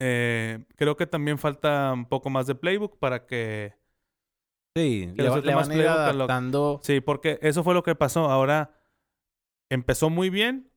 Eh, 0.00 0.64
creo 0.76 0.96
que 0.96 1.04
también 1.08 1.36
falta 1.36 1.92
un 1.92 2.06
poco 2.06 2.30
más 2.30 2.46
de 2.46 2.54
playbook 2.54 2.96
para 3.00 3.26
que... 3.26 3.74
Sí, 4.76 5.12
Que 5.16 5.22
le, 5.24 5.30
van 5.52 5.68
a 5.68 5.74
ir 5.74 6.14
lo-. 6.14 6.26
Sí, 6.84 7.00
porque 7.00 7.40
eso 7.42 7.64
fue 7.64 7.74
lo 7.74 7.82
que 7.82 7.96
pasó. 7.96 8.30
Ahora 8.30 8.70
empezó 9.68 10.10
muy 10.10 10.30
bien 10.30 10.70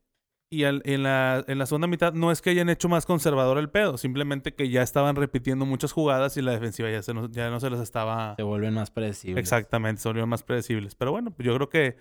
y 0.51 0.63
al- 0.63 0.81
en, 0.85 1.03
la, 1.03 1.45
en 1.47 1.59
la 1.59 1.67
segunda 1.67 1.85
mitad 1.85 2.11
no 2.13 2.31
es 2.31 2.41
que 2.41 2.49
hayan 2.49 2.69
hecho 2.69 2.89
más 2.89 3.05
conservador 3.05 3.59
el 3.59 3.69
pedo, 3.69 3.99
simplemente 3.99 4.55
que 4.55 4.69
ya 4.69 4.81
estaban 4.81 5.15
repitiendo 5.15 5.67
muchas 5.67 5.91
jugadas 5.91 6.37
y 6.37 6.41
la 6.41 6.53
defensiva 6.53 6.89
ya, 6.89 7.03
se 7.03 7.13
nos- 7.13 7.29
ya 7.29 7.51
no 7.51 7.59
se 7.59 7.69
les 7.69 7.79
estaba... 7.81 8.35
Se 8.35 8.41
vuelven 8.41 8.73
más 8.73 8.89
predecibles. 8.89 9.39
Exactamente, 9.43 10.01
se 10.01 10.09
volvieron 10.09 10.29
más 10.29 10.41
predecibles. 10.41 10.95
Pero 10.95 11.11
bueno, 11.11 11.35
yo 11.37 11.53
creo 11.53 11.69
que 11.69 11.97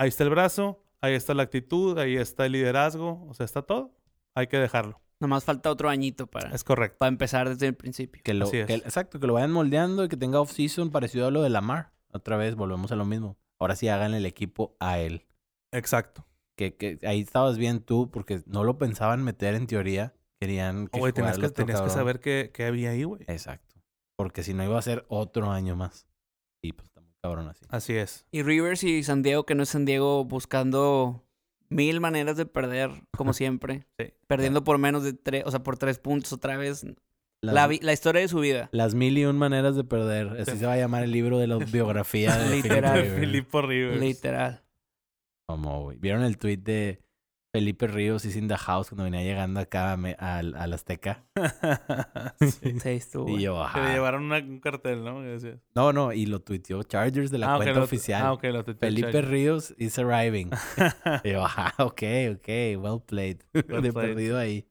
ahí 0.00 0.08
está 0.08 0.24
el 0.24 0.30
brazo, 0.30 0.82
ahí 1.00 1.14
está 1.14 1.34
la 1.34 1.42
actitud, 1.44 1.98
ahí 1.98 2.16
está 2.16 2.46
el 2.46 2.52
liderazgo, 2.52 3.26
o 3.28 3.34
sea, 3.34 3.44
está 3.44 3.62
todo. 3.62 3.96
Hay 4.34 4.46
que 4.46 4.58
dejarlo. 4.58 5.00
Nomás 5.20 5.44
falta 5.44 5.70
otro 5.70 5.88
añito 5.90 6.26
para, 6.26 6.50
Es 6.54 6.64
correcto. 6.64 6.98
para 6.98 7.08
empezar 7.08 7.48
desde 7.48 7.66
el 7.66 7.74
principio. 7.74 8.22
Que 8.24 8.32
lo, 8.32 8.46
Así 8.46 8.58
es. 8.58 8.66
que- 8.66 8.74
exacto, 8.74 9.20
que 9.20 9.26
lo 9.26 9.34
vayan 9.34 9.52
moldeando 9.52 10.04
y 10.04 10.08
que 10.08 10.16
tenga 10.16 10.40
off-season 10.40 10.90
parecido 10.90 11.26
a 11.26 11.30
lo 11.30 11.42
de 11.42 11.50
Lamar. 11.50 11.92
Otra 12.12 12.36
vez, 12.36 12.54
volvemos 12.54 12.90
a 12.92 12.96
lo 12.96 13.04
mismo. 13.04 13.36
Ahora 13.58 13.76
sí 13.76 13.88
hagan 13.88 14.14
el 14.14 14.24
equipo 14.24 14.76
a 14.80 14.98
él. 14.98 15.26
Exacto. 15.72 16.26
Que, 16.56 16.74
que 16.76 16.98
ahí 17.06 17.20
estabas 17.20 17.58
bien 17.58 17.80
tú, 17.80 18.10
porque 18.10 18.42
no 18.46 18.64
lo 18.64 18.78
pensaban 18.78 19.22
meter 19.22 19.54
en 19.54 19.66
teoría. 19.66 20.14
Querían 20.40 20.86
que 20.88 20.98
Güey, 20.98 21.12
tenías, 21.12 21.38
que, 21.38 21.48
tenías 21.50 21.82
que 21.82 21.90
saber 21.90 22.20
qué, 22.20 22.50
había 22.66 22.90
ahí, 22.90 23.04
güey. 23.04 23.22
Exacto. 23.26 23.76
Porque 24.16 24.42
si 24.42 24.54
no 24.54 24.64
iba 24.64 24.78
a 24.78 24.82
ser 24.82 25.04
otro 25.08 25.50
año 25.50 25.76
más. 25.76 26.06
Y 26.62 26.72
pues 26.72 26.90
cabrón 27.22 27.48
así. 27.48 27.64
Así 27.68 27.94
es. 27.96 28.24
Y 28.30 28.42
Rivers 28.42 28.82
y 28.84 29.02
San 29.02 29.22
Diego, 29.22 29.44
que 29.44 29.54
no 29.54 29.62
es 29.62 29.68
San 29.70 29.84
Diego, 29.84 30.24
buscando 30.24 31.22
mil 31.68 32.00
maneras 32.00 32.36
de 32.36 32.46
perder, 32.46 32.90
como 33.16 33.32
siempre. 33.32 33.86
Sí. 33.98 34.12
Perdiendo 34.26 34.64
por 34.64 34.78
menos 34.78 35.02
de 35.04 35.12
tres, 35.12 35.44
o 35.46 35.50
sea, 35.50 35.62
por 35.62 35.76
tres 35.78 35.98
puntos 35.98 36.32
otra 36.32 36.56
vez. 36.56 36.84
La, 37.42 37.66
vi- 37.66 37.80
la 37.80 37.94
historia 37.94 38.20
de 38.20 38.28
su 38.28 38.40
vida. 38.40 38.68
las 38.72 38.94
mil 38.94 39.16
y 39.16 39.24
un 39.24 39.38
maneras 39.38 39.74
de 39.74 39.82
perder. 39.84 40.28
Así 40.40 40.52
Sí. 40.52 40.58
se 40.58 40.66
va 40.66 40.74
a 40.74 40.76
llamar 40.76 41.04
el 41.04 41.10
libro 41.12 41.38
de 41.38 41.46
la 41.46 41.56
biografía 41.72 42.36
de 42.36 42.56
Literal. 42.56 43.00
Rivers. 43.66 44.00
Literal. 44.00 44.62
Como, 45.48 45.82
güey. 45.84 45.96
¿Vieron 45.98 46.22
el 46.22 46.36
tweet 46.36 46.58
de 46.58 47.00
Felipe 47.52 47.88
Ríos 47.88 48.24
y 48.24 48.30
Cinda 48.30 48.56
House 48.56 48.90
cuando 48.90 49.04
venía 49.04 49.22
llegando 49.24 49.58
acá 49.58 49.94
al, 49.94 50.54
al 50.54 50.72
Azteca? 50.72 51.24
sí. 52.40 52.70
Sí, 52.80 52.88
estuvo. 52.90 53.28
Y 53.28 53.42
yo, 53.42 53.62
ajá. 53.62 53.92
llevaron 53.92 54.24
una- 54.24 54.38
un 54.38 54.60
cartel, 54.60 55.02
¿no? 55.04 55.20
No, 55.74 55.92
no, 55.92 56.12
y 56.12 56.26
lo 56.26 56.40
tuiteó 56.40 56.82
Chargers 56.84 57.30
de 57.30 57.38
la 57.38 57.54
Ah, 57.54 57.56
cuenta 57.56 57.74
lo- 57.78 57.84
oficial. 57.84 58.22
Ah, 58.24 58.32
ok, 58.32 58.44
lo 58.44 58.64
tuiteó 58.64 58.80
Felipe 58.88 59.12
Charlie. 59.12 59.28
Ríos 59.30 59.74
is 59.78 59.98
arriving. 59.98 60.50
y 61.24 61.30
yo, 61.32 61.44
ajá, 61.44 61.74
ok, 61.82 62.02
ok, 62.36 62.48
well 62.78 63.00
played. 63.04 63.38
Well 63.54 63.82
de 63.82 63.92
played. 63.92 63.92
perdido 64.14 64.38
ahí. 64.38 64.66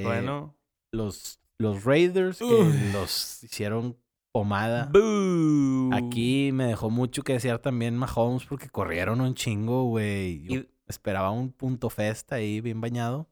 Eh, 0.00 0.04
Bueno. 0.04 0.56
los, 0.92 1.40
los 1.58 1.84
Raiders 1.84 2.38
que 2.38 2.90
los 2.92 3.44
hicieron 3.44 3.96
pomada. 4.34 4.88
Boo. 4.92 5.90
Aquí 5.94 6.50
me 6.52 6.64
dejó 6.66 6.90
mucho 6.90 7.22
que 7.22 7.34
desear 7.34 7.58
también 7.60 7.96
Mahomes 7.96 8.44
porque 8.46 8.68
corrieron 8.68 9.20
un 9.20 9.34
chingo, 9.34 9.84
güey. 9.84 10.66
Esperaba 10.86 11.30
un 11.30 11.52
punto 11.52 11.90
festa 11.90 12.36
ahí 12.36 12.60
bien 12.60 12.80
bañado. 12.80 13.28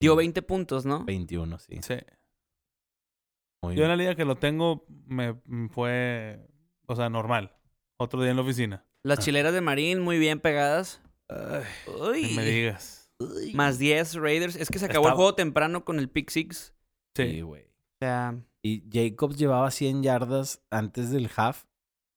dio 0.00 0.14
20 0.16 0.42
puntos, 0.42 0.84
¿no? 0.86 1.04
21, 1.04 1.58
sí. 1.58 1.78
Sí. 1.82 1.94
Muy 3.62 3.74
Yo 3.76 3.82
en 3.84 3.88
la 3.88 3.96
liga 3.96 4.14
que 4.14 4.24
lo 4.24 4.36
tengo 4.36 4.84
me 5.06 5.40
me 5.44 5.68
fue, 5.68 6.46
o 6.86 6.94
sea, 6.96 7.08
normal. 7.08 7.56
Otro 7.98 8.20
día 8.22 8.30
en 8.30 8.36
la 8.36 8.42
oficina. 8.42 8.86
Las 9.02 9.20
chileras 9.20 9.52
de 9.54 9.60
Marín 9.60 10.00
muy 10.00 10.18
bien 10.18 10.40
pegadas. 10.40 11.00
Ay, 11.28 11.64
Uy. 12.00 12.22
no 12.30 12.36
me 12.36 12.44
digas. 12.44 13.10
Más 13.54 13.78
10 13.78 14.14
Raiders. 14.16 14.56
Es 14.56 14.68
que 14.68 14.78
se 14.78 14.84
acabó 14.86 15.08
el 15.08 15.14
juego 15.14 15.34
temprano 15.34 15.84
con 15.84 15.98
el 15.98 16.10
pick 16.10 16.28
six. 16.30 16.74
Sí, 17.16 17.30
Sí. 17.30 17.40
güey. 17.40 17.64
O 17.64 17.98
sea, 18.04 18.38
Y 18.62 18.82
Jacobs 18.92 19.38
llevaba 19.38 19.70
100 19.70 20.02
yardas 20.02 20.60
antes 20.70 21.10
del 21.10 21.30
half. 21.36 21.64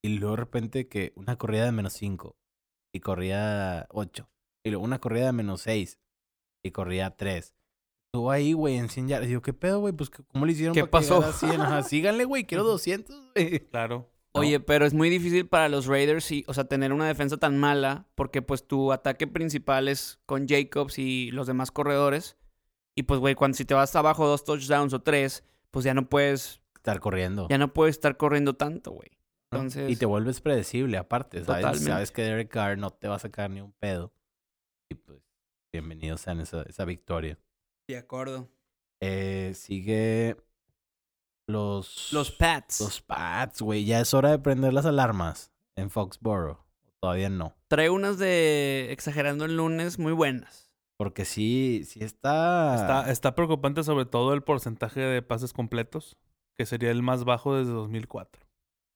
Y 0.03 0.17
luego 0.17 0.35
de 0.35 0.41
repente 0.41 0.87
que 0.87 1.13
una 1.15 1.37
corrida 1.37 1.65
de 1.65 1.71
menos 1.71 1.93
5. 1.93 2.35
Y 2.93 2.99
corría 3.01 3.87
8. 3.91 4.29
Y 4.63 4.69
luego 4.71 4.83
una 4.85 4.99
corrida 4.99 5.27
de 5.27 5.31
menos 5.33 5.61
6. 5.61 5.99
Y 6.63 6.71
corría 6.71 7.15
3. 7.15 7.53
Estuvo 8.07 8.31
ahí, 8.31 8.53
güey, 8.53 8.77
en 8.77 8.89
100 8.89 9.07
yardas. 9.07 9.29
Y 9.29 9.33
yo, 9.33 9.41
¿qué 9.41 9.53
pedo, 9.53 9.79
güey? 9.81 9.93
Pues, 9.93 10.09
¿cómo 10.09 10.45
le 10.45 10.53
hicieron 10.53 10.73
¿Qué 10.73 10.81
para 10.81 10.91
pasó? 10.91 11.15
llegara 11.15 11.29
a 11.29 11.37
100? 11.37 11.61
Ajá, 11.61 11.83
síganle, 11.89 12.25
güey, 12.25 12.45
quiero 12.45 12.63
200, 12.63 13.15
güey. 13.35 13.59
Claro. 13.67 14.09
No. 14.33 14.41
Oye, 14.41 14.59
pero 14.59 14.85
es 14.85 14.93
muy 14.93 15.09
difícil 15.09 15.47
para 15.47 15.69
los 15.69 15.85
Raiders, 15.87 16.31
y, 16.31 16.43
o 16.47 16.53
sea, 16.53 16.63
tener 16.65 16.93
una 16.93 17.07
defensa 17.07 17.37
tan 17.37 17.57
mala, 17.57 18.07
porque 18.15 18.41
pues 18.41 18.67
tu 18.67 18.91
ataque 18.91 19.25
principal 19.27 19.87
es 19.87 20.19
con 20.25 20.47
Jacobs 20.47 20.99
y 20.99 21.31
los 21.31 21.47
demás 21.47 21.71
corredores. 21.71 22.37
Y 22.95 23.03
pues, 23.03 23.19
güey, 23.19 23.35
cuando 23.35 23.55
si 23.57 23.65
te 23.65 23.73
vas 23.73 23.95
abajo 23.95 24.27
dos 24.27 24.43
touchdowns 24.43 24.93
o 24.93 25.01
tres, 25.01 25.43
pues 25.71 25.85
ya 25.85 25.93
no 25.93 26.09
puedes, 26.09 26.61
Estar 26.75 26.99
corriendo. 26.99 27.47
ya 27.49 27.57
no 27.57 27.73
puedes 27.73 27.95
estar 27.95 28.17
corriendo 28.17 28.55
tanto, 28.55 28.91
güey. 28.91 29.09
Y 29.87 29.95
te 29.95 30.05
vuelves 30.05 30.41
predecible, 30.41 30.97
aparte, 30.97 31.43
¿sabes? 31.43 31.61
Totalmente. 31.61 31.91
Sabes 31.91 32.11
que 32.11 32.21
Derek 32.21 32.49
Carr 32.49 32.77
no 32.77 32.91
te 32.91 33.07
va 33.07 33.15
a 33.15 33.19
sacar 33.19 33.49
ni 33.49 33.61
un 33.61 33.71
pedo. 33.71 34.13
Y 34.89 34.95
pues, 34.95 35.21
bienvenidos 35.73 36.27
a 36.27 36.33
esa, 36.33 36.61
esa 36.63 36.85
victoria. 36.85 37.39
de 37.87 37.97
acuerdo. 37.97 38.47
Eh, 39.01 39.53
sigue 39.55 40.37
Los... 41.47 42.13
Los 42.13 42.31
Pats. 42.31 42.79
Los 42.79 43.01
Pats, 43.01 43.61
güey. 43.61 43.85
Ya 43.85 43.99
es 43.99 44.13
hora 44.13 44.29
de 44.29 44.39
prender 44.39 44.71
las 44.71 44.85
alarmas 44.85 45.51
en 45.75 45.89
Foxborough. 45.89 46.59
Todavía 46.99 47.29
no. 47.29 47.55
Trae 47.69 47.89
unas 47.89 48.19
de 48.19 48.91
exagerando 48.91 49.45
el 49.45 49.57
lunes 49.57 49.97
muy 49.97 50.11
buenas. 50.13 50.71
Porque 50.97 51.25
sí, 51.25 51.85
sí 51.87 52.03
está... 52.03 52.75
Está, 52.75 53.11
está 53.11 53.35
preocupante 53.35 53.83
sobre 53.83 54.05
todo 54.05 54.33
el 54.33 54.43
porcentaje 54.43 54.99
de 54.99 55.21
pases 55.23 55.53
completos, 55.53 56.17
que 56.55 56.67
sería 56.67 56.91
el 56.91 57.01
más 57.01 57.23
bajo 57.23 57.55
desde 57.55 57.71
2004 57.71 58.48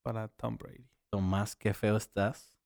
para 0.04 0.28
Tom 0.28 0.58
Brady. 0.58 0.86
Tomás, 1.10 1.56
qué 1.56 1.74
feo 1.74 1.97
estás. 1.97 2.60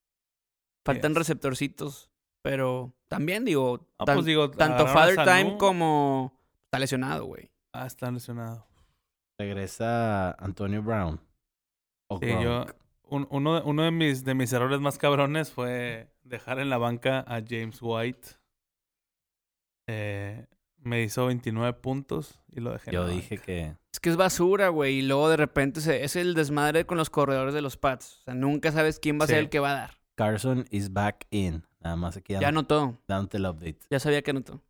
Faltan 0.85 1.11
Yes. 1.11 1.17
receptorcitos. 1.19 2.11
Pero 2.43 2.93
también 3.09 3.43
digo, 3.45 3.88
Ah, 3.97 4.05
tan- 4.05 4.15
pues 4.15 4.25
digo, 4.25 4.49
tanto 4.51 4.88
Father. 4.88 5.15
Time 5.23 5.57
como 5.57 6.33
está 6.65 6.79
lesionado, 6.79 7.25
güey. 7.25 7.49
Ah, 7.73 7.85
está 7.85 8.09
lesionado. 8.11 8.65
Regresa 9.39 10.31
Antonio 10.31 10.81
Brown. 10.81 11.19
O 12.09 12.19
Sí, 12.19 12.27
yo, 12.41 12.65
un- 13.03 13.27
uno, 13.31 13.55
de- 13.55 13.61
uno 13.69 13.83
de, 13.83 13.91
mis, 13.91 14.23
de 14.23 14.33
mis 14.33 14.53
errores 14.53 14.79
más 14.79 14.97
cabrones 14.97 15.51
fue 15.51 16.09
dejar 16.23 16.59
en 16.59 16.69
la 16.69 16.77
banca 16.77 17.19
a 17.27 17.41
James 17.45 17.79
White. 17.81 18.29
Eh, 19.88 20.45
me 20.80 21.01
hizo 21.03 21.25
29 21.25 21.73
puntos 21.73 22.39
y 22.51 22.59
lo 22.61 22.71
dejé. 22.71 22.89
en 22.89 22.93
Yo 22.93 23.03
la 23.03 23.09
dije 23.09 23.36
banca. 23.36 23.45
que... 23.45 23.75
Es 23.91 23.99
que 23.99 24.09
es 24.09 24.15
basura, 24.15 24.69
güey. 24.69 24.99
Y 24.99 25.01
luego 25.01 25.30
de 25.30 25.38
repente 25.38 25.82
se- 25.82 26.03
es 26.03 26.15
el 26.15 26.34
desmadre 26.34 26.86
con 26.86 26.97
los 26.97 27.09
corredores 27.09 27.53
de 27.53 27.61
los 27.61 27.78
Pats. 27.78 28.19
O 28.21 28.23
sea, 28.25 28.34
nunca 28.36 28.71
sabes 28.71 28.99
quién 28.99 29.19
va 29.19 29.25
a 29.25 29.28
ser 29.28 29.39
el 29.39 29.49
que 29.49 29.59
va 29.59 29.71
a 29.71 29.75
dar. 29.75 29.97
Carson 30.15 30.65
is 30.71 30.93
back 30.93 31.25
in. 31.32 31.63
Nada 31.80 31.95
más 31.95 32.17
aquí 32.17 32.34
Ya 32.39 32.47
anotó. 32.47 32.97
dándote 33.07 33.38
el 33.38 33.45
update. 33.45 33.80
Ya 33.89 33.99
sabía 33.99 34.21
que 34.21 34.32
anotó. 34.32 34.63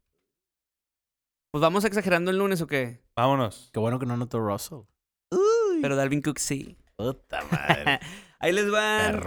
Pues 1.52 1.62
vamos 1.62 1.86
exagerando 1.86 2.32
el 2.32 2.38
lunes 2.38 2.62
o 2.62 2.68
qué? 2.68 3.02
Vámonos. 3.16 3.70
Qué 3.74 3.80
bueno 3.80 4.00
que 4.00 4.06
no 4.06 4.14
anotó 4.14 4.40
Russell. 4.40 4.80
Pero 5.82 5.96
Dalvin 5.96 6.22
Cook 6.22 6.40
sí. 6.40 6.78
Puta 6.96 7.42
madre. 7.52 8.00
Ahí 8.40 8.52
les 8.54 8.70
van 8.70 9.22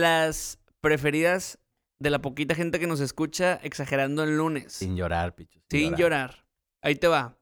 las 0.00 0.58
preferidas 0.80 1.58
de 2.02 2.10
la 2.10 2.20
poquita 2.20 2.54
gente 2.54 2.80
que 2.80 2.86
nos 2.86 3.00
escucha 3.00 3.60
exagerando 3.62 4.24
el 4.24 4.36
lunes. 4.36 4.72
Sin 4.72 4.96
llorar, 4.96 5.34
picho. 5.34 5.60
Sin 5.70 5.94
llorar. 5.96 6.44
Ahí 6.82 6.96
te 6.96 7.06
va. 7.06 7.38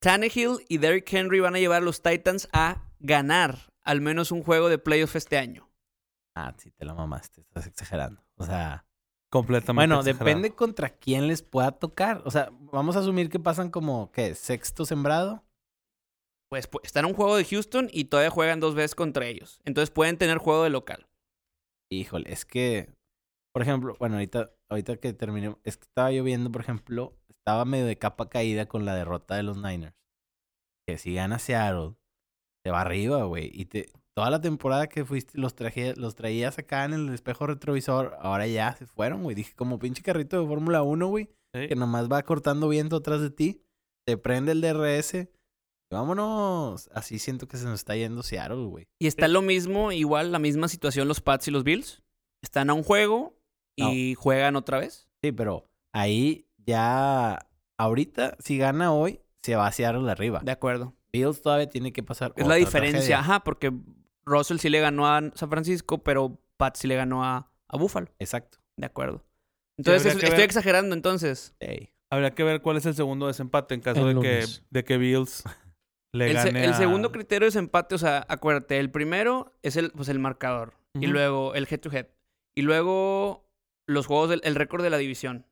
Tannehill 0.00 0.64
y 0.68 0.78
Derrick 0.78 1.12
Henry 1.12 1.40
van 1.40 1.54
a 1.54 1.58
llevar 1.58 1.82
a 1.82 1.84
los 1.84 2.02
Titans 2.02 2.48
a 2.52 2.90
ganar 2.98 3.72
al 3.82 4.00
menos 4.00 4.32
un 4.32 4.42
juego 4.42 4.68
de 4.68 4.78
playoff 4.78 5.14
este 5.16 5.36
año. 5.36 5.68
Ah, 6.34 6.54
sí, 6.56 6.70
te 6.70 6.84
la 6.84 6.94
mamaste. 6.94 7.42
Estás 7.42 7.66
exagerando. 7.66 8.24
O 8.36 8.44
sea... 8.44 8.86
Completamente. 9.28 9.86
Bueno, 9.86 10.00
exagerado. 10.00 10.24
depende 10.24 10.54
contra 10.54 10.90
quién 10.90 11.26
les 11.26 11.42
pueda 11.42 11.72
tocar. 11.72 12.22
O 12.26 12.30
sea, 12.30 12.50
vamos 12.52 12.96
a 12.96 12.98
asumir 12.98 13.30
que 13.30 13.40
pasan 13.40 13.70
como, 13.70 14.10
¿qué? 14.12 14.34
¿Sexto 14.34 14.84
sembrado? 14.84 15.42
Pues, 16.50 16.66
pues 16.66 16.84
están 16.84 17.06
en 17.06 17.12
un 17.12 17.16
juego 17.16 17.36
de 17.36 17.44
Houston 17.46 17.88
y 17.90 18.04
todavía 18.04 18.30
juegan 18.30 18.60
dos 18.60 18.74
veces 18.74 18.94
contra 18.94 19.26
ellos. 19.26 19.60
Entonces 19.64 19.90
pueden 19.90 20.18
tener 20.18 20.36
juego 20.36 20.64
de 20.64 20.70
local. 20.70 21.06
Híjole, 21.92 22.32
es 22.32 22.44
que, 22.44 22.90
por 23.52 23.62
ejemplo, 23.62 23.96
bueno, 23.98 24.16
ahorita, 24.16 24.50
ahorita 24.70 24.96
que 24.96 25.12
terminé, 25.12 25.54
es 25.64 25.76
que 25.76 25.84
estaba 25.84 26.10
yo 26.12 26.24
viendo, 26.24 26.50
por 26.50 26.62
ejemplo, 26.62 27.16
estaba 27.28 27.64
medio 27.64 27.86
de 27.86 27.98
capa 27.98 28.28
caída 28.28 28.66
con 28.66 28.84
la 28.84 28.94
derrota 28.94 29.34
de 29.36 29.42
los 29.42 29.56
Niners. 29.56 29.94
Que 30.86 30.98
si 30.98 31.14
gana 31.14 31.38
Seattle, 31.38 31.94
te 32.64 32.70
va 32.70 32.80
arriba, 32.80 33.24
güey. 33.24 33.50
Y 33.52 33.66
te, 33.66 33.90
toda 34.16 34.30
la 34.30 34.40
temporada 34.40 34.88
que 34.88 35.04
fuiste, 35.04 35.38
los, 35.38 35.54
traje, 35.54 35.94
los 35.96 36.14
traías 36.14 36.58
acá 36.58 36.84
en 36.84 36.92
el 36.94 37.08
espejo 37.12 37.46
retrovisor, 37.46 38.16
ahora 38.20 38.46
ya 38.46 38.74
se 38.74 38.86
fueron, 38.86 39.22
güey. 39.22 39.34
Dije, 39.34 39.54
como 39.54 39.78
pinche 39.78 40.02
carrito 40.02 40.40
de 40.40 40.46
Fórmula 40.46 40.82
1, 40.82 41.06
güey, 41.08 41.28
Sí. 41.54 41.68
que 41.68 41.76
nomás 41.76 42.10
va 42.10 42.22
cortando 42.22 42.66
viento 42.68 42.96
atrás 42.96 43.20
de 43.20 43.28
ti, 43.30 43.62
te 44.06 44.16
prende 44.16 44.52
el 44.52 44.62
DRS. 44.62 45.14
y 45.14 45.94
Vámonos. 45.94 46.88
Así 46.94 47.18
siento 47.18 47.46
que 47.46 47.58
se 47.58 47.64
nos 47.66 47.74
está 47.74 47.94
yendo 47.94 48.22
Seattle, 48.22 48.64
güey. 48.66 48.86
Y 48.98 49.06
está 49.06 49.28
lo 49.28 49.42
mismo, 49.42 49.92
igual 49.92 50.32
la 50.32 50.38
misma 50.38 50.68
situación 50.68 51.06
los 51.08 51.20
Pats 51.20 51.48
y 51.48 51.50
los 51.50 51.64
Bills. 51.64 52.02
Están 52.42 52.70
a 52.70 52.74
un 52.74 52.82
juego 52.82 53.34
y 53.76 54.14
juegan 54.14 54.56
otra 54.56 54.78
vez. 54.78 55.08
Sí, 55.22 55.32
pero 55.32 55.68
ahí 55.92 56.46
ya, 56.64 57.38
ahorita, 57.78 58.36
si 58.40 58.58
gana 58.58 58.92
hoy, 58.92 59.20
se 59.42 59.56
va 59.56 59.66
a 59.66 59.72
Seattle 59.72 60.10
arriba. 60.10 60.40
De 60.44 60.52
acuerdo. 60.52 60.94
Bills 61.12 61.42
todavía 61.42 61.68
tiene 61.68 61.92
que 61.92 62.02
pasar. 62.02 62.32
Es 62.36 62.46
la 62.46 62.54
diferencia. 62.54 62.92
tragedia. 63.00 63.18
Ajá, 63.18 63.40
porque 63.44 63.72
Russell 64.24 64.58
sí 64.58 64.68
le 64.70 64.80
ganó 64.80 65.06
a 65.06 65.20
San 65.34 65.50
Francisco, 65.50 66.02
pero 66.02 66.40
Pat 66.56 66.76
sí 66.76 66.86
le 66.88 66.94
ganó 66.96 67.24
a, 67.24 67.50
a 67.68 67.76
Buffalo. 67.76 68.08
Exacto. 68.18 68.58
De 68.78 68.86
acuerdo. 68.86 69.24
Entonces, 69.78 70.06
es- 70.06 70.14
estoy 70.22 70.30
ver- 70.30 70.40
exagerando 70.40 70.94
entonces. 70.94 71.54
Habría 72.10 72.30
que 72.34 72.44
ver 72.44 72.60
cuál 72.62 72.76
es 72.76 72.86
el 72.86 72.94
segundo 72.94 73.26
desempate 73.26 73.74
en 73.74 73.80
caso 73.80 74.08
El 74.08 74.16
de 74.16 74.20
que, 74.22 74.46
de 74.70 74.84
que 74.84 74.96
Bills 74.98 75.44
le 76.14 76.30
El, 76.30 76.38
se- 76.38 76.44
gane 76.46 76.64
el 76.64 76.70
a- 76.72 76.76
segundo 76.76 77.10
criterio 77.12 77.48
es 77.48 77.56
empate, 77.56 77.94
o 77.94 77.98
sea, 77.98 78.24
acuérdate, 78.28 78.78
el 78.78 78.90
primero 78.90 79.52
es 79.62 79.76
el, 79.76 79.90
pues, 79.92 80.08
el 80.08 80.18
marcador. 80.18 80.74
Y 80.94 81.06
luego 81.06 81.54
el 81.54 81.66
head 81.70 81.80
to 81.80 81.90
head. 81.90 82.06
Y 82.54 82.62
luego 82.62 83.50
los 83.86 84.06
juegos, 84.06 84.30
del, 84.30 84.40
el 84.44 84.54
récord 84.54 84.82
de 84.82 84.90
la 84.90 84.98
división. 84.98 85.46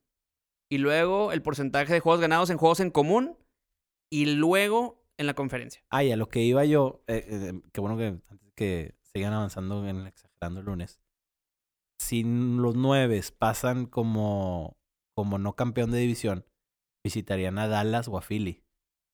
Y 0.70 0.78
luego 0.78 1.32
el 1.32 1.42
porcentaje 1.42 1.92
de 1.92 2.00
juegos 2.00 2.20
ganados 2.20 2.50
en 2.50 2.58
juegos 2.58 2.80
en 2.80 2.90
común. 2.90 3.36
Y 4.12 4.26
luego 4.26 5.04
en 5.18 5.26
la 5.26 5.34
conferencia. 5.34 5.84
Ah, 5.90 6.02
y 6.02 6.12
a 6.12 6.16
lo 6.16 6.28
que 6.28 6.40
iba 6.40 6.64
yo, 6.64 7.04
eh, 7.06 7.24
eh, 7.28 7.60
qué 7.72 7.80
bueno 7.80 7.96
que 7.96 8.20
que 8.60 8.94
sigan 9.14 9.32
avanzando 9.32 9.88
en 9.88 10.06
exagerando 10.06 10.60
el 10.60 10.66
lunes. 10.66 11.00
Si 11.98 12.22
los 12.22 12.76
nueves 12.76 13.32
pasan 13.32 13.86
como, 13.86 14.76
como 15.16 15.38
no 15.38 15.56
campeón 15.56 15.92
de 15.92 15.98
división, 15.98 16.44
visitarían 17.02 17.58
a 17.58 17.68
Dallas 17.68 18.06
o 18.08 18.18
a 18.18 18.20
Philly. 18.20 18.62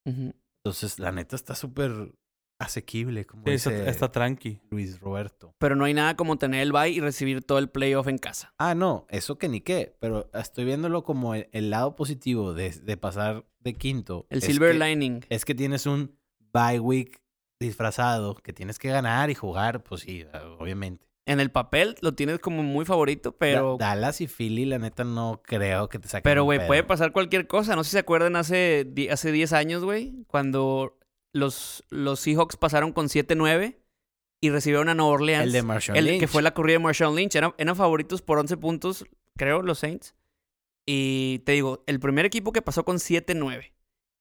Entonces, 0.05 0.99
la 0.99 1.13
neta 1.13 1.37
está 1.37 1.55
súper 1.55 2.13
asequible, 2.59 3.27
como 3.27 3.43
Sí, 3.47 3.53
está, 3.53 3.71
dice 3.71 3.89
está 3.91 4.11
tranqui. 4.13 4.61
Luis 4.71 4.99
Roberto. 5.01 5.55
Pero 5.59 5.77
no 5.77 5.85
hay 5.85 5.95
nada 5.95 6.17
como 6.17 6.37
tener 6.39 6.63
el 6.63 6.73
bye 6.73 6.89
y 6.91 7.01
recibir 7.01 7.43
todo 7.45 7.59
el 7.59 7.69
playoff 7.69 8.09
en 8.09 8.19
casa. 8.19 8.55
Ah, 8.59 8.75
no, 8.75 9.07
eso 9.11 9.37
que 9.39 9.49
ni 9.49 9.61
qué, 9.61 9.95
pero 10.01 10.31
estoy 10.35 10.65
viéndolo 10.65 11.05
como 11.05 11.35
el, 11.35 11.49
el 11.53 11.71
lado 11.71 11.97
positivo 11.97 12.55
de, 12.55 12.71
de 12.71 12.97
pasar 12.97 13.45
de 13.61 13.75
quinto. 13.75 14.27
El 14.31 14.39
es 14.39 14.45
silver 14.45 14.73
que- 14.73 14.79
lining. 14.79 15.25
Es 15.29 15.45
que 15.45 15.55
tienes 15.55 15.87
un 15.87 16.17
bye 16.53 16.81
week 16.81 17.21
disfrazado 17.61 18.35
que 18.37 18.53
tienes 18.53 18.79
que 18.79 18.89
ganar 18.91 19.31
y 19.31 19.35
jugar, 19.35 19.83
pues 19.83 20.03
sí, 20.03 20.25
obviamente. 20.59 21.07
En 21.29 21.41
el 21.41 21.51
papel 21.51 21.97
lo 22.03 22.15
tienes 22.15 22.39
como 22.39 22.63
muy 22.63 22.85
favorito, 22.85 23.33
pero... 23.37 23.77
Da- 23.79 23.89
Dallas 23.97 24.21
y 24.21 24.29
Philly, 24.29 24.65
la 24.65 24.79
neta, 24.79 25.03
no 25.03 25.41
creo 25.45 25.89
que 25.89 25.99
te 25.99 26.07
saquen. 26.07 26.23
Pero, 26.23 26.45
güey, 26.45 26.65
puede 26.69 26.85
pasar 26.85 27.11
cualquier 27.11 27.49
cosa. 27.49 27.75
No 27.75 27.83
sé 27.83 27.91
si 27.91 27.93
se 27.95 27.99
acuerdan 27.99 28.37
hace, 28.37 28.87
hace 29.11 29.33
10 29.33 29.53
años, 29.53 29.83
güey, 29.85 30.13
cuando 30.29 30.97
los, 31.37 31.85
los 31.91 32.21
Seahawks 32.21 32.57
pasaron 32.57 32.93
con 32.93 33.07
7-9 33.07 33.77
y 34.41 34.51
recibieron 34.51 34.89
a 34.89 34.95
Nueva 34.95 35.13
Orleans. 35.13 35.45
El 35.47 35.53
de 35.53 35.63
Marshall 35.63 35.97
El 35.97 36.05
Lynch. 36.07 36.21
que 36.21 36.29
fue 36.29 36.43
la 36.43 36.53
corrida 36.55 36.79
de 36.79 36.85
Marshawn 36.85 37.15
Lynch. 37.17 37.35
Eran, 37.37 37.55
eran 37.59 37.77
favoritos 37.77 38.23
por 38.23 38.39
11 38.39 38.57
puntos, 38.57 39.05
creo, 39.37 39.63
los 39.63 39.79
Saints. 39.79 40.15
Y 40.87 41.41
te 41.41 41.53
digo, 41.53 41.83
el 41.87 41.99
primer 42.01 42.27
equipo 42.27 42.53
que 42.53 42.63
pasó 42.63 42.85
con 42.85 42.97
7-9 42.99 43.73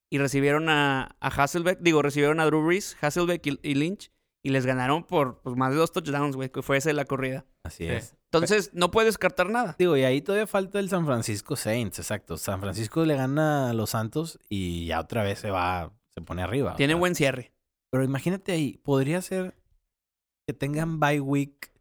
y 0.09 0.17
recibieron 0.17 0.69
a, 0.69 1.15
a 1.19 1.27
Hasselbeck, 1.27 1.79
digo, 1.81 2.01
recibieron 2.01 2.39
a 2.39 2.45
Drew 2.45 2.65
Brees, 2.65 2.97
Hasselbeck 3.01 3.45
y, 3.45 3.59
y 3.61 3.75
Lynch 3.75 4.11
y 4.43 4.49
les 4.49 4.65
ganaron 4.65 5.03
por 5.03 5.41
pues, 5.41 5.55
más 5.55 5.71
de 5.71 5.77
dos 5.77 5.91
touchdowns, 5.91 6.35
güey, 6.35 6.49
que 6.49 6.61
fue 6.61 6.77
esa 6.77 6.93
la 6.93 7.05
corrida. 7.05 7.45
Así 7.63 7.85
Sí. 7.85 7.89
es. 7.91 8.15
Entonces, 8.31 8.71
no 8.73 8.91
puedes 8.91 9.07
descartar 9.07 9.49
nada. 9.49 9.75
Digo, 9.79 9.95
y 9.97 10.03
ahí 10.03 10.21
todavía 10.21 10.45
falta 10.45 10.79
el 10.79 10.89
San 10.89 11.05
Francisco 11.05 11.55
Saints, 11.55 11.99
exacto. 11.99 12.37
San 12.37 12.59
Francisco 12.59 13.05
le 13.05 13.15
gana 13.15 13.69
a 13.69 13.73
los 13.73 13.91
Santos 13.91 14.39
y 14.49 14.85
ya 14.87 14.99
otra 14.99 15.23
vez 15.23 15.39
se 15.39 15.49
va, 15.51 15.93
se 16.17 16.23
pone 16.23 16.41
arriba. 16.41 16.73
o 16.73 16.75
Tiene 16.75 16.93
sea. 16.93 16.99
buen 16.99 17.15
cierre. 17.15 17.51
Pero 17.91 18.03
imagínate 18.03 18.51
ahí, 18.51 18.77
podría 18.83 19.21
ser 19.21 19.55
que 20.47 20.53
tengan 20.53 20.99
bye 20.99 21.19
week 21.21 21.71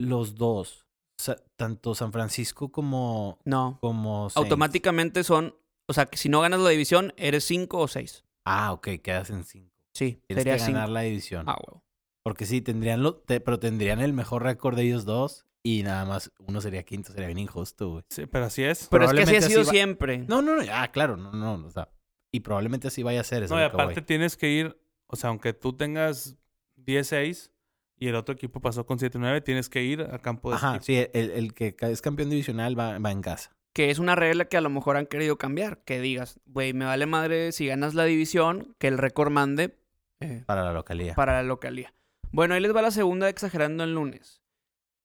los 0.00 0.34
dos. 0.34 0.86
Sa- 1.20 1.36
tanto 1.56 1.94
San 1.94 2.12
Francisco 2.12 2.72
como, 2.72 3.38
No. 3.44 3.78
como 3.82 4.30
Saints. 4.30 4.36
Automáticamente 4.36 5.22
son, 5.24 5.54
o 5.88 5.92
sea, 5.92 6.06
que 6.06 6.16
si 6.16 6.28
no 6.30 6.40
ganas 6.40 6.60
la 6.60 6.70
división, 6.70 7.12
eres 7.16 7.44
5 7.44 7.78
o 7.78 7.88
6. 7.88 8.24
Ah, 8.46 8.72
ok, 8.72 8.88
quedas 9.02 9.28
en 9.30 9.44
cinco. 9.44 9.70
Sí, 9.94 10.22
Tienes 10.26 10.44
sería 10.44 10.54
que 10.54 10.60
5. 10.60 10.72
ganar 10.72 10.88
la 10.88 11.00
división. 11.02 11.44
Ah, 11.46 11.58
huevo. 11.62 11.82
Porque 12.24 12.46
sí, 12.46 12.62
tendrían 12.62 13.02
lo, 13.02 13.16
te- 13.16 13.40
pero 13.40 13.58
tendrían 13.58 14.00
el 14.00 14.12
mejor 14.14 14.42
récord 14.44 14.76
de 14.76 14.82
ellos 14.84 15.04
dos. 15.04 15.44
Y 15.62 15.82
nada 15.82 16.06
más 16.06 16.32
uno 16.46 16.62
sería 16.62 16.84
quinto, 16.84 17.12
sería 17.12 17.26
bien 17.26 17.38
injusto, 17.38 17.90
güey. 17.90 18.02
Sí, 18.08 18.24
pero 18.24 18.46
así 18.46 18.62
es. 18.62 18.88
Pero 18.90 19.04
es 19.04 19.12
que 19.12 19.22
así 19.22 19.36
ha 19.36 19.42
sido 19.42 19.60
así 19.60 19.66
va- 19.68 19.72
siempre. 19.72 20.18
No, 20.26 20.40
no, 20.40 20.56
no, 20.56 20.62
ya, 20.62 20.90
claro, 20.90 21.18
no, 21.18 21.32
no, 21.32 21.66
o 21.66 21.70
sea. 21.70 21.90
Y 22.32 22.40
probablemente 22.40 22.88
así 22.88 23.02
vaya 23.02 23.20
a 23.20 23.24
ser. 23.24 23.42
eso 23.44 23.54
No, 23.54 23.60
y 23.60 23.64
voy. 23.64 23.72
aparte 23.72 24.02
tienes 24.02 24.36
que 24.36 24.50
ir, 24.50 24.76
o 25.06 25.16
sea, 25.16 25.30
aunque 25.30 25.52
tú 25.52 25.72
tengas 25.72 26.36
10-6 26.76 27.50
y 27.96 28.08
el 28.08 28.14
otro 28.14 28.34
equipo 28.34 28.60
pasó 28.60 28.86
con 28.86 28.98
7-9, 28.98 29.42
tienes 29.42 29.68
que 29.68 29.82
ir 29.82 30.02
a 30.02 30.18
campo 30.18 30.50
de 30.50 30.56
Ajá, 30.56 30.80
sí, 30.80 30.96
el, 31.12 31.30
el 31.30 31.54
que 31.54 31.74
es 31.80 32.00
campeón 32.02 32.30
divisional 32.30 32.78
va, 32.78 32.98
va 32.98 33.10
en 33.10 33.20
casa. 33.22 33.54
Que 33.72 33.90
es 33.90 33.98
una 33.98 34.16
regla 34.16 34.46
que 34.46 34.56
a 34.56 34.60
lo 34.60 34.70
mejor 34.70 34.96
han 34.96 35.06
querido 35.06 35.38
cambiar. 35.38 35.78
Que 35.84 36.00
digas, 36.00 36.40
güey, 36.46 36.72
me 36.72 36.84
vale 36.86 37.06
madre 37.06 37.52
si 37.52 37.66
ganas 37.66 37.94
la 37.94 38.04
división, 38.04 38.74
que 38.78 38.88
el 38.88 38.98
récord 38.98 39.30
mande 39.30 39.78
eh, 40.20 40.42
Para 40.46 40.64
la 40.64 40.72
localidad. 40.72 41.14
para 41.14 41.34
la 41.34 41.42
localía. 41.44 41.94
Bueno, 42.32 42.54
ahí 42.54 42.60
les 42.60 42.74
va 42.74 42.82
la 42.82 42.90
segunda 42.90 43.28
exagerando 43.28 43.84
el 43.84 43.94
lunes. 43.94 44.40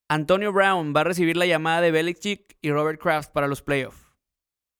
Antonio 0.09 0.51
Brown 0.53 0.93
va 0.95 1.01
a 1.01 1.03
recibir 1.05 1.37
la 1.37 1.45
llamada 1.47 1.81
de 1.81 1.91
Belichick 1.91 2.57
y 2.61 2.71
Robert 2.71 2.99
Kraft 3.01 3.31
para 3.31 3.47
los 3.47 3.61
playoffs. 3.63 3.99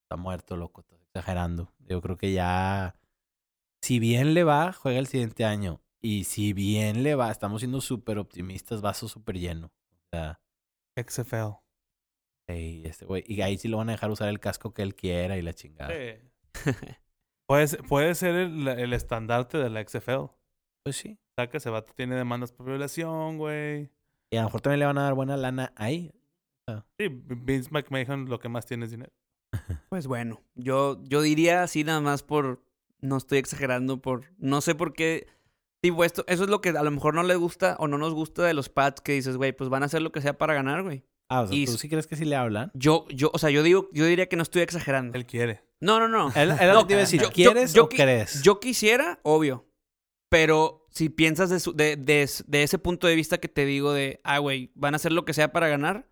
Está 0.03 0.15
muerto, 0.15 0.55
loco. 0.57 0.83
Exagerando. 1.13 1.71
Yo 1.85 2.01
creo 2.01 2.17
que 2.17 2.31
ya. 2.33 2.95
si 3.83 3.99
bien 3.99 4.33
le 4.33 4.43
va, 4.43 4.73
juega 4.73 4.99
el 4.99 5.07
siguiente 5.07 5.45
año. 5.45 5.81
Y 6.01 6.25
si 6.25 6.53
bien 6.53 7.03
le 7.03 7.15
va, 7.15 7.31
estamos 7.31 7.61
siendo 7.61 7.81
súper 7.81 8.17
optimistas, 8.19 8.81
vaso 8.81 9.07
súper 9.07 9.39
lleno. 9.39 9.67
O 9.67 10.07
sea, 10.13 10.39
XFL. 10.95 11.55
este. 12.47 13.05
Y 13.27 13.41
ahí 13.41 13.57
sí 13.57 13.67
lo 13.67 13.77
van 13.77 13.89
a 13.89 13.93
dejar 13.93 14.11
usar 14.11 14.29
el 14.29 14.39
casco 14.39 14.73
que 14.73 14.81
él 14.83 14.95
quiera 14.95 15.37
y 15.37 15.41
la 15.41 15.53
chingada. 15.53 15.91
puede, 17.47 17.67
ser- 17.67 17.83
puede 17.83 18.13
ser 18.15 18.35
el, 18.35 18.67
el 18.67 18.93
estandarte 18.93 19.57
de 19.57 19.69
la 19.69 19.83
XFL. 19.83 20.27
Pues 20.83 20.95
sí. 20.97 21.17
O 21.19 21.41
sea, 21.41 21.49
que 21.49 21.57
ese 21.57 21.69
vato 21.69 21.91
tiene 21.95 22.15
demandas 22.15 22.51
por 22.51 22.65
violación, 22.67 23.37
güey. 23.37 23.89
Y 24.31 24.37
a 24.37 24.41
lo 24.41 24.47
mejor 24.47 24.61
también 24.61 24.79
le 24.79 24.85
van 24.85 24.97
a 24.99 25.03
dar 25.03 25.13
buena 25.15 25.37
lana 25.37 25.73
ahí. 25.75 26.11
Sí, 26.99 27.07
Vince 27.09 27.69
McMahon 27.71 28.27
lo 28.29 28.39
que 28.39 28.49
más 28.49 28.65
tiene 28.65 28.85
es 28.85 28.91
dinero. 28.91 29.11
Pues 29.89 30.07
bueno, 30.07 30.41
yo, 30.55 31.01
yo 31.03 31.21
diría 31.21 31.63
así 31.63 31.83
nada 31.83 32.01
más 32.01 32.23
por. 32.23 32.61
No 33.01 33.17
estoy 33.17 33.37
exagerando 33.37 34.01
por. 34.01 34.23
No 34.37 34.61
sé 34.61 34.75
por 34.75 34.93
qué. 34.93 35.27
Tipo, 35.81 36.03
esto, 36.03 36.23
eso 36.27 36.43
es 36.43 36.49
lo 36.49 36.61
que 36.61 36.69
a 36.69 36.81
lo 36.83 36.89
mejor 36.91 37.13
no 37.13 37.21
le 37.23 37.35
gusta 37.35 37.75
o 37.79 37.87
no 37.87 37.97
nos 37.97 38.13
gusta 38.13 38.43
de 38.43 38.53
los 38.55 38.69
Pats 38.69 39.01
que 39.01 39.11
dices, 39.11 39.37
güey, 39.37 39.51
pues 39.51 39.69
van 39.69 39.83
a 39.83 39.85
hacer 39.85 40.01
lo 40.01 40.11
que 40.11 40.21
sea 40.21 40.37
para 40.37 40.53
ganar, 40.55 40.81
güey. 40.83 41.05
Ah, 41.29 41.41
o 41.41 41.47
sea, 41.47 41.55
Y 41.55 41.65
¿tú 41.65 41.77
sí 41.77 41.89
crees 41.89 42.07
que 42.07 42.15
sí 42.15 42.25
le 42.25 42.35
hablan? 42.35 42.71
Yo, 42.73 43.05
yo, 43.09 43.29
o 43.33 43.37
sea, 43.37 43.49
yo 43.51 43.61
digo, 43.63 43.89
yo 43.93 44.05
diría 44.05 44.27
que 44.27 44.35
no 44.35 44.43
estoy 44.43 44.61
exagerando. 44.63 45.15
Él 45.17 45.25
quiere. 45.27 45.63
No, 45.81 45.99
no, 45.99 46.07
no. 46.07 46.29
Él, 46.35 46.51
él 46.51 46.67
No, 46.67 46.73
lo 46.73 46.79
que 46.81 46.87
te 46.87 46.93
iba 46.93 46.99
a 46.99 47.03
decir, 47.05 47.21
yo- 47.21 47.27
yo- 47.27 47.33
¿quieres 47.33 47.73
yo 47.73 47.83
o 47.83 47.89
qui- 47.89 47.97
crees? 47.97 48.41
Yo 48.41 48.59
quisiera, 48.59 49.19
obvio. 49.23 49.65
Pero 50.29 50.85
si 50.89 51.09
piensas 51.09 51.49
de, 51.49 51.59
su- 51.59 51.73
de, 51.75 51.95
de- 51.97 52.29
de 52.47 52.63
ese 52.63 52.79
punto 52.79 53.07
de 53.07 53.15
vista 53.15 53.37
que 53.37 53.47
te 53.47 53.65
digo 53.65 53.93
de, 53.93 54.21
ah, 54.23 54.39
güey, 54.39 54.71
van 54.75 54.93
a 54.93 54.97
hacer 54.97 55.11
lo 55.11 55.25
que 55.25 55.33
sea 55.33 55.51
para 55.51 55.67
ganar. 55.67 56.07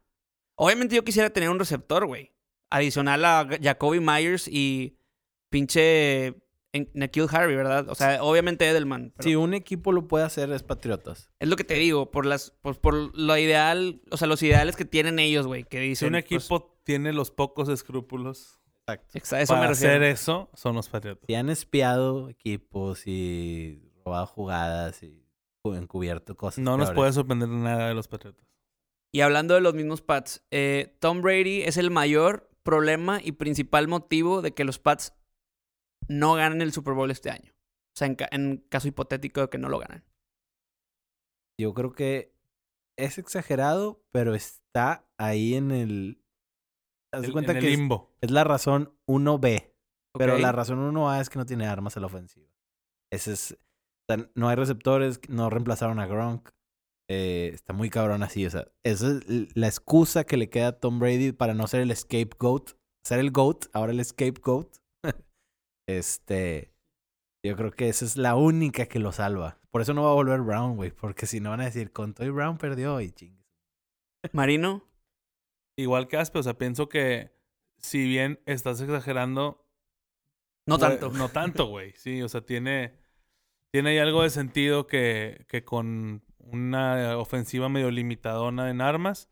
Obviamente 0.56 0.96
yo 0.96 1.04
quisiera 1.04 1.32
tener 1.32 1.50
un 1.50 1.60
receptor, 1.60 2.06
güey. 2.06 2.33
Adicional 2.76 3.24
a 3.26 3.48
Jacoby 3.62 4.00
Myers 4.00 4.48
y 4.48 4.98
pinche 5.50 6.36
N'Keal 6.74 7.28
Harry, 7.32 7.56
¿verdad? 7.56 7.88
O 7.90 7.96
sea, 7.96 8.24
obviamente 8.24 8.68
Edelman. 8.68 9.14
pero 9.16 9.30
Si 9.30 9.36
un 9.36 9.54
equipo 9.54 9.92
lo 9.92 10.08
puede 10.08 10.26
hacer 10.26 10.52
es 10.52 10.64
Patriotas. 10.64 11.30
Es 11.40 11.48
lo 11.48 11.56
que 11.56 11.64
te 11.64 11.76
digo, 11.76 12.10
por 12.10 12.26
las, 12.26 12.50
por, 12.62 12.80
por 12.82 13.16
lo 13.18 13.38
ideal, 13.38 14.02
o 14.10 14.18
sea, 14.18 14.28
los 14.28 14.42
ideales 14.42 14.76
que 14.76 14.86
tienen 14.86 15.20
ellos, 15.20 15.46
güey, 15.46 15.64
que 15.66 15.78
Si 15.80 15.88
dicen. 15.90 16.08
un 16.08 16.14
pues, 16.14 16.26
equipo 16.26 16.80
tiene 16.84 17.14
los 17.14 17.30
pocos 17.30 17.70
escrúpulos 17.70 18.60
Exacto. 18.88 19.20
exa- 19.20 19.40
eso 19.42 19.54
me 19.54 19.60
para 19.60 19.70
refiero. 19.70 19.94
hacer 19.94 20.04
eso, 20.04 20.50
son 20.56 20.76
los 20.76 20.90
Patriotas. 20.90 21.24
Si 21.28 21.36
han 21.36 21.50
espiado 21.52 22.30
equipos 22.30 23.06
y 23.06 23.82
robado 24.04 24.26
jugadas 24.26 25.04
y 25.04 25.24
encubierto 25.66 26.36
cosas. 26.36 26.58
No 26.64 26.76
nos 26.76 26.92
puede 26.92 27.14
sorprender 27.14 27.48
nada 27.50 27.88
de 27.88 27.94
los 27.94 28.08
Patriotas. 28.08 28.46
Y 29.12 29.22
hablando 29.22 29.54
de 29.54 29.62
los 29.62 29.76
mismos 29.76 30.02
Pats, 30.02 30.44
eh, 30.50 30.98
Tom 31.00 31.22
Brady 31.22 31.62
es 31.62 31.78
el 31.78 31.92
mayor 31.92 32.50
problema 32.64 33.20
y 33.22 33.34
principal 33.34 33.88
motivo 33.88 34.42
de 34.42 34.54
que 34.54 34.64
los 34.64 34.80
Pats 34.80 35.14
no 36.08 36.34
ganen 36.34 36.62
el 36.62 36.72
Super 36.74 36.94
Bowl 36.94 37.12
este 37.12 37.30
año. 37.30 37.52
O 37.52 37.98
sea, 37.98 38.08
en, 38.08 38.16
ca- 38.16 38.30
en 38.32 38.58
caso 38.70 38.88
hipotético 38.88 39.42
de 39.42 39.50
que 39.50 39.58
no 39.58 39.70
lo 39.70 39.80
ganen. 39.80 40.04
Yo 41.60 41.74
creo 41.74 41.92
que 41.94 42.34
es 42.98 43.18
exagerado, 43.18 44.04
pero 44.12 44.34
está 44.36 45.06
ahí 45.20 45.56
en 45.56 45.72
el. 45.72 46.24
Haz 47.14 47.26
El- 47.26 47.32
cuenta 47.32 47.52
en 47.52 47.58
el 47.58 47.64
que 47.64 47.72
es, 47.72 47.78
limbo. 47.78 48.12
es 48.22 48.32
la 48.32 48.44
razón 48.44 48.98
1B. 49.08 49.72
Pero 50.18 50.38
la 50.38 50.52
razón 50.52 50.80
1A 50.94 51.22
es 51.22 51.30
que 51.30 51.40
no 51.40 51.46
tiene 51.46 51.66
armas 51.68 51.98
a 51.98 52.00
la 52.00 52.06
ofensiva. 52.08 52.48
Ese 53.12 53.34
es. 53.34 53.52
o 53.54 54.14
sea, 54.16 54.30
no 54.36 54.50
hay 54.50 54.56
receptores, 54.56 55.20
no 55.30 55.50
reemplazaron 55.50 56.00
a 56.00 56.06
Gronk. 56.08 56.50
Eh, 57.10 57.52
está 57.54 57.74
muy 57.74 57.90
cabrón 57.90 58.24
así. 58.24 58.46
O 58.46 58.50
sea, 58.50 58.68
esa 58.84 59.18
es 59.18 59.56
la 59.56 59.68
excusa 59.68 60.24
que 60.24 60.38
le 60.38 60.50
queda 60.50 60.68
a 60.70 60.80
Tom 60.80 61.00
Brady 61.00 61.32
para 61.32 61.54
no 61.54 61.68
ser 61.68 61.82
el 61.82 61.96
scapegoat. 61.96 62.72
Ser 63.06 63.20
el 63.20 63.32
GOAT, 63.32 63.66
ahora 63.74 63.92
el 63.92 64.04
scapegoat. 64.04 64.78
este. 65.88 66.74
Yo 67.46 67.58
creo 67.58 67.72
que 67.72 67.90
esa 67.90 68.06
es 68.06 68.16
la 68.16 68.36
única 68.36 68.86
que 68.86 69.00
lo 69.00 69.12
salva. 69.12 69.60
Por 69.70 69.82
eso 69.82 69.94
no 69.94 70.04
va 70.04 70.12
a 70.12 70.16
volver 70.16 70.42
Brown, 70.42 70.78
güey. 70.78 70.92
Porque 70.92 71.26
si 71.26 71.42
no 71.42 71.50
van 71.50 71.60
a 71.60 71.66
decir, 71.66 71.92
con 71.92 72.14
Toy 72.14 72.30
Brown 72.30 72.58
perdió 72.58 73.02
y 73.02 73.12
chingue. 73.12 73.44
Marino, 74.32 74.88
Igual 75.78 76.08
que 76.08 76.18
Aspe, 76.18 76.40
o 76.40 76.44
sea, 76.44 76.58
pienso 76.58 76.88
que 76.88 77.32
si 77.78 78.08
bien 78.08 78.40
estás 78.46 78.80
exagerando, 78.82 79.66
no 80.68 80.78
Güey, 80.78 80.90
tanto. 80.92 81.10
No 81.12 81.30
tanto, 81.30 81.66
güey. 81.66 81.94
Sí, 81.94 82.22
o 82.22 82.30
sea, 82.30 82.42
tiene, 82.42 82.94
tiene 83.72 83.92
ahí 83.92 83.98
algo 83.98 84.24
de 84.24 84.30
sentido 84.30 84.88
que, 84.88 85.46
que 85.50 85.66
con 85.66 86.24
una 86.52 87.18
ofensiva 87.18 87.70
medio 87.70 87.92
limitadona 87.92 88.70
en 88.70 88.82
armas, 88.82 89.30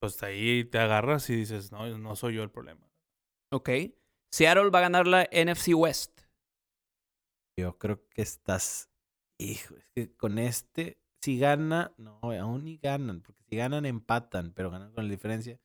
pues 0.00 0.22
ahí 0.22 0.64
te 0.64 0.78
agarras 0.78 1.28
y 1.30 1.36
dices, 1.36 1.72
no, 1.72 1.98
no 1.98 2.16
soy 2.16 2.34
yo 2.34 2.42
el 2.42 2.50
problema. 2.50 2.88
Ok. 3.50 3.70
Seattle 4.30 4.70
va 4.70 4.78
a 4.80 4.82
ganar 4.82 5.06
la 5.06 5.28
NFC 5.32 5.74
West. 5.74 6.20
Yo 7.58 7.78
creo 7.78 8.06
que 8.08 8.22
estás. 8.22 8.90
Hijo, 9.40 9.76
es 9.76 9.88
que 9.94 10.16
con 10.16 10.38
este, 10.38 11.00
si 11.22 11.38
gana, 11.38 11.92
no, 11.96 12.18
aún 12.22 12.64
ni 12.64 12.78
ganan, 12.78 13.20
porque 13.22 13.42
si 13.44 13.56
ganan, 13.56 13.86
empatan, 13.86 14.52
pero 14.52 14.70
ganan 14.70 14.92
con 14.92 15.04
la 15.04 15.10
diferencia. 15.10 15.60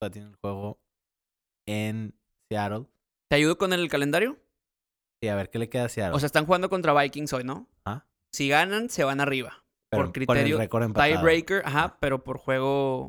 Ya 0.00 0.10
tienen 0.10 0.30
el 0.30 0.36
juego 0.36 0.80
en 1.66 2.14
Seattle. 2.48 2.86
¿Te 3.28 3.36
ayudo 3.36 3.58
con 3.58 3.72
el 3.72 3.88
calendario? 3.88 4.38
Y 5.20 5.28
a 5.28 5.34
ver 5.34 5.50
qué 5.50 5.58
le 5.58 5.68
queda 5.68 5.84
a 5.84 5.88
Seattle. 5.88 6.16
O 6.16 6.18
sea, 6.18 6.26
están 6.26 6.46
jugando 6.46 6.70
contra 6.70 6.98
Vikings 6.98 7.32
hoy, 7.32 7.44
¿no? 7.44 7.68
Ajá. 7.84 8.06
Si 8.32 8.48
ganan, 8.48 8.88
se 8.88 9.04
van 9.04 9.20
arriba. 9.20 9.64
Pero 9.90 10.04
por 10.04 10.12
criterio. 10.12 10.58
Tiebreaker, 10.58 11.62
ajá, 11.64 11.98
pero 12.00 12.22
por 12.22 12.38
juego, 12.38 13.00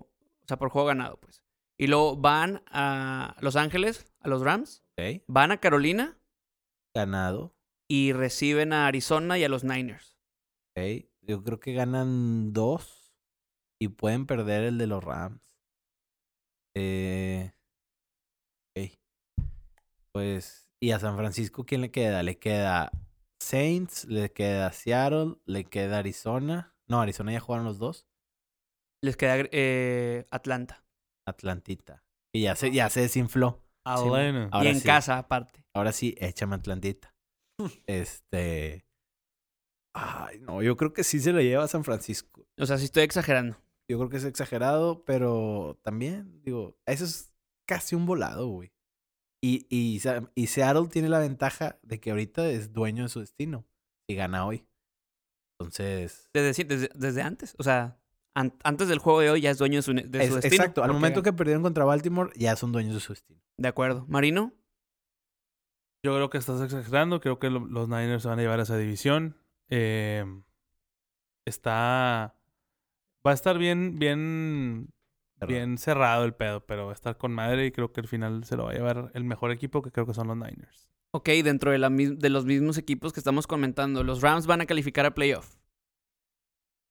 o 0.42 0.48
sea, 0.48 0.58
por 0.58 0.70
juego 0.70 0.88
ganado, 0.88 1.18
pues. 1.20 1.44
Y 1.78 1.88
luego 1.88 2.16
van 2.18 2.62
a 2.68 3.36
Los 3.42 3.56
Ángeles, 3.56 4.12
a 4.20 4.28
los 4.28 4.42
Rams, 4.42 4.84
Ok, 4.98 5.24
van 5.28 5.52
a 5.52 5.58
Carolina 5.60 6.18
ganado. 6.94 7.56
y 7.88 8.12
reciben 8.14 8.74
a 8.74 8.88
Arizona 8.88 9.38
y 9.38 9.44
a 9.44 9.50
los 9.50 9.64
Niners. 9.64 10.18
Ok, 10.76 11.06
yo 11.22 11.44
creo 11.44 11.60
que 11.60 11.74
ganan 11.74 12.52
dos 12.54 13.14
y 13.80 13.90
pueden 13.90 14.26
perder 14.26 14.64
el 14.64 14.78
de 14.78 14.88
los 14.88 15.04
Rams. 15.04 15.58
Eh, 16.76 17.52
ok. 18.76 18.92
Pues, 20.12 20.70
y 20.82 20.92
a 20.92 21.00
San 21.00 21.18
Francisco, 21.18 21.66
¿quién 21.66 21.82
le 21.82 21.92
queda? 21.92 22.24
Le 22.24 22.40
queda 22.40 22.92
Saints, 23.40 24.06
le 24.06 24.32
queda 24.32 24.72
Seattle, 24.72 25.36
le 25.46 25.66
queda 25.66 26.00
Arizona. 26.00 26.76
No, 26.88 27.02
Arizona 27.02 27.32
ya 27.32 27.40
jugaron 27.40 27.66
los 27.66 27.80
dos. 27.80 28.08
Les 29.02 29.16
queda 29.16 29.48
eh, 29.52 30.26
Atlanta. 30.30 30.84
Atlantita. 31.26 32.04
Y 32.34 32.44
ya 32.44 32.56
se, 32.56 32.72
ya 32.72 32.90
se 32.90 33.02
desinfló. 33.02 33.64
Atlanta. 33.86 34.50
Ahora 34.52 34.70
y 34.70 34.72
en 34.72 34.80
sí. 34.80 34.86
casa, 34.86 35.18
aparte. 35.18 35.66
Ahora 35.74 35.92
sí, 35.92 36.16
échame 36.20 36.56
Atlantita. 36.56 37.16
este. 37.88 38.86
Ay, 39.96 40.40
no, 40.40 40.62
yo 40.62 40.78
creo 40.78 40.94
que 40.94 41.04
sí 41.04 41.20
se 41.20 41.32
lo 41.32 41.42
lleva 41.42 41.64
a 41.64 41.68
San 41.68 41.84
Francisco. 41.84 42.48
O 42.58 42.66
sea, 42.66 42.78
sí 42.78 42.86
estoy 42.86 43.04
exagerando. 43.04 43.58
Yo 43.90 43.98
creo 43.98 44.10
que 44.10 44.18
es 44.18 44.26
exagerado, 44.26 45.04
pero 45.04 45.80
también, 45.82 46.42
digo, 46.44 46.78
eso 46.86 47.06
es 47.06 47.34
casi 47.68 47.96
un 47.96 48.06
volado, 48.06 48.48
güey. 48.48 48.72
Y, 49.42 49.66
y, 49.70 50.02
y 50.36 50.48
Seattle 50.48 50.88
tiene 50.90 51.08
la 51.10 51.20
ventaja 51.20 51.80
de 51.82 52.00
que 52.00 52.12
ahorita 52.12 52.48
es 52.50 52.74
dueño 52.74 53.04
de 53.04 53.10
su 53.10 53.20
destino. 53.22 53.66
Y 54.10 54.16
gana 54.16 54.46
hoy. 54.46 54.66
Entonces. 55.60 56.30
Desde, 56.34 56.64
desde, 56.66 56.90
desde 56.96 57.22
antes. 57.22 57.56
O 57.58 57.64
sea, 57.64 58.00
an- 58.36 58.56
antes 58.64 58.88
del 58.90 59.00
juego 59.00 59.20
de 59.22 59.30
hoy 59.30 59.42
ya 59.42 59.52
es 59.52 59.58
dueño 59.58 59.78
de 59.78 59.82
su, 59.82 59.94
ne- 59.94 60.04
de 60.04 60.24
es- 60.24 60.30
su 60.30 60.36
destino. 60.36 60.56
exacto, 60.56 60.84
al 60.84 60.92
momento 60.94 61.24
que 61.24 61.32
perdieron 61.34 61.64
contra 61.64 61.86
Baltimore, 61.86 62.32
ya 62.36 62.56
son 62.56 62.72
dueños 62.72 62.94
de 62.96 63.00
su 63.00 63.14
destino. 63.14 63.42
De 63.58 63.68
acuerdo. 63.68 64.06
Marino, 64.10 64.54
Yo 66.06 66.14
creo 66.16 66.30
que 66.30 66.38
estás 66.38 66.62
exagerando. 66.62 67.20
Creo 67.22 67.40
que 67.40 67.50
lo- 67.50 67.66
los 67.66 67.88
Niners 67.90 68.24
se 68.24 68.30
van 68.30 68.40
a 68.40 68.42
llevar 68.42 68.60
a 68.60 68.64
esa 68.64 68.78
división. 68.78 69.38
Eh, 69.70 70.26
está. 71.46 72.36
Va 73.26 73.32
a 73.32 73.34
estar 73.34 73.58
bien, 73.58 74.00
bien, 74.00 74.94
Cerrado. 75.40 75.48
bien 75.58 75.78
cerrado 75.78 76.26
el 76.26 76.34
pedo, 76.34 76.66
pero 76.66 76.86
va 76.86 76.92
a 76.92 76.96
estar 76.96 77.18
con 77.18 77.32
madre 77.34 77.66
y 77.66 77.72
creo 77.72 77.92
que 77.94 78.02
al 78.02 78.08
final 78.08 78.44
se 78.44 78.58
lo 78.58 78.66
va 78.66 78.72
a 78.72 78.74
llevar 78.74 79.12
el 79.14 79.24
mejor 79.24 79.52
equipo 79.52 79.82
que 79.82 79.92
creo 79.92 80.06
que 80.06 80.14
son 80.14 80.28
los 80.28 80.36
Niners. 80.38 80.90
ok, 81.12 81.30
dentro 81.44 81.72
de, 81.72 81.78
la, 81.80 81.90
de 81.90 82.30
los 82.30 82.46
mismos 82.46 82.78
equipos 82.78 83.14
que 83.14 83.20
estamos 83.20 83.48
comentando, 83.48 84.04
los 84.04 84.22
Rams 84.22 84.46
van 84.48 84.62
a 84.62 84.66
calificar 84.66 85.06
a 85.06 85.14
playoff. 85.14 85.56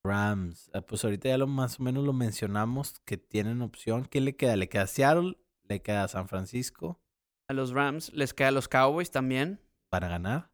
Rams. 0.04 0.70
ah, 0.74 0.80
Pues 0.80 1.04
ahorita 1.04 1.28
ya 1.28 1.38
lo 1.38 1.46
más 1.46 1.80
o 1.80 1.82
menos 1.82 2.04
lo 2.04 2.12
mencionamos 2.12 3.00
que 3.04 3.16
tienen 3.18 3.62
opción. 3.62 4.06
¿Qué 4.06 4.20
le 4.20 4.36
queda? 4.36 4.56
Le 4.56 4.68
queda 4.68 4.86
Seattle, 4.86 5.36
le 5.64 5.82
queda 5.82 6.08
San 6.08 6.28
Francisco 6.28 7.00
A 7.48 7.52
los 7.52 7.72
Rams 7.72 8.12
les 8.14 8.32
queda 8.32 8.48
a 8.48 8.52
los 8.52 8.68
Cowboys 8.68 9.10
también. 9.10 9.60
para 9.90 10.08
ganar. 10.08 10.50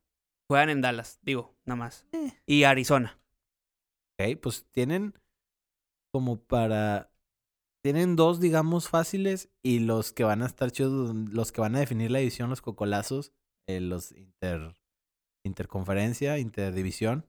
Juegan 0.49 0.70
en 0.70 0.80
Dallas, 0.82 1.18
digo, 1.22 1.55
nada 1.64 1.76
más. 1.76 2.07
Eh. 2.12 2.32
Y 2.47 2.64
Arizona. 2.64 3.18
Ok, 4.18 4.38
pues 4.42 4.66
tienen 4.70 5.14
como 6.12 6.38
para. 6.38 7.11
Tienen 7.85 8.16
dos, 8.16 8.41
digamos, 8.41 8.89
fáciles 8.89 9.51
y 9.62 9.80
los 9.80 10.11
que 10.11 10.24
van 10.24 10.43
a 10.43 10.47
estar 10.47 10.70
chidos, 10.70 11.14
los 11.14 11.53
que 11.53 11.61
van 11.61 11.76
a 11.76 11.80
definir 11.80 12.11
la 12.11 12.20
división, 12.20 12.49
los 12.49 12.62
cocolazos, 12.62 13.35
eh, 13.68 13.78
los 13.78 14.12
inter. 14.12 14.74
Interconferencia, 15.45 16.39
interdivisión. 16.39 17.26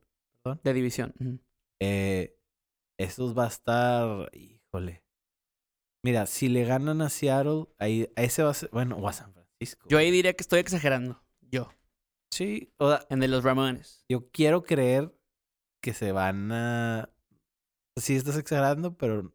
De 0.64 0.74
división. 0.74 1.42
Eh, 1.82 2.38
estos 2.98 3.38
va 3.38 3.44
a 3.44 3.50
estar. 3.50 4.32
Híjole. 4.34 5.04
Mira, 6.06 6.26
si 6.26 6.48
le 6.48 6.64
ganan 6.64 7.02
a 7.02 7.10
Seattle, 7.10 7.66
ahí, 7.78 8.10
a 8.16 8.24
ese 8.24 8.44
va 8.44 8.52
a 8.52 8.54
ser. 8.54 8.70
Bueno, 8.72 8.96
o 8.96 9.10
a 9.10 9.12
San 9.12 9.34
Francisco. 9.34 9.86
Yo 9.90 9.98
ahí 9.98 10.10
diría 10.10 10.36
que 10.36 10.44
estoy 10.44 10.60
exagerando. 10.60 11.22
Yo. 11.42 11.70
Sí, 12.32 12.72
o 12.78 12.92
sea, 12.92 13.06
En 13.10 13.20
de 13.20 13.28
los 13.28 13.44
Ramones. 13.44 14.06
yo 14.08 14.30
quiero 14.32 14.64
creer 14.64 15.14
que 15.82 15.94
se 15.94 16.14
van 16.14 16.54
a... 16.54 17.10
Sí 17.98 18.16
estás 18.16 18.38
exagerando, 18.38 18.96
pero 18.96 19.35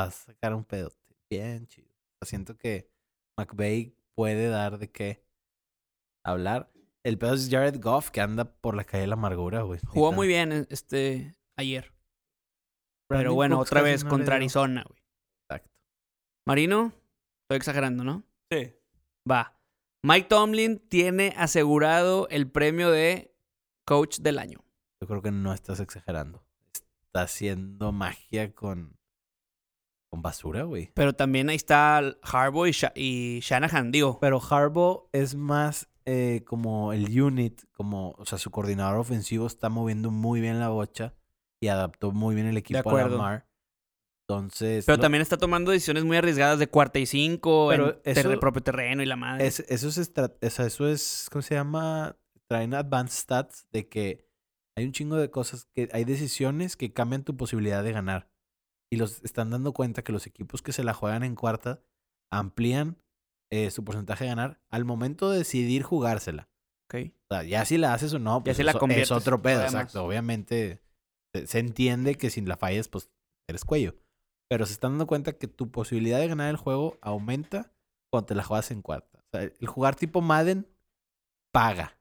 vas 0.00 0.22
a 0.22 0.32
sacar 0.32 0.54
un 0.54 0.64
pedote. 0.64 0.96
Bien 1.28 1.66
chido. 1.66 1.94
Siento 2.22 2.56
que 2.56 2.90
McVeigh 3.36 3.94
puede 4.14 4.48
dar 4.48 4.78
de 4.78 4.90
qué 4.90 5.24
hablar. 6.24 6.70
El 7.02 7.18
pedo 7.18 7.34
es 7.34 7.48
Jared 7.50 7.80
Goff, 7.80 8.10
que 8.10 8.20
anda 8.20 8.44
por 8.44 8.76
la 8.76 8.84
calle 8.84 9.02
de 9.02 9.06
la 9.06 9.14
amargura, 9.14 9.62
güey. 9.62 9.80
Jugó 9.86 10.12
muy 10.12 10.26
bien 10.28 10.52
eh, 10.52 10.66
este 10.68 11.36
ayer. 11.56 11.94
Pero 13.08 13.34
bueno, 13.34 13.56
Cooks 13.56 13.70
otra 13.70 13.82
vez 13.82 14.04
no 14.04 14.10
contra. 14.10 14.36
Arizona, 14.36 14.84
güey. 14.86 15.00
Exacto. 15.48 15.70
Marino, 16.46 16.92
estoy 17.42 17.56
exagerando, 17.56 18.04
¿no? 18.04 18.22
Sí. 18.50 18.74
Va. 19.28 19.56
Mike 20.02 20.28
Tomlin 20.28 20.78
tiene 20.78 21.34
asegurado 21.36 22.28
el 22.28 22.50
premio 22.50 22.90
de 22.90 23.34
coach 23.84 24.18
del 24.18 24.38
año. 24.38 24.64
Yo 25.00 25.08
creo 25.08 25.22
que 25.22 25.30
no 25.30 25.52
estás 25.52 25.80
exagerando. 25.80 26.44
Está 27.06 27.22
haciendo 27.22 27.92
magia 27.92 28.54
con... 28.54 28.99
Con 30.10 30.22
basura, 30.22 30.64
güey. 30.64 30.90
Pero 30.94 31.12
también 31.14 31.48
ahí 31.50 31.56
está 31.56 31.98
Harbaugh 32.22 32.66
y, 32.66 32.72
Sha- 32.72 32.92
y 32.96 33.38
Shanahan, 33.42 33.92
digo. 33.92 34.18
Pero 34.20 34.40
Harbaugh 34.40 35.08
es 35.12 35.34
más 35.36 35.88
eh, 36.04 36.42
como 36.46 36.92
el 36.92 37.20
unit, 37.20 37.62
como, 37.72 38.16
o 38.18 38.24
sea, 38.26 38.36
su 38.38 38.50
coordinador 38.50 38.98
ofensivo 38.98 39.46
está 39.46 39.68
moviendo 39.68 40.10
muy 40.10 40.40
bien 40.40 40.58
la 40.58 40.68
bocha 40.68 41.14
y 41.62 41.68
adaptó 41.68 42.10
muy 42.10 42.34
bien 42.34 42.48
el 42.48 42.56
equipo 42.56 42.78
a 42.78 42.80
acuerdo. 42.80 43.16
Lamar. 43.18 43.46
Entonces, 44.28 44.84
Pero 44.86 44.96
lo- 44.96 45.02
también 45.02 45.22
está 45.22 45.36
tomando 45.36 45.70
decisiones 45.70 46.04
muy 46.04 46.16
arriesgadas 46.16 46.58
de 46.58 46.68
cuarta 46.68 46.98
y 46.98 47.06
cinco, 47.06 47.68
Pero 47.70 47.90
en 48.04 48.18
eso- 48.18 48.28
ter- 48.30 48.38
propio 48.40 48.62
terreno 48.62 49.02
y 49.02 49.06
la 49.06 49.16
madre. 49.16 49.46
es- 49.46 49.60
eso, 49.68 49.88
es 49.88 49.98
estra- 49.98 50.32
o 50.40 50.50
sea, 50.50 50.66
eso 50.66 50.88
es, 50.88 51.28
¿cómo 51.30 51.42
se 51.42 51.54
llama? 51.54 52.16
Traen 52.48 52.74
advanced 52.74 53.16
stats 53.20 53.66
de 53.70 53.88
que 53.88 54.26
hay 54.76 54.84
un 54.84 54.92
chingo 54.92 55.16
de 55.16 55.30
cosas, 55.30 55.66
que 55.74 55.88
hay 55.92 56.04
decisiones 56.04 56.76
que 56.76 56.92
cambian 56.92 57.22
tu 57.24 57.36
posibilidad 57.36 57.84
de 57.84 57.92
ganar. 57.92 58.28
Y 58.92 58.96
los 58.96 59.22
están 59.22 59.50
dando 59.50 59.72
cuenta 59.72 60.02
que 60.02 60.12
los 60.12 60.26
equipos 60.26 60.62
que 60.62 60.72
se 60.72 60.84
la 60.84 60.94
juegan 60.94 61.22
en 61.22 61.36
cuarta 61.36 61.82
amplían 62.30 62.98
eh, 63.50 63.70
su 63.70 63.84
porcentaje 63.84 64.24
de 64.24 64.30
ganar 64.30 64.60
al 64.68 64.84
momento 64.84 65.30
de 65.30 65.38
decidir 65.38 65.82
jugársela. 65.82 66.48
Ok. 66.88 67.12
O 67.28 67.34
sea, 67.34 67.44
ya 67.44 67.64
si 67.64 67.78
la 67.78 67.94
haces 67.94 68.12
o 68.14 68.18
no, 68.18 68.42
pues 68.42 68.56
si 68.56 68.62
la 68.64 68.74
conviertes, 68.74 69.10
es 69.10 69.12
otro 69.12 69.40
pedo, 69.42 69.62
exacto. 69.62 70.04
Obviamente 70.04 70.80
se, 71.32 71.46
se 71.46 71.58
entiende 71.60 72.16
que 72.16 72.30
si 72.30 72.40
la 72.40 72.56
fallas, 72.56 72.88
pues 72.88 73.10
eres 73.48 73.64
cuello. 73.64 73.94
Pero 74.48 74.66
se 74.66 74.72
están 74.72 74.92
dando 74.92 75.06
cuenta 75.06 75.32
que 75.34 75.46
tu 75.46 75.70
posibilidad 75.70 76.18
de 76.18 76.26
ganar 76.26 76.50
el 76.50 76.56
juego 76.56 76.98
aumenta 77.00 77.72
cuando 78.10 78.26
te 78.26 78.34
la 78.34 78.42
juegas 78.42 78.70
en 78.72 78.82
cuarta. 78.82 79.20
O 79.26 79.30
sea, 79.30 79.42
el 79.42 79.66
jugar 79.66 79.94
tipo 79.94 80.20
Madden 80.20 80.66
paga. 81.52 81.96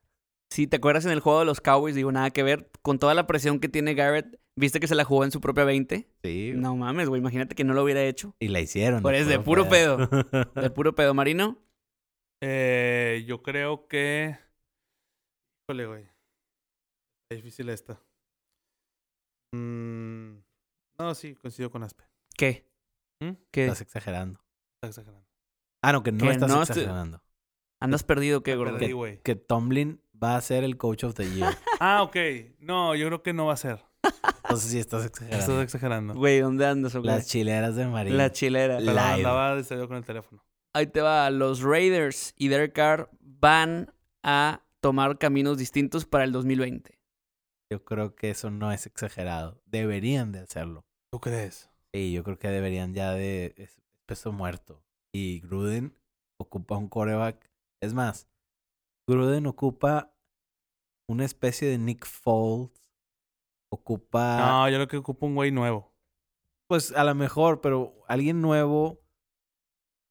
Si 0.52 0.66
te 0.66 0.78
acuerdas 0.78 1.06
en 1.06 1.12
el 1.12 1.20
juego 1.20 1.40
de 1.40 1.46
los 1.46 1.62
Cowboys, 1.62 1.94
digo, 1.94 2.12
nada 2.12 2.32
que 2.32 2.42
ver. 2.42 2.72
Con 2.82 2.98
toda 2.98 3.14
la 3.14 3.28
presión 3.28 3.60
que 3.60 3.70
tiene 3.70 3.94
Garrett, 3.94 4.40
¿viste 4.60 4.80
que 4.80 4.88
se 4.88 4.96
la 4.96 5.04
jugó 5.06 5.24
en 5.24 5.32
su 5.32 5.42
propia 5.42 5.64
20? 5.64 6.08
Sí. 6.24 6.52
No 6.56 6.76
mames, 6.76 7.08
güey. 7.10 7.20
Imagínate 7.22 7.56
que 7.56 7.64
no 7.64 7.74
lo 7.74 7.84
hubiera 7.84 8.04
hecho. 8.04 8.36
Y 8.40 8.50
la 8.50 8.60
hicieron. 8.60 9.02
Pues 9.02 9.26
de 9.28 9.40
puro 9.40 9.64
De 10.56 10.70
puro 10.74 10.94
pedo 10.96 11.14
marino. 11.14 11.58
Eh, 12.42 13.24
yo 13.28 13.42
creo 13.42 13.88
que. 13.88 14.38
Híjole, 15.68 15.86
güey. 15.88 16.04
Está 16.04 17.36
difícil 17.36 17.70
esta. 17.70 18.02
Mm, 19.54 20.38
No, 21.00 21.16
sí, 21.16 21.36
coincido 21.36 21.72
con 21.72 21.84
Aspe. 21.84 22.04
¿Qué? 22.38 22.70
¿Mm? 23.22 23.32
¿Qué? 23.52 23.64
Estás 23.66 23.82
exagerando. 23.82 24.40
Está 24.82 24.88
exagerando. 25.02 25.28
Ah, 25.84 25.92
no, 25.94 26.04
que 26.04 26.12
no 26.12 26.26
Que 26.26 26.32
estás 26.32 26.50
no 26.50 26.62
estoy- 26.62 26.84
exagerando. 26.84 27.22
¿Andas 27.82 28.04
perdido 28.04 28.44
qué, 28.44 28.56
gordo? 28.56 28.78
Güey. 28.94 29.22
Que 29.22 29.36
Tomlin 29.36 30.02
va 30.22 30.36
a 30.36 30.42
ser 30.42 30.64
el 30.66 30.78
coach 30.78 31.04
of 31.06 31.16
the 31.16 31.30
year. 31.34 31.54
Ah, 31.82 32.04
ok. 32.04 32.16
No, 32.60 32.94
yo 32.96 33.08
creo 33.08 33.24
que 33.24 33.32
no 33.32 33.46
va 33.46 33.54
a 33.54 33.58
ser. 33.58 33.86
Entonces 34.50 34.72
sí 34.72 34.80
estás 34.80 35.06
exagerando. 35.06 35.40
Estás 35.46 35.64
exagerando. 35.64 36.14
Güey, 36.16 36.40
¿dónde 36.40 36.66
andas? 36.66 36.96
o 36.96 37.02
qué? 37.02 37.08
Las 37.08 37.28
chileras 37.28 37.76
de 37.76 37.86
María. 37.86 38.14
La 38.16 38.32
chilera. 38.32 38.80
La- 38.80 39.14
andaba 39.14 39.56
distraído 39.56 39.88
con 39.88 39.98
el 39.98 40.04
teléfono. 40.04 40.44
Ahí 40.76 40.88
te 40.88 41.02
va. 41.02 41.30
Los 41.30 41.62
Raiders 41.62 42.34
y 42.36 42.48
Derek 42.48 42.74
Carr 42.74 43.10
van 43.22 43.94
a 44.24 44.64
tomar 44.82 45.18
caminos 45.20 45.58
distintos 45.60 46.06
para 46.06 46.24
el 46.24 46.32
2020. 46.32 47.00
Yo 47.72 47.84
creo 47.86 48.16
que 48.16 48.32
eso 48.32 48.50
no 48.50 48.72
es 48.72 48.88
exagerado. 48.88 49.62
Deberían 49.66 50.32
de 50.32 50.40
hacerlo. 50.40 50.82
¿Tú 51.12 51.20
crees? 51.20 51.70
Sí, 51.94 52.12
yo 52.12 52.24
creo 52.24 52.40
que 52.40 52.48
deberían 52.50 52.94
ya 52.96 53.12
de 53.14 53.54
es 53.58 53.78
peso 54.08 54.32
muerto. 54.32 54.84
Y 55.14 55.42
Gruden 55.42 55.96
ocupa 56.40 56.76
un 56.78 56.88
coreback. 56.90 57.50
Es 57.82 57.94
más, 57.94 58.28
Gruden 59.08 59.46
ocupa 59.46 60.12
una 61.08 61.26
especie 61.26 61.68
de 61.68 61.78
Nick 61.78 62.06
Foles. 62.08 62.72
Ocupa, 63.72 64.38
No, 64.40 64.70
yo 64.70 64.76
creo 64.78 64.88
que 64.88 64.98
ocupa 64.98 65.26
un 65.26 65.36
güey 65.36 65.52
nuevo. 65.52 65.94
pues 66.68 66.92
a 66.96 67.04
lo 67.04 67.16
mejor, 67.16 67.62
pero 67.62 67.94
alguien 68.08 68.42
nuevo. 68.42 69.02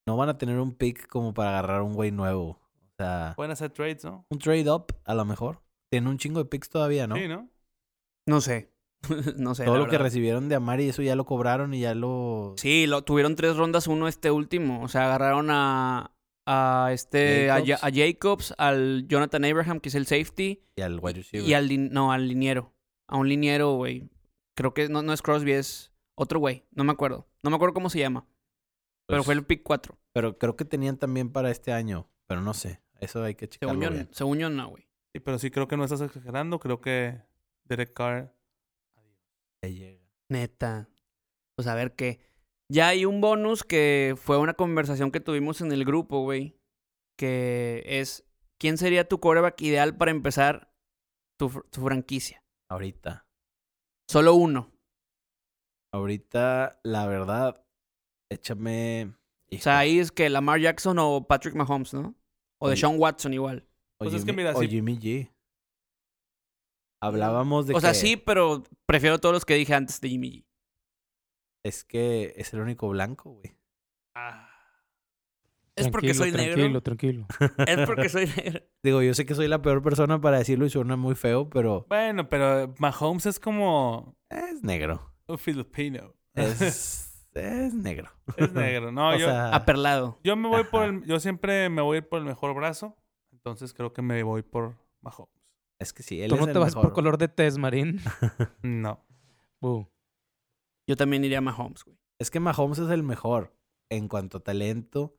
No 0.06 0.16
van 0.16 0.28
a 0.30 0.38
tener 0.38 0.58
un 0.58 0.72
pick 0.74 1.06
como 1.08 1.34
para 1.34 1.50
agarrar 1.50 1.82
un 1.82 1.92
güey 1.92 2.10
nuevo. 2.10 2.50
O 2.50 2.90
sea, 2.98 3.34
Pueden 3.36 3.52
hacer 3.52 3.70
trades, 3.70 4.04
¿no? 4.04 4.24
un 4.30 4.38
trade 4.38 4.70
up 4.70 4.86
a 5.04 5.14
lo 5.14 5.24
mejor. 5.24 5.60
Tienen 5.90 6.08
un 6.08 6.18
chingo 6.18 6.42
de 6.42 6.48
picks 6.48 6.70
todavía, 6.70 7.06
¿no? 7.06 7.16
Sí, 7.16 7.28
¿no? 7.28 7.48
No 8.26 8.40
sé. 8.40 8.72
no 9.36 9.54
sé. 9.54 9.64
Todo 9.64 9.78
lo 9.78 9.88
que 9.88 9.98
recibieron 9.98 10.48
de 10.48 10.54
Amari, 10.56 10.88
eso 10.88 11.02
ya 11.02 11.14
lo 11.16 11.24
cobraron 11.26 11.74
y 11.74 11.80
ya 11.80 11.94
lo. 11.94 12.54
Sí, 12.56 12.86
lo, 12.86 13.02
tuvieron 13.04 13.36
tres 13.36 13.56
rondas, 13.56 13.86
uno 13.86 14.08
este 14.08 14.30
último. 14.30 14.82
O 14.82 14.88
sea, 14.88 15.04
agarraron 15.06 15.48
a, 15.50 16.12
a 16.46 16.90
este 16.92 17.48
Jacobs. 17.48 17.84
a, 17.84 17.90
Jacobs, 17.92 18.54
al 18.58 19.06
Jonathan 19.08 19.44
Abraham, 19.44 19.80
que 19.80 19.88
es 19.90 19.94
el 19.94 20.06
safety, 20.06 20.62
Y 20.76 20.80
al 20.82 20.98
wide 21.00 21.18
receiver. 21.18 21.48
y 21.48 21.54
al 21.54 21.92
no, 21.92 22.12
al 22.12 22.28
liniero. 22.28 22.72
A 23.08 23.16
un 23.16 23.28
liniero, 23.28 23.72
güey. 23.74 24.08
Creo 24.54 24.74
que 24.74 24.88
no, 24.88 25.02
no 25.02 25.12
es 25.12 25.22
Crosby, 25.22 25.52
es 25.52 25.92
otro 26.14 26.38
güey. 26.40 26.64
No 26.72 26.84
me 26.84 26.92
acuerdo. 26.92 27.26
No 27.42 27.50
me 27.50 27.56
acuerdo 27.56 27.74
cómo 27.74 27.90
se 27.90 27.98
llama. 27.98 28.26
Pero 29.06 29.18
Pues, 29.18 29.24
fue 29.26 29.34
el 29.34 29.46
pick 29.46 29.62
4. 29.62 29.98
Pero 30.12 30.36
creo 30.38 30.56
que 30.56 30.64
tenían 30.64 30.98
también 30.98 31.32
para 31.32 31.50
este 31.50 31.72
año. 31.72 32.10
Pero 32.26 32.42
no 32.42 32.52
sé. 32.54 32.82
Eso 33.00 33.22
hay 33.22 33.34
que 33.34 33.48
checarlo 33.48 33.80
Según 33.80 33.96
yo, 33.98 34.06
según 34.10 34.38
yo, 34.38 34.50
no, 34.50 34.68
güey. 34.68 34.88
Sí, 35.14 35.20
pero 35.20 35.38
sí 35.38 35.50
creo 35.50 35.68
que 35.68 35.76
no 35.76 35.84
estás 35.84 36.00
exagerando. 36.00 36.58
Creo 36.58 36.80
que 36.80 37.22
Derek 37.64 37.94
Carr. 37.94 38.34
Llega. 39.62 40.02
Neta. 40.28 40.88
Pues 41.56 41.66
a 41.68 41.74
ver 41.74 41.94
qué. 41.94 42.20
Ya 42.70 42.88
hay 42.88 43.04
un 43.06 43.20
bonus 43.20 43.64
que 43.64 44.14
fue 44.18 44.38
una 44.38 44.54
conversación 44.54 45.10
que 45.10 45.20
tuvimos 45.20 45.60
en 45.60 45.72
el 45.72 45.84
grupo, 45.84 46.22
güey. 46.22 46.58
Que 47.16 47.82
es, 47.86 48.24
¿quién 48.58 48.76
sería 48.76 49.08
tu 49.08 49.18
quarterback 49.20 49.60
ideal 49.62 49.96
para 49.96 50.10
empezar 50.10 50.72
tu, 51.38 51.48
tu 51.70 51.80
franquicia? 51.80 52.44
Ahorita. 52.70 53.26
Solo 54.10 54.34
uno. 54.34 54.70
Ahorita, 55.92 56.80
la 56.84 57.06
verdad, 57.06 57.64
échame. 58.30 59.14
O 59.52 59.58
sea, 59.58 59.78
ahí 59.78 59.98
es 59.98 60.12
que 60.12 60.28
Lamar 60.28 60.60
Jackson 60.60 60.98
o 60.98 61.26
Patrick 61.26 61.54
Mahomes, 61.54 61.94
¿no? 61.94 62.14
O 62.60 62.68
de. 62.68 62.76
Sean 62.76 62.98
Watson 62.98 63.32
igual. 63.32 63.66
O, 64.00 64.04
Pues 64.04 64.14
es 64.14 64.24
que 64.24 64.32
Jimmy, 64.32 64.42
mira, 64.42 64.56
o 64.56 64.60
sí- 64.60 64.68
Jimmy 64.68 64.98
G. 64.98 65.32
Hablábamos 67.00 67.66
de 67.66 67.74
O 67.74 67.80
sea, 67.80 67.94
sí, 67.94 68.16
pero 68.16 68.64
prefiero 68.84 69.18
todos 69.20 69.32
los 69.32 69.44
que 69.44 69.54
dije 69.54 69.72
antes 69.74 70.00
de 70.00 70.08
Jimmy 70.08 70.30
G. 70.30 70.44
es 71.64 71.84
que 71.84 72.34
es 72.36 72.52
el 72.54 72.60
único 72.60 72.88
blanco, 72.88 73.30
güey. 73.30 73.56
Ah, 74.16 74.47
Es 75.80 75.88
porque 75.88 76.14
soy 76.14 76.32
tranquilo, 76.32 76.56
negro. 76.56 76.82
Tranquilo, 76.82 77.26
Es 77.66 77.86
porque 77.86 78.08
soy 78.08 78.26
negro. 78.26 78.60
Digo, 78.82 79.02
yo 79.02 79.14
sé 79.14 79.24
que 79.26 79.34
soy 79.34 79.48
la 79.48 79.60
peor 79.62 79.82
persona 79.82 80.20
para 80.20 80.38
decirlo 80.38 80.66
y 80.66 80.70
suena 80.70 80.96
muy 80.96 81.14
feo, 81.14 81.48
pero 81.48 81.86
Bueno, 81.88 82.28
pero 82.28 82.74
Mahomes 82.78 83.26
es 83.26 83.40
como 83.40 84.16
es 84.30 84.62
negro. 84.62 85.12
un 85.26 85.38
filipino. 85.38 86.14
Es, 86.34 87.26
es 87.34 87.74
negro. 87.74 88.10
Es 88.36 88.52
negro. 88.52 88.92
No, 88.92 89.08
o 89.14 89.16
yo, 89.16 89.26
sea, 89.26 89.54
Aperlado. 89.54 90.18
yo 90.24 90.36
me 90.36 90.48
voy 90.48 90.64
por 90.64 90.84
el. 90.84 91.04
Yo 91.04 91.20
siempre 91.20 91.68
me 91.68 91.82
voy 91.82 91.96
a 91.96 91.98
ir 91.98 92.08
por 92.08 92.18
el 92.20 92.24
mejor 92.24 92.54
brazo. 92.54 92.96
Entonces 93.32 93.72
creo 93.74 93.92
que 93.92 94.02
me 94.02 94.22
voy 94.22 94.42
por 94.42 94.74
Mahomes. 95.00 95.32
es 95.78 95.92
que 95.92 96.02
sí, 96.02 96.20
él 96.20 96.28
Tú 96.30 96.34
es 96.36 96.40
no 96.40 96.46
el 96.48 96.52
te 96.52 96.58
vas 96.58 96.70
mejor. 96.74 96.82
por 96.82 96.92
color 96.92 97.18
de 97.18 97.28
tez, 97.28 97.56
Marín. 97.58 98.00
No. 98.62 99.04
Yo 100.86 100.96
también 100.96 101.24
iría 101.24 101.38
a 101.38 101.42
Mahomes, 101.42 101.84
güey. 101.84 101.98
Es 102.18 102.30
que 102.30 102.40
Mahomes 102.40 102.78
es 102.78 102.90
el 102.90 103.02
mejor 103.02 103.54
en 103.90 104.08
cuanto 104.08 104.38
a 104.38 104.40
talento 104.40 105.17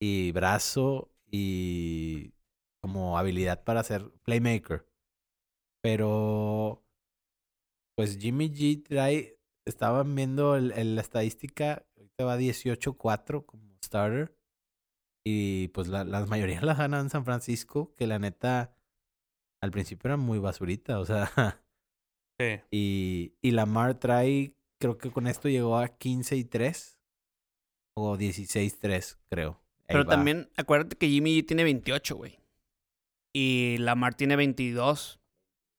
y 0.00 0.32
brazo 0.32 1.10
y 1.30 2.32
como 2.82 3.18
habilidad 3.18 3.64
para 3.64 3.82
ser 3.84 4.10
playmaker. 4.24 4.86
Pero 5.82 6.84
pues 7.96 8.18
Jimmy 8.18 8.50
G 8.50 8.82
trae, 8.82 9.38
estaban 9.66 10.14
viendo 10.14 10.56
el- 10.56 10.72
el- 10.72 10.94
la 10.96 11.00
estadística, 11.02 11.86
ahorita 11.96 12.24
va 12.24 12.36
18-4 12.36 13.46
como 13.46 13.64
starter. 13.84 14.36
Y 15.26 15.68
pues 15.68 15.88
la, 15.88 16.04
la 16.04 16.26
mayoría 16.26 16.62
la 16.62 16.74
ganan 16.88 17.02
en 17.06 17.10
San 17.10 17.24
Francisco, 17.24 17.94
que 17.96 18.06
la 18.06 18.18
neta 18.18 18.76
al 19.62 19.70
principio 19.72 20.08
era 20.08 20.16
muy 20.18 20.38
basurita, 20.40 21.00
o 21.00 21.06
sea, 21.06 21.30
Sí. 22.38 22.60
y, 22.70 23.34
y 23.42 23.50
Lamar 23.52 23.98
trae, 23.98 24.54
creo 24.80 24.98
que 24.98 25.10
con 25.10 25.26
esto 25.26 25.48
llegó 25.48 25.78
a 25.78 25.88
15 25.88 26.36
y 26.36 26.44
3. 26.44 26.98
O 27.96 28.16
16 28.18 28.78
3, 28.80 29.18
creo. 29.30 29.63
Pero 29.86 30.04
va. 30.04 30.10
también, 30.10 30.48
acuérdate 30.56 30.96
que 30.96 31.08
Jimmy 31.08 31.38
G 31.40 31.46
tiene 31.46 31.64
28, 31.64 32.16
güey. 32.16 32.38
Y 33.32 33.76
Lamar 33.78 34.14
tiene 34.14 34.36
22. 34.36 35.20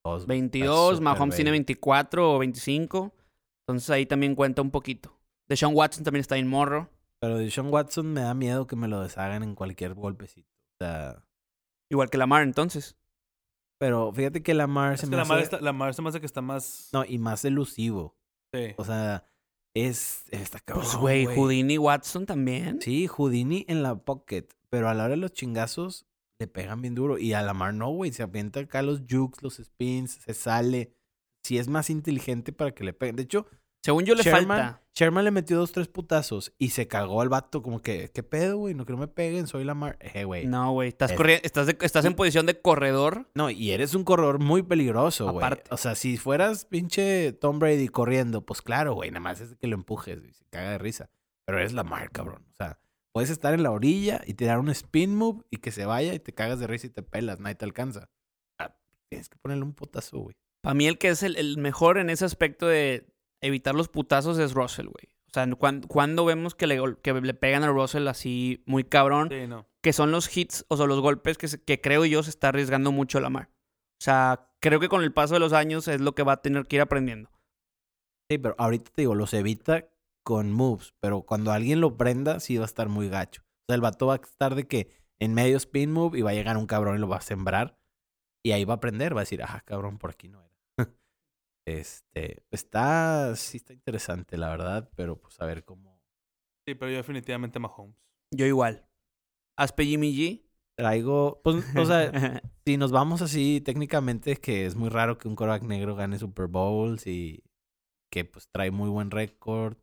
Dos, 0.03 0.28
22, 0.28 0.97
súper 0.97 1.03
Mahomes 1.03 1.36
tiene 1.36 1.49
baby. 1.49 1.60
24 1.60 2.36
o 2.36 2.39
25. 2.39 3.14
Entonces 3.68 3.89
ahí 3.89 4.06
también 4.06 4.36
cuenta 4.36 4.62
un 4.62 4.70
poquito. 4.72 5.18
Deshaun 5.47 5.76
Watson 5.76 6.03
también 6.03 6.22
está 6.22 6.38
en 6.38 6.47
morro. 6.47 6.89
Pero 7.20 7.38
de 7.38 7.49
Sean 7.49 7.72
Watson 7.74 8.14
me 8.14 8.22
da 8.22 8.34
miedo 8.36 8.68
que 8.68 8.76
me 8.76 8.88
lo 8.88 9.01
deshagan 9.01 9.41
en 9.41 9.56
cualquier 9.56 9.93
golpecito. 9.95 10.49
O 10.76 10.86
sea, 10.86 11.24
Igual 11.89 12.10
que 12.10 12.18
Lamar, 12.18 12.43
entonces. 12.43 12.95
pero 13.80 14.12
fíjate 14.12 14.43
que 14.43 14.53
Lamar 14.53 14.93
Es 14.93 14.99
se 15.01 15.08
que 15.08 15.12
me 15.12 15.18
la 15.18 15.26
mar, 15.26 15.38
hace... 15.38 15.43
está, 15.45 15.62
la 15.62 15.74
mar 15.74 15.93
se 15.93 16.01
me 16.01 16.10
hace 16.10 16.20
que 16.20 16.26
está 16.26 16.41
más... 16.41 16.89
No, 16.93 17.03
y 17.06 17.18
más 17.18 17.43
elusivo. 17.45 18.16
Sí. 18.53 18.74
O 18.78 18.84
sea, 18.86 19.24
es... 19.76 20.24
Está 20.32 20.60
cabrón, 20.60 20.86
Pues, 20.86 20.98
güey, 20.98 21.26
Houdini 21.26 21.78
Watson 21.78 22.26
también. 22.26 22.82
Sí, 22.82 23.08
Houdini 23.08 23.66
en 23.68 23.84
la 23.84 23.96
pocket. 23.96 24.48
Pero 24.70 24.90
a 24.90 24.94
la 24.96 25.04
hora 25.04 25.12
de 25.12 25.18
los 25.18 25.34
chingazos 25.34 26.08
le 26.40 26.48
pegan 26.48 26.82
bien 26.82 26.96
duro. 26.96 27.20
Y 27.20 27.34
a 27.34 27.44
Lamar 27.44 27.74
no, 27.74 27.92
güey. 27.92 28.12
Se 28.12 28.24
avienta 28.24 28.62
acá 28.62 28.82
los 28.82 29.02
jukes, 29.08 29.44
los 29.44 29.58
spins, 29.58 30.14
se 30.26 30.34
sale. 30.34 30.94
Sí 31.44 31.60
es 31.60 31.68
más 31.68 31.90
inteligente 31.92 32.52
para 32.52 32.72
que 32.74 32.84
le 32.84 32.94
peguen. 32.94 33.18
De 33.18 33.24
hecho, 33.24 33.46
Según 33.86 34.04
yo 34.04 34.16
le 34.16 34.24
Sherman, 34.24 34.46
falta. 34.48 34.82
Sherman 34.96 35.24
le 35.26 35.32
metió 35.32 35.58
dos, 35.58 35.72
tres 35.72 35.88
putazos 35.88 36.54
y 36.58 36.70
se 36.70 36.88
cagó 36.88 37.22
al 37.22 37.30
vato 37.30 37.62
como 37.62 37.82
que, 37.82 38.10
¿qué 38.12 38.24
pedo, 38.24 38.58
güey? 38.58 38.74
No 38.74 38.86
quiero 38.86 38.98
me 38.98 39.08
peguen, 39.08 39.46
soy 39.46 39.64
Lamar. 39.64 39.98
Eh, 40.00 40.24
güey. 40.24 40.48
No. 40.48 40.64
No, 40.66 40.72
güey. 40.72 40.90
Estás, 40.90 41.12
Es- 41.12 41.18
corri- 41.18 41.40
estás, 41.44 41.68
de- 41.68 41.78
estás 41.82 42.04
en 42.06 42.16
posición 42.16 42.46
de 42.48 42.60
corredor. 42.62 43.28
y 43.56 43.72
eres 43.72 43.94
un 43.94 44.04
corredor 44.04 44.40
muy 44.40 44.64
peligroso, 44.64 45.26
güey. 45.26 45.38
Aparte. 45.38 45.70
O 45.72 45.78
sea, 45.78 45.94
si 45.96 46.18
fueras 46.18 46.66
pinche 46.66 47.32
Tom 47.34 47.60
Brady 47.60 47.88
corriendo, 47.90 48.46
pues 48.46 48.62
claro, 48.62 48.94
güey, 48.96 49.12
nada 49.12 49.20
más 49.20 49.40
es 49.42 49.56
que 49.56 49.68
lo 49.68 49.76
empujes 49.76 50.20
y 50.26 50.34
se 50.34 50.46
caga 50.50 50.72
de 50.72 50.78
risa. 50.80 51.10
Pero 51.46 51.60
eres 51.60 51.74
Lamar, 51.74 52.10
cabrón. 52.12 52.44
O 52.54 52.56
sea, 52.58 52.80
puedes 53.12 53.30
estar 53.30 53.54
en 53.54 53.62
la 53.62 53.70
orilla 53.72 54.22
y 54.26 54.34
tirar 54.34 54.58
un 54.60 54.70
spin 54.70 55.16
move 55.16 55.44
y 55.52 55.58
que 55.58 55.72
se 55.72 55.86
vaya 55.86 56.14
y 56.16 56.20
te 56.20 56.34
cagas 56.34 56.60
de 56.60 56.66
risa 56.68 56.88
y 56.88 56.90
te 56.90 57.04
pelas, 57.04 57.40
nadie 57.40 57.54
te 57.56 57.66
alcanza. 57.66 58.10
Ah, 58.58 58.76
tienes 59.10 59.30
que 59.30 59.38
ponerle 59.38 59.64
un 59.64 59.74
putazo, 59.74 60.18
güey. 60.20 60.36
Para 60.62 60.74
mí 60.74 60.88
el 60.88 60.98
que 60.98 61.10
es 61.10 61.22
el, 61.22 61.36
el 61.36 61.58
mejor 61.60 62.00
en 62.00 62.10
ese 62.10 62.26
aspecto 62.26 62.66
de 62.66 63.06
evitar 63.42 63.76
los 63.76 63.90
putazos 63.90 64.38
es 64.40 64.54
Russell, 64.54 64.88
güey. 64.88 65.10
O 65.28 65.34
sea, 65.34 65.48
cuan- 65.56 65.82
cuando 65.82 66.24
vemos 66.26 66.56
que 66.56 66.66
le, 66.68 66.80
gol- 66.80 67.00
que 67.02 67.14
le 67.14 67.34
pegan 67.34 67.64
a 67.64 67.68
Russell 67.70 68.08
así 68.08 68.64
muy 68.66 68.84
cabrón, 68.86 69.30
Sí, 69.30 69.48
no. 69.48 69.68
que 69.82 69.92
son 69.94 70.12
los 70.12 70.36
hits 70.36 70.66
o 70.70 70.78
sea, 70.78 70.86
los 70.86 71.02
golpes 71.02 71.38
que, 71.38 71.48
se- 71.48 71.62
que 71.62 71.82
creo 71.82 72.06
yo 72.06 72.24
se 72.24 72.30
está 72.30 72.50
arriesgando 72.50 72.92
mucho 72.92 73.20
Lamar. 73.20 73.50
O 74.00 74.04
sea, 74.04 74.48
creo 74.62 74.80
que 74.80 74.90
con 74.90 75.04
el 75.04 75.14
paso 75.14 75.34
de 75.34 75.40
los 75.42 75.52
años 75.54 75.88
es 75.88 76.00
lo 76.02 76.16
que 76.16 76.24
va 76.24 76.34
a 76.34 76.42
tener 76.42 76.66
que 76.68 76.78
ir 76.78 76.82
aprendiendo. 76.82 77.30
Sí, 78.30 78.38
pero 78.38 78.56
ahorita 78.58 78.92
te 78.92 79.02
digo, 79.04 79.14
los 79.16 79.34
evita 79.34 79.88
con 80.24 80.52
moves, 80.52 80.94
pero 81.00 81.22
cuando 81.22 81.52
alguien 81.52 81.82
lo 81.82 81.98
prenda, 81.98 82.40
sí 82.40 82.58
va 82.58 82.64
a 82.64 82.66
estar 82.66 82.90
muy 82.90 83.10
gacho. 83.10 83.44
O 83.44 83.66
sea, 83.68 83.76
el 83.76 83.82
vato 83.82 84.08
va 84.08 84.14
a 84.16 84.18
estar 84.18 84.56
de 84.56 84.68
que 84.68 84.90
en 85.20 85.34
medio 85.34 85.58
spin 85.58 85.92
move 85.92 86.18
y 86.18 86.22
va 86.24 86.32
a 86.32 86.34
llegar 86.34 86.58
un 86.58 86.66
cabrón 86.66 86.96
y 86.96 87.00
lo 87.00 87.08
va 87.08 87.18
a 87.18 87.22
sembrar. 87.22 87.78
Y 88.44 88.52
ahí 88.52 88.64
va 88.66 88.74
a 88.74 88.78
aprender, 88.78 89.16
va 89.16 89.22
a 89.22 89.24
decir, 89.24 89.42
ah, 89.44 89.62
cabrón, 89.66 89.98
por 89.98 90.12
aquí 90.12 90.28
no 90.28 90.42
era. 90.44 90.55
Este, 91.66 92.43
está, 92.51 93.36
sí 93.36 93.57
está 93.57 93.74
interesante, 93.74 94.38
la 94.38 94.49
verdad, 94.49 94.89
pero 94.95 95.20
pues 95.20 95.39
a 95.41 95.45
ver 95.45 95.66
cómo. 95.66 96.01
Sí, 96.68 96.76
pero 96.76 96.91
yo 96.91 96.97
definitivamente 96.97 97.59
Mahomes. 97.59 97.97
Yo 98.32 98.45
igual. 98.45 98.88
Aspe 99.57 99.86
Jimmy 99.86 100.16
G. 100.16 100.45
Traigo, 100.78 101.41
pues, 101.43 101.63
o 101.78 101.86
sea, 101.86 102.11
si 102.66 102.78
nos 102.78 102.91
vamos 102.91 103.22
así 103.22 103.61
técnicamente, 103.61 104.36
que 104.36 104.66
es 104.66 104.76
muy 104.76 104.89
raro 104.89 105.18
que 105.18 105.28
un 105.28 105.36
quarterback 105.36 105.63
negro 105.63 105.95
gane 105.95 106.20
Super 106.20 106.47
Bowls 106.47 107.07
y 107.07 107.43
que 108.11 108.26
pues 108.26 108.49
trae 108.51 108.72
muy 108.72 108.89
buen 108.89 109.09
récord. 109.11 109.78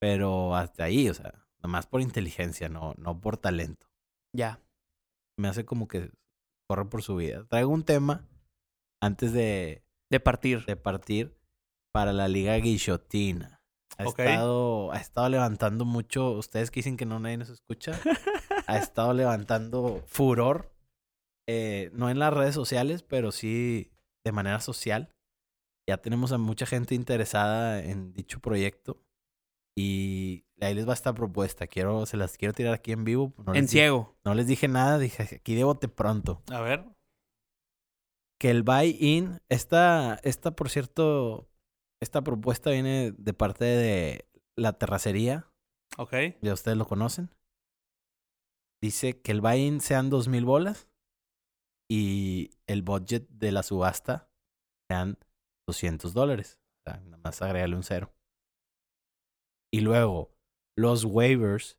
Pero 0.00 0.54
hasta 0.54 0.84
ahí, 0.84 1.08
o 1.08 1.14
sea, 1.14 1.32
nada 1.56 1.68
más 1.68 1.86
por 1.86 2.00
inteligencia, 2.00 2.68
no, 2.68 2.94
no 2.98 3.20
por 3.20 3.36
talento. 3.36 3.88
ya. 4.32 4.62
Me 5.36 5.46
hace 5.46 5.64
como 5.64 5.86
que 5.86 6.10
corre 6.68 6.86
por 6.86 7.02
su 7.02 7.14
vida. 7.14 7.46
Traigo 7.46 7.70
un 7.70 7.84
tema 7.84 8.26
antes 9.00 9.32
de, 9.32 9.84
De 10.10 10.20
partir. 10.20 10.64
de 10.64 10.76
partir 10.76 11.36
para 11.92 12.12
la 12.12 12.28
Liga 12.28 12.56
Guillotina. 12.56 13.60
Ha, 13.98 14.04
estado, 14.04 14.92
ha 14.92 14.98
estado 14.98 15.28
levantando 15.28 15.84
mucho, 15.84 16.30
ustedes 16.32 16.70
que 16.70 16.78
dicen 16.78 16.96
que 16.96 17.04
no 17.04 17.18
nadie 17.18 17.36
nos 17.36 17.48
escucha, 17.48 17.92
ha 18.68 18.78
estado 18.78 19.12
levantando 19.12 20.04
furor, 20.06 20.72
eh, 21.48 21.90
no 21.94 22.08
en 22.08 22.20
las 22.20 22.32
redes 22.32 22.54
sociales, 22.54 23.02
pero 23.02 23.32
sí 23.32 23.90
de 24.24 24.32
manera 24.32 24.60
social. 24.60 25.10
Ya 25.88 25.96
tenemos 25.96 26.30
a 26.32 26.38
mucha 26.38 26.66
gente 26.66 26.94
interesada 26.94 27.82
en 27.82 28.12
dicho 28.12 28.40
proyecto 28.40 29.02
y 29.76 30.44
ahí 30.60 30.74
les 30.74 30.88
va 30.88 30.92
esta 30.92 31.14
propuesta. 31.14 31.66
Quiero, 31.66 32.04
se 32.04 32.16
las 32.16 32.36
quiero 32.36 32.52
tirar 32.52 32.74
aquí 32.74 32.92
en 32.92 33.04
vivo. 33.04 33.32
No 33.38 33.54
en 33.54 33.68
ciego. 33.68 34.16
no 34.24 34.34
les 34.34 34.46
dije 34.46 34.68
nada, 34.68 34.98
dije 34.98 35.36
aquí 35.36 35.54
de 35.54 35.64
bote 35.64 35.88
pronto. 35.88 36.42
A 36.52 36.60
ver. 36.60 36.84
Que 38.38 38.50
el 38.50 38.62
buy-in, 38.62 39.40
esta, 39.48 40.14
esta, 40.22 40.52
por 40.52 40.70
cierto, 40.70 41.48
esta 42.00 42.22
propuesta 42.22 42.70
viene 42.70 43.12
de 43.12 43.34
parte 43.34 43.64
de 43.64 44.28
la 44.56 44.72
terracería, 44.74 45.50
Ok. 45.96 46.14
ya 46.40 46.52
ustedes 46.52 46.76
lo 46.76 46.86
conocen. 46.86 47.30
Dice 48.80 49.20
que 49.20 49.32
el 49.32 49.40
buy-in 49.40 49.80
sean 49.80 50.08
dos 50.08 50.28
mil 50.28 50.44
bolas 50.44 50.88
y 51.90 52.50
el 52.68 52.82
budget 52.82 53.28
de 53.28 53.50
la 53.50 53.62
subasta 53.64 54.30
sean 54.88 55.18
200 55.66 56.14
dólares. 56.14 56.60
O 56.86 56.90
sea, 56.90 57.00
nada 57.00 57.18
más 57.18 57.42
agregarle 57.42 57.74
un 57.76 57.82
cero. 57.82 58.12
Y 59.72 59.80
luego, 59.80 60.30
los 60.76 61.04
waivers 61.04 61.78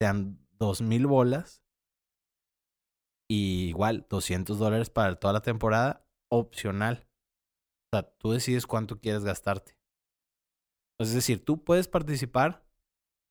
sean 0.00 0.38
dos 0.52 0.80
mil 0.82 1.06
bolas 1.06 1.62
y 3.28 3.68
igual 3.68 4.06
200 4.08 4.58
dólares 4.58 4.90
para 4.90 5.16
toda 5.16 5.32
la 5.32 5.42
temporada, 5.42 6.06
opcional. 6.30 7.06
O 7.92 7.96
sea, 7.96 8.02
tú 8.18 8.32
decides 8.32 8.66
cuánto 8.66 9.00
quieres 9.00 9.24
gastarte. 9.24 9.76
Es 10.98 11.12
decir, 11.12 11.44
tú 11.44 11.62
puedes 11.64 11.88
participar 11.88 12.64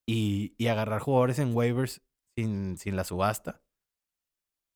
y, 0.08 0.54
y 0.58 0.68
agarrar 0.68 1.02
jugadores 1.02 1.39
en 1.39 1.56
waivers 1.56 2.02
sin, 2.38 2.78
sin 2.78 2.96
la 2.96 3.04
subasta. 3.04 3.62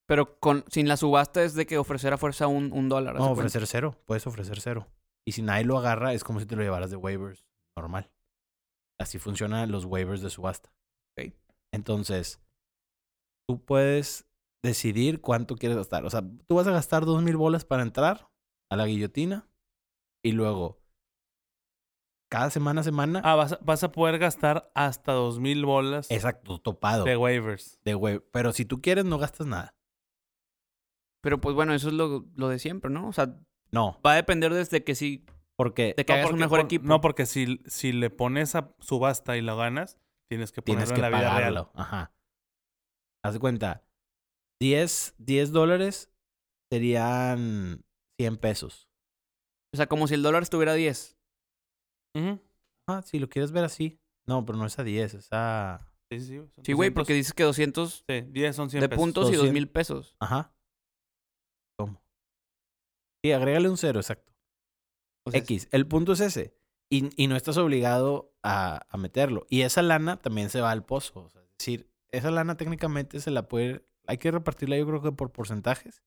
Pero 0.08 0.40
con, 0.40 0.66
sin 0.70 0.88
la 0.88 0.98
subasta 0.98 1.44
es 1.44 1.54
de 1.54 1.68
que 1.68 1.78
ofrecer 1.78 2.14
a 2.14 2.18
fuerza 2.18 2.48
un, 2.48 2.72
un 2.74 2.90
dólar. 2.90 3.16
¿haz 3.16 3.20
No, 3.20 3.28
cuenta? 3.28 3.42
ofrecer 3.42 3.68
cero. 3.68 3.96
Puedes 4.06 4.26
ofrecer 4.26 4.60
cero. 4.60 4.88
Y 5.26 5.34
si 5.34 5.44
nadie 5.44 5.66
lo 5.66 5.78
agarra, 5.78 6.14
es 6.14 6.24
como 6.24 6.40
si 6.40 6.48
te 6.48 6.56
lo 6.56 6.64
llevaras 6.64 6.90
de 6.90 6.96
waivers 6.96 7.46
normal. 7.78 8.12
Así 9.00 9.20
funcionan 9.20 9.72
los 9.72 9.86
waivers 9.86 10.22
de 10.22 10.30
subasta. 10.30 10.74
Entonces, 11.72 12.42
tú 13.48 13.64
puedes 13.64 14.28
decidir 14.64 15.22
cuánto 15.22 15.56
quieres 15.56 15.78
gastar. 15.78 16.06
O 16.06 16.10
sea, 16.10 16.22
tú 16.48 16.56
vas 16.56 16.68
a 16.68 16.72
gastar 16.72 17.06
dos 17.06 17.22
mil 17.24 17.38
bolas 17.38 17.66
para 17.66 17.84
entrar 17.84 18.30
a 18.70 18.76
la 18.76 18.86
guillotina 18.86 19.48
y 20.24 20.34
luego, 20.34 20.82
cada 22.30 22.50
semana 22.50 22.82
a 22.82 22.84
semana, 22.84 23.22
Ah, 23.24 23.36
vas 23.36 23.54
a, 23.54 23.60
vas 23.62 23.84
a 23.84 23.92
poder 23.92 24.20
gastar 24.20 24.70
hasta 24.76 25.14
dos 25.14 25.40
mil 25.40 25.66
bolas 25.66 26.12
exacto, 26.12 26.60
topado 26.60 27.06
de 27.06 27.18
waivers. 27.18 27.80
de. 27.84 28.22
Pero 28.32 28.52
si 28.54 28.66
tú 28.66 28.82
quieres, 28.82 29.06
no 29.06 29.18
gastas 29.18 29.48
nada. 29.48 29.76
Pero 31.22 31.42
pues 31.42 31.56
bueno, 31.56 31.74
eso 31.74 31.88
es 31.90 31.94
lo, 31.94 32.26
lo 32.36 32.48
de 32.50 32.60
siempre, 32.60 32.90
¿no? 32.92 33.08
O 33.08 33.14
sea, 33.14 33.36
No, 33.72 34.00
va 34.06 34.14
a 34.14 34.16
depender 34.16 34.54
desde 34.54 34.84
que 34.84 34.96
sí, 34.96 35.26
porque 35.58 35.94
de 35.98 36.06
que 36.06 36.14
hagas 36.14 36.32
un 36.32 36.40
mejor 36.40 36.60
por- 36.60 36.66
equipo. 36.66 36.86
No, 36.88 37.02
porque 37.02 37.26
si, 37.26 37.60
si 37.66 37.92
le 37.92 38.10
pones 38.10 38.56
a 38.56 38.74
subasta 38.80 39.36
y 39.36 39.42
lo 39.42 39.58
ganas, 39.58 39.98
tienes 40.30 40.52
que 40.52 40.62
ponerlo 40.62 40.86
tienes 40.86 41.00
que 41.00 41.06
en 41.06 41.12
la 41.12 41.18
vida 41.20 41.30
pagarlo. 41.30 41.72
real. 41.76 41.84
Ajá. 41.86 42.14
Haz 43.24 43.34
de 43.34 43.40
cuenta, 43.40 43.84
10, 44.62 45.16
10 45.18 45.52
dólares 45.52 46.12
serían 46.72 47.84
100 48.20 48.38
pesos. 48.38 48.90
O 49.74 49.78
sea, 49.78 49.88
como 49.88 50.08
si 50.08 50.16
el 50.16 50.24
dólar 50.24 50.44
estuviera 50.44 50.74
a 50.74 50.76
10. 50.76 51.18
Ujú. 52.16 52.40
Ah, 52.88 53.02
si 53.04 53.20
lo 53.20 53.30
quieres 53.30 53.52
ver 53.52 53.64
así. 53.64 54.00
No, 54.28 54.46
pero 54.46 54.58
no 54.58 54.66
es 54.66 54.78
a 54.80 54.84
10, 54.84 55.14
es 55.14 55.28
a... 55.32 55.86
Sí, 56.12 56.20
sí, 56.20 56.26
sí. 56.26 56.38
son 56.38 56.66
Sí, 56.66 56.74
güey, 56.74 56.90
200. 56.90 56.94
porque 56.94 57.14
dices 57.14 57.34
que 57.34 57.44
200 57.44 58.04
Sí, 58.08 58.22
10 58.22 58.56
son 58.56 58.70
100 58.70 58.82
de 58.82 58.90
pesos. 58.90 59.02
puntos 59.04 59.24
y 59.30 59.36
200. 59.36 59.46
2 59.48 59.54
mil 59.54 59.70
pesos. 59.70 60.16
Ajá. 60.20 60.54
¿Cómo? 61.78 62.02
Sí, 63.24 63.32
agrégale 63.32 63.70
un 63.70 63.78
cero, 63.78 64.00
exacto. 64.00 64.34
O 65.28 65.32
sea, 65.32 65.40
X. 65.42 65.68
El 65.72 65.88
punto 65.88 66.14
es 66.14 66.20
ese. 66.22 66.56
Y, 66.92 67.10
y 67.22 67.28
no 67.28 67.36
estás 67.36 67.58
obligado 67.58 68.34
a, 68.42 68.88
a 68.90 68.98
meterlo. 68.98 69.46
Y 69.50 69.62
esa 69.62 69.84
lana 69.84 70.18
también 70.22 70.50
se 70.50 70.62
va 70.62 70.72
al 70.72 70.84
pozo. 70.86 71.22
o 71.26 71.30
sea, 71.30 71.42
es 71.44 71.50
decir, 71.60 71.92
esa 72.12 72.32
lana 72.32 72.58
técnicamente 72.58 73.20
se 73.20 73.30
la 73.32 73.48
puede... 73.48 73.86
Hay 74.10 74.18
que 74.18 74.32
repartirla 74.32 74.76
yo 74.78 74.88
creo 74.88 75.02
que 75.02 75.12
por 75.12 75.32
porcentajes. 75.32 76.04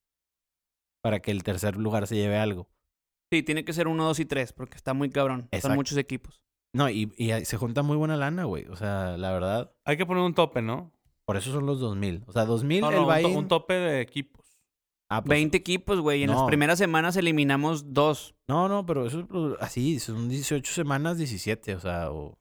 Para 1.03 1.21
que 1.21 1.31
el 1.31 1.43
tercer 1.43 1.77
lugar 1.77 2.07
se 2.07 2.17
lleve 2.17 2.37
algo. 2.37 2.69
Sí, 3.33 3.43
tiene 3.43 3.65
que 3.65 3.73
ser 3.73 3.89
1, 3.89 4.05
2 4.05 4.21
y 4.21 4.25
3, 4.27 4.53
porque 4.53 4.77
está 4.77 4.93
muy 4.95 5.09
cabrón. 5.11 5.43
Exacto. 5.53 5.69
Son 5.69 5.77
muchos 5.77 5.97
equipos. 5.99 6.45
No, 6.75 6.89
y, 6.91 7.13
y 7.17 7.31
se 7.45 7.57
junta 7.57 7.83
muy 7.83 7.97
buena 7.97 8.17
lana, 8.17 8.45
güey. 8.45 8.67
O 8.69 8.77
sea, 8.77 9.17
la 9.17 9.33
verdad, 9.33 9.73
Hay 9.85 9.97
que 9.97 10.07
poner 10.07 10.23
un 10.23 10.35
tope, 10.35 10.63
¿no? 10.63 10.93
por 11.25 11.37
eso 11.37 11.53
son 11.53 11.65
los 11.67 11.81
2000. 11.81 12.25
O 12.27 12.33
sea, 12.33 12.45
2000 12.45 12.81
No, 12.83 12.91
el 12.91 12.97
no, 12.97 13.03
un, 13.03 13.09
to- 13.09 13.13
buy-in- 13.15 13.37
un 13.39 13.49
tope 13.49 13.75
de 13.75 14.01
equipos. 14.01 14.61
Ah, 15.11 15.23
pues, 15.23 15.31
20 15.39 15.57
equipos, 15.57 16.01
güey. 16.01 16.25
En 16.25 16.31
las 16.31 16.43
primeras 16.45 16.79
semanas 16.79 17.17
eliminamos 17.17 17.93
dos. 17.95 18.35
No, 18.49 18.69
no, 18.69 18.85
pero 18.87 19.07
eso 19.07 19.21
es 19.21 19.27
pues, 19.27 19.55
así, 19.61 19.99
son 20.01 20.29
18 20.29 20.73
semanas, 20.73 21.19
17, 21.19 21.75
o 21.75 21.81
sea, 21.81 22.11
o... 22.11 22.39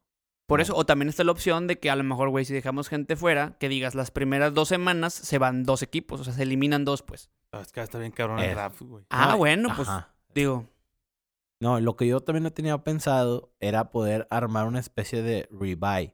Por 0.52 0.60
eso, 0.60 0.76
o 0.76 0.86
también 0.86 1.08
está 1.08 1.24
la 1.24 1.32
opción 1.32 1.66
de 1.68 1.80
que 1.80 1.90
a 1.90 1.96
lo 1.96 2.04
mejor, 2.04 2.28
güey, 2.30 2.44
si 2.44 2.54
dejamos 2.54 2.90
gente 2.90 3.16
fuera, 3.16 3.56
que 3.58 3.70
digas 3.70 3.96
las 3.96 4.12
primeras 4.12 4.54
dos 4.54 4.68
semanas 4.68 5.14
se 5.14 5.38
van 5.38 5.64
dos 5.64 5.82
equipos, 5.82 6.20
o 6.20 6.24
sea, 6.26 6.34
se 6.34 6.44
eliminan 6.44 6.84
dos, 6.84 7.04
pues. 7.04 7.32
Ah, 7.54 7.62
Es 7.62 7.72
que 7.72 7.80
está 7.80 8.00
bien 8.00 8.12
cabrón 8.12 8.40
el 8.40 8.50
Es- 8.50 8.56
draft, 8.56 8.82
güey. 8.82 9.06
Ah, 9.10 9.30
No, 9.32 9.38
bueno, 9.38 9.70
pues 9.76 9.88
ajá. 9.88 10.14
digo. 10.36 10.68
No, 11.62 11.80
lo 11.80 11.96
que 11.96 12.06
yo 12.06 12.20
también 12.20 12.44
no 12.44 12.52
tenía 12.52 12.78
pensado 12.84 13.54
era 13.62 13.92
poder 13.92 14.28
armar 14.30 14.68
una 14.68 14.80
especie 14.82 15.22
de 15.22 15.48
rebuy. 15.52 16.14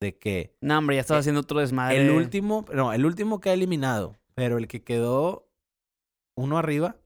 De 0.00 0.18
que 0.18 0.54
No, 0.60 0.76
hombre, 0.76 0.96
ya 0.96 1.00
estaba 1.00 1.20
haciendo 1.20 1.40
otro 1.40 1.60
desmadre. 1.60 2.02
el 2.04 2.10
último, 2.10 2.66
no, 2.74 2.92
el 2.92 3.06
último 3.06 3.40
que 3.40 3.48
ha 3.48 3.54
eliminado, 3.54 4.16
pero 4.34 4.58
el 4.58 4.68
que 4.68 4.82
quedó 4.84 5.48
uno 6.36 6.58
arriba, 6.58 6.96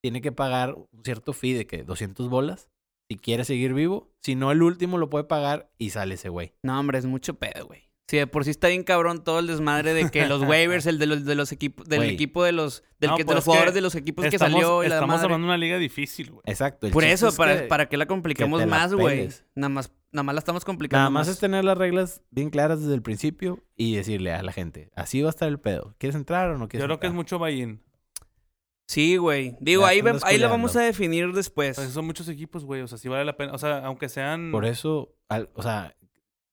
tiene 0.00 0.20
que 0.20 0.30
pagar 0.30 0.74
un 0.74 1.02
cierto 1.04 1.32
fee 1.32 1.54
de 1.54 1.66
que 1.66 1.82
200 1.82 2.28
bolas 2.28 2.68
si 3.08 3.16
quiere 3.16 3.44
seguir 3.44 3.74
vivo. 3.74 4.12
Si 4.22 4.34
no, 4.34 4.52
el 4.52 4.62
último 4.62 4.98
lo 4.98 5.08
puede 5.10 5.24
pagar 5.24 5.70
y 5.78 5.90
sale 5.90 6.14
ese 6.14 6.28
güey. 6.28 6.52
No, 6.62 6.78
hombre, 6.78 6.98
es 6.98 7.06
mucho 7.06 7.34
pedo, 7.34 7.66
güey. 7.66 7.88
Sí, 8.10 8.16
de 8.16 8.26
por 8.26 8.44
sí 8.44 8.50
está 8.50 8.68
bien 8.68 8.84
cabrón 8.84 9.22
todo 9.22 9.38
el 9.38 9.46
desmadre 9.46 9.92
de 9.92 10.10
que 10.10 10.26
los 10.26 10.40
waivers, 10.48 10.86
el 10.86 10.98
de 10.98 11.06
los, 11.06 11.24
de 11.26 11.34
los 11.34 11.52
equipos, 11.52 11.86
del 11.86 11.98
Güey. 12.00 12.14
equipo 12.14 12.42
de 12.42 12.52
los, 12.52 12.82
del 13.00 13.10
No, 13.10 13.16
que, 13.16 13.22
de 13.22 13.26
pues 13.26 13.34
los 13.36 13.44
jugadores 13.44 13.74
de 13.74 13.82
los 13.82 13.94
equipos 13.94 14.26
que 14.26 14.38
salió 14.38 14.82
y 14.82 14.88
la 14.88 14.94
estamos 14.94 15.16
madre. 15.16 15.24
hablando 15.26 15.46
de 15.46 15.50
una 15.50 15.58
liga 15.58 15.76
difícil, 15.76 16.30
güey. 16.30 16.42
Exacto. 16.46 16.88
Por 16.90 17.04
eso, 17.04 17.28
es 17.28 17.36
para, 17.36 17.60
que 17.60 17.66
para 17.66 17.86
que 17.86 17.98
la 17.98 18.06
la 18.06 18.66
más, 18.66 18.94
güey. 18.94 19.28
Nada 19.54 19.68
más, 19.68 19.92
nada 20.10 20.22
más 20.22 20.34
la 20.34 20.38
estamos 20.38 20.64
complicando 20.64 21.00
Nada 21.00 21.10
más 21.10 21.26
más. 21.26 21.34
es 21.34 21.38
tener 21.38 21.64
las 21.66 21.76
reglas 21.76 22.22
bien 22.30 22.48
claras 22.48 22.80
desde 22.80 22.94
el 22.94 23.02
principio 23.02 23.62
y 23.76 23.96
decirle 23.96 24.32
a 24.32 24.42
la 24.42 24.52
gente, 24.52 24.90
así 24.96 25.20
va 25.20 25.28
a 25.28 25.30
estar 25.30 25.48
el 25.48 25.60
pedo. 25.60 25.94
¿Quieres 25.98 26.16
entrar 26.16 26.48
o 26.48 26.54
no 26.56 26.64
Yo 26.64 26.68
quieres 26.68 26.86
creo 26.86 27.00
que 27.00 27.08
es 27.08 27.12
mucho 27.12 27.38
buy-in. 27.38 27.82
Sí, 28.88 29.16
güey. 29.18 29.54
Digo, 29.60 29.82
Ya 29.82 29.88
ahí, 29.88 30.00
ve- 30.00 30.10
andas 30.10 30.24
ahí 30.24 30.34
lo 30.34 30.48
culeando. 30.48 30.54
vamos 30.56 30.76
a 30.76 30.80
definir 30.82 31.32
después. 31.32 31.78
O 31.78 31.82
sea, 31.82 31.90
son 31.90 32.06
muchos 32.06 32.28
equipos, 32.28 32.64
güey. 32.64 32.80
O 32.80 32.88
sea, 32.88 32.96
sí 32.98 33.08
vale 33.08 33.24
la 33.24 33.36
pena. 33.36 33.52
O 33.52 33.58
sea, 33.58 33.84
aunque 33.84 34.08
sean... 34.08 34.50
Por 34.50 34.64
eso, 34.64 35.14
al- 35.28 35.50
o 35.54 35.62
sea, 35.62 35.94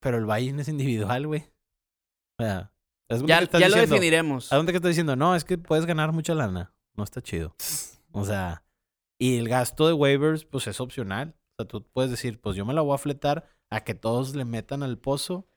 pero 0.01 0.17
el 0.17 0.25
buy-in 0.25 0.59
es 0.59 0.67
individual, 0.67 1.27
güey. 1.27 1.45
O 2.39 2.43
sea, 2.43 2.71
ya 3.25 3.37
que 3.37 3.43
estás 3.45 3.61
ya 3.61 3.69
lo 3.69 3.75
diciendo, 3.75 3.95
definiremos. 3.95 4.51
¿A 4.51 4.57
dónde 4.57 4.73
que 4.73 4.77
estás 4.77 4.89
diciendo? 4.89 5.15
No, 5.15 5.35
es 5.35 5.45
que 5.45 5.57
puedes 5.57 5.85
ganar 5.85 6.11
mucha 6.11 6.33
lana. 6.35 6.73
No 6.95 7.03
está 7.03 7.21
chido. 7.21 7.55
O 8.11 8.25
sea, 8.25 8.63
y 9.19 9.37
el 9.37 9.47
gasto 9.47 9.87
de 9.87 9.93
waivers, 9.93 10.43
pues 10.45 10.67
es 10.67 10.79
opcional. 10.81 11.35
O 11.57 11.63
sea, 11.63 11.67
tú 11.67 11.85
puedes 11.93 12.11
decir, 12.11 12.41
pues 12.41 12.57
yo 12.57 12.65
me 12.65 12.73
la 12.73 12.81
voy 12.81 12.95
a 12.95 12.97
fletar 12.97 13.47
a 13.69 13.83
que 13.85 13.93
todos 13.95 14.35
le 14.35 14.43
metan 14.43 14.83
al 14.83 14.97
pozo 14.97 15.47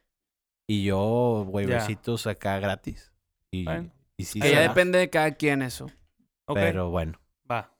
y 0.69 0.85
yo 0.85 1.45
waiversitos 1.49 2.27
acá 2.29 2.59
gratis. 2.61 3.13
Y, 3.51 3.65
Bueno. 3.65 3.91
y 4.17 4.25
sí 4.25 4.39
Que 4.41 4.49
se 4.49 4.55
ya 4.55 4.61
da, 4.63 4.69
depende 4.69 4.99
de 4.99 5.11
cada 5.11 5.33
quien 5.33 5.63
eso. 5.63 5.87
Pero 6.55 6.91
bueno, 6.91 7.19
va. 7.51 7.73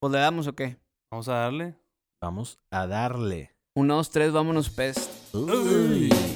Pues 0.00 0.12
le 0.12 0.18
damos 0.18 0.46
o 0.46 0.54
qué. 0.54 0.78
Vamos 1.10 1.28
a 1.28 1.34
darle. 1.34 1.74
vamos 2.20 2.58
a 2.70 2.86
darle. 2.86 3.54
Uno, 3.74 3.96
dos, 3.96 4.10
tres, 4.10 4.32
vámonos, 4.32 4.70
pest. 4.70 5.34
Uy. 5.34 6.35